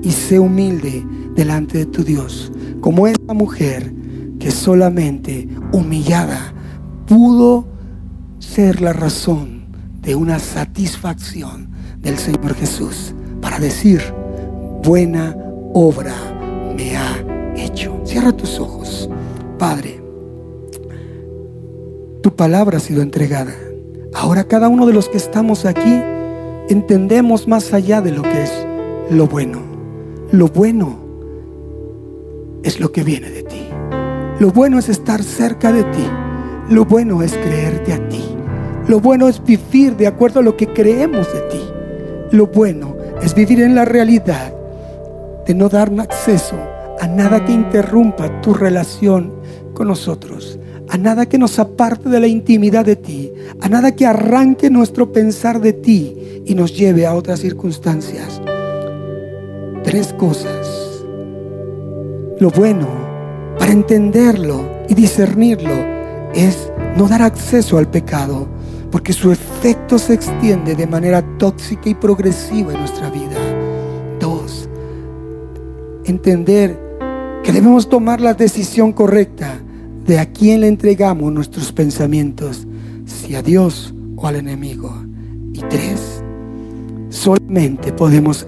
Y 0.03 0.11
sé 0.11 0.39
humilde 0.39 1.03
delante 1.35 1.79
de 1.79 1.87
tu 1.87 2.05
Dios, 2.05 2.53
como 2.83 3.07
esa 3.07 3.33
mujer 3.33 3.91
que 4.39 4.51
solamente 4.51 5.49
humillada 5.73 6.53
pudo 7.07 7.67
ser 8.41 8.83
la 8.83 8.93
razón 8.93 9.65
de 10.03 10.15
una 10.15 10.41
satisfacción 10.41 11.71
del 12.03 12.19
Señor 12.19 12.55
Jesús 12.55 13.15
para 13.41 13.59
decir, 13.59 14.03
buena 14.83 15.35
obra 15.73 16.13
me 16.77 16.99
ha 16.99 17.17
hecho. 17.57 17.99
Cierra 18.05 18.31
tus 18.31 18.59
ojos. 18.61 19.09
Padre, 19.59 20.01
tu 22.23 22.35
palabra 22.35 22.79
ha 22.79 22.81
sido 22.81 23.03
entregada. 23.03 23.55
Ahora 24.15 24.45
cada 24.45 24.69
uno 24.69 24.87
de 24.87 24.93
los 24.93 25.09
que 25.09 25.19
estamos 25.19 25.65
aquí 25.65 26.01
entendemos 26.69 27.47
más 27.47 27.73
allá 27.73 28.01
de 28.01 28.13
lo 28.13 28.23
que 28.23 28.43
es 28.43 28.67
lo 29.11 29.27
bueno. 29.27 29.61
Lo 30.33 30.49
bueno 30.49 30.99
es 32.63 32.81
lo 32.81 32.91
que 32.93 33.03
viene 33.03 33.31
de 33.31 33.43
ti. 33.43 33.69
Lo 34.41 34.51
bueno 34.51 34.79
es 34.79 34.89
estar 34.89 35.23
cerca 35.23 35.73
de 35.73 35.85
ti. 35.85 36.07
Lo 36.69 36.85
bueno 36.85 37.23
es 37.23 37.35
creerte 37.35 37.93
a 37.93 38.09
ti. 38.09 38.25
Lo 38.89 39.01
bueno 39.01 39.29
es 39.29 39.43
vivir 39.45 39.97
de 39.97 40.07
acuerdo 40.07 40.41
a 40.41 40.43
lo 40.43 40.57
que 40.57 40.67
creemos 40.67 41.33
de 41.33 41.41
ti. 41.43 41.61
Lo 42.33 42.47
bueno 42.47 42.97
es 43.23 43.35
vivir 43.35 43.61
en 43.61 43.75
la 43.75 43.85
realidad 43.85 44.53
de 45.47 45.55
no 45.55 45.69
dar 45.69 45.93
acceso 46.01 46.57
a 47.01 47.07
nada 47.07 47.45
que 47.45 47.53
interrumpa 47.53 48.41
tu 48.41 48.55
relación 48.55 49.33
con 49.75 49.89
nosotros, 49.89 50.59
a 50.89 50.97
nada 50.97 51.27
que 51.27 51.39
nos 51.39 51.59
aparte 51.59 52.09
de 52.09 52.21
la 52.21 52.27
intimidad 52.27 52.85
de 52.85 52.97
ti, 52.97 53.33
a 53.61 53.69
nada 53.69 53.95
que 53.95 54.07
arranque 54.07 54.71
nuestro 54.71 55.13
pensar 55.13 55.61
de 55.61 55.73
ti 55.73 56.43
y 56.47 56.55
nos 56.55 56.77
lleve 56.77 57.07
a 57.07 57.15
otras 57.15 57.41
circunstancias. 57.41 58.41
Tres 59.83 60.13
cosas. 60.15 61.05
Lo 62.41 62.51
bueno 62.51 62.89
para 63.59 63.73
entenderlo 63.73 64.69
y 64.89 64.95
discernirlo 64.95 65.75
es 66.35 66.71
no 66.97 67.09
dar 67.09 67.23
acceso 67.23 67.79
al 67.79 67.89
pecado, 67.89 68.47
porque 68.91 69.13
su 69.13 69.33
efecto 69.33 69.99
se 69.99 70.15
extiende 70.15 70.75
de 70.75 70.87
manera 70.87 71.23
tóxica 71.39 71.89
y 71.89 71.95
progresiva 71.95 72.73
en 72.73 72.81
nuestra 72.81 73.11
vida. 73.11 73.37
Dos, 74.21 74.69
entender 76.05 76.79
que 77.43 77.53
debemos 77.53 77.89
tomar 77.89 78.21
la 78.21 78.35
decisión 78.35 78.93
correcta 78.93 79.61
de 80.07 80.19
a 80.19 80.27
quién 80.27 80.61
le 80.61 80.69
entregamos 80.69 81.33
nuestros 81.33 81.73
pensamientos, 81.73 82.67
si 83.07 83.35
a 83.35 83.43
Dios 83.43 83.95
o 84.17 84.27
al 84.27 84.37
enemigo. 84.37 84.93
Y 85.53 85.61
tres, 85.71 86.23
solamente 87.09 87.93
podemos 87.93 88.47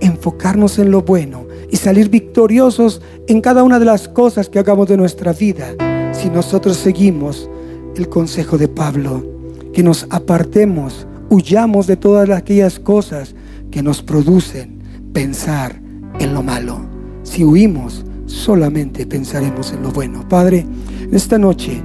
enfocarnos 0.00 0.78
en 0.78 0.90
lo 0.90 1.02
bueno 1.02 1.46
y 1.70 1.76
salir 1.76 2.08
victoriosos 2.08 3.00
en 3.26 3.40
cada 3.40 3.62
una 3.62 3.78
de 3.78 3.84
las 3.84 4.08
cosas 4.08 4.48
que 4.48 4.58
hagamos 4.58 4.88
de 4.88 4.96
nuestra 4.96 5.32
vida 5.32 5.74
si 6.12 6.30
nosotros 6.30 6.76
seguimos 6.76 7.48
el 7.96 8.08
consejo 8.08 8.56
de 8.58 8.68
Pablo, 8.68 9.24
que 9.72 9.82
nos 9.82 10.06
apartemos, 10.10 11.06
huyamos 11.28 11.86
de 11.86 11.96
todas 11.96 12.30
aquellas 12.30 12.78
cosas 12.80 13.34
que 13.70 13.82
nos 13.82 14.02
producen 14.02 14.78
pensar 15.12 15.80
en 16.18 16.32
lo 16.32 16.42
malo. 16.42 16.80
Si 17.22 17.44
huimos, 17.44 18.04
solamente 18.26 19.06
pensaremos 19.06 19.72
en 19.72 19.82
lo 19.82 19.90
bueno. 19.90 20.26
Padre, 20.28 20.66
esta 21.12 21.38
noche 21.38 21.82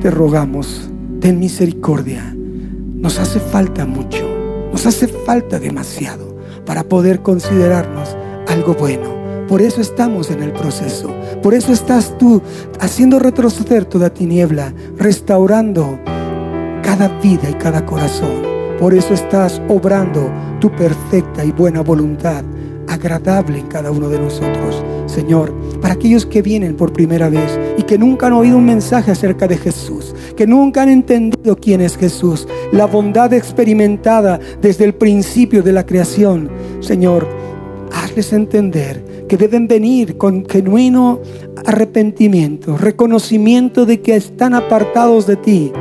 te 0.00 0.10
rogamos, 0.10 0.90
ten 1.20 1.38
misericordia. 1.38 2.34
Nos 2.36 3.18
hace 3.18 3.40
falta 3.40 3.86
mucho, 3.86 4.26
nos 4.72 4.86
hace 4.86 5.08
falta 5.08 5.58
demasiado 5.58 6.36
para 6.64 6.84
poder 6.84 7.20
considerarnos 7.20 8.16
algo 8.46 8.74
bueno. 8.74 9.20
Por 9.48 9.60
eso 9.60 9.80
estamos 9.80 10.30
en 10.30 10.42
el 10.42 10.52
proceso. 10.52 11.12
Por 11.42 11.54
eso 11.54 11.72
estás 11.72 12.16
tú 12.18 12.40
haciendo 12.78 13.18
retroceder 13.18 13.84
toda 13.84 14.10
tiniebla, 14.10 14.72
restaurando 14.96 15.98
cada 16.82 17.08
vida 17.20 17.50
y 17.50 17.54
cada 17.54 17.84
corazón. 17.84 18.42
Por 18.78 18.94
eso 18.94 19.12
estás 19.14 19.60
obrando 19.68 20.30
tu 20.60 20.70
perfecta 20.70 21.44
y 21.44 21.50
buena 21.50 21.82
voluntad, 21.82 22.44
agradable 22.88 23.58
en 23.58 23.66
cada 23.66 23.90
uno 23.90 24.08
de 24.08 24.20
nosotros. 24.20 24.84
Señor, 25.10 25.52
para 25.80 25.94
aquellos 25.94 26.24
que 26.24 26.40
vienen 26.40 26.76
por 26.76 26.92
primera 26.92 27.28
vez 27.28 27.58
y 27.76 27.82
que 27.82 27.98
nunca 27.98 28.28
han 28.28 28.34
oído 28.34 28.56
un 28.56 28.64
mensaje 28.64 29.10
acerca 29.10 29.48
de 29.48 29.58
Jesús, 29.58 30.14
que 30.36 30.46
nunca 30.46 30.82
han 30.82 30.88
entendido 30.88 31.56
quién 31.56 31.80
es 31.80 31.96
Jesús, 31.96 32.46
la 32.72 32.86
bondad 32.86 33.32
experimentada 33.32 34.38
desde 34.62 34.84
el 34.84 34.94
principio 34.94 35.62
de 35.62 35.72
la 35.72 35.84
creación, 35.84 36.48
Señor, 36.80 37.26
hazles 37.92 38.32
entender 38.32 39.26
que 39.28 39.36
deben 39.36 39.66
venir 39.66 40.16
con 40.16 40.46
genuino 40.48 41.20
arrepentimiento, 41.66 42.78
reconocimiento 42.78 43.86
de 43.86 44.00
que 44.00 44.16
están 44.16 44.54
apartados 44.54 45.26
de 45.26 45.36
ti 45.36 45.72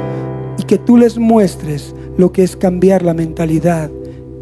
y 0.58 0.64
que 0.64 0.78
tú 0.78 0.98
les 0.98 1.18
muestres 1.18 1.96
lo 2.18 2.32
que 2.32 2.44
es 2.44 2.56
cambiar 2.56 3.04
la 3.04 3.14
mentalidad 3.14 3.92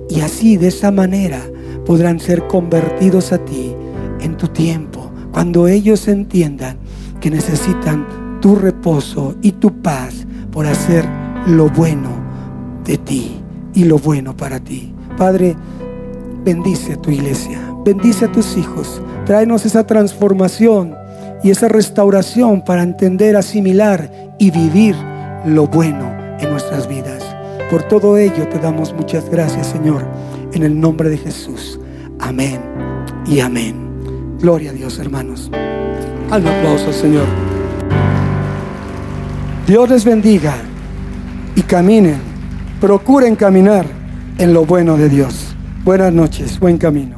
y 0.10 0.22
así 0.22 0.58
de 0.58 0.70
esa 0.70 0.92
manera 0.92 1.42
podrán 1.86 2.20
ser 2.20 2.48
convertidos 2.48 3.32
a 3.34 3.38
ti 3.38 3.76
en 4.22 4.38
tu 4.38 4.48
tiempo, 4.48 5.12
cuando 5.32 5.68
ellos 5.68 6.08
entiendan 6.08 6.78
que 7.20 7.30
necesitan 7.30 8.40
tu 8.42 8.56
reposo 8.56 9.36
y 9.42 9.54
tu 9.54 9.82
paz 9.82 10.26
por 10.52 10.66
hacer 10.66 11.06
lo 11.48 11.70
bueno 11.70 12.10
de 12.86 12.98
ti 12.98 13.42
y 13.74 13.84
lo 13.86 13.98
bueno 13.98 14.36
para 14.36 14.60
ti. 14.60 14.94
Padre, 15.18 15.56
bendice 16.44 16.94
a 16.94 16.98
tu 16.98 17.12
iglesia, 17.12 17.60
bendice 17.86 18.26
a 18.26 18.32
tus 18.32 18.58
hijos, 18.58 19.02
tráenos 19.26 19.66
esa 19.66 19.86
transformación 19.86 20.96
y 21.44 21.52
esa 21.52 21.68
restauración 21.68 22.64
para 22.64 22.84
entender, 22.84 23.36
asimilar 23.36 24.12
y 24.40 24.52
vivir 24.52 24.96
lo 25.46 25.68
bueno 25.68 26.12
en 26.40 26.50
nuestras 26.50 26.88
vidas. 26.88 27.24
Por 27.70 27.84
todo 27.84 28.18
ello 28.18 28.48
te 28.48 28.60
damos 28.60 28.94
muchas 28.94 29.30
gracias, 29.30 29.68
Señor, 29.68 30.06
en 30.54 30.64
el 30.64 30.80
nombre 30.80 31.10
de 31.10 31.18
Jesús. 31.18 31.80
Amén 32.20 32.62
y 33.26 33.42
amén. 33.42 33.87
Gloria 34.40 34.70
a 34.70 34.74
Dios, 34.74 35.00
hermanos. 35.00 35.50
Al 36.30 36.48
aplauso, 36.48 36.94
Señor. 36.94 37.26
Dios 39.66 39.90
les 39.90 40.06
bendiga 40.06 40.56
y 41.56 41.62
caminen, 41.62 42.20
procuren 42.80 43.36
caminar 43.36 43.86
en 44.38 44.54
lo 44.54 44.66
bueno 44.66 44.96
de 44.96 45.10
Dios. 45.10 45.56
Buenas 45.84 46.14
noches, 46.14 46.60
buen 46.60 46.78
camino. 46.78 47.17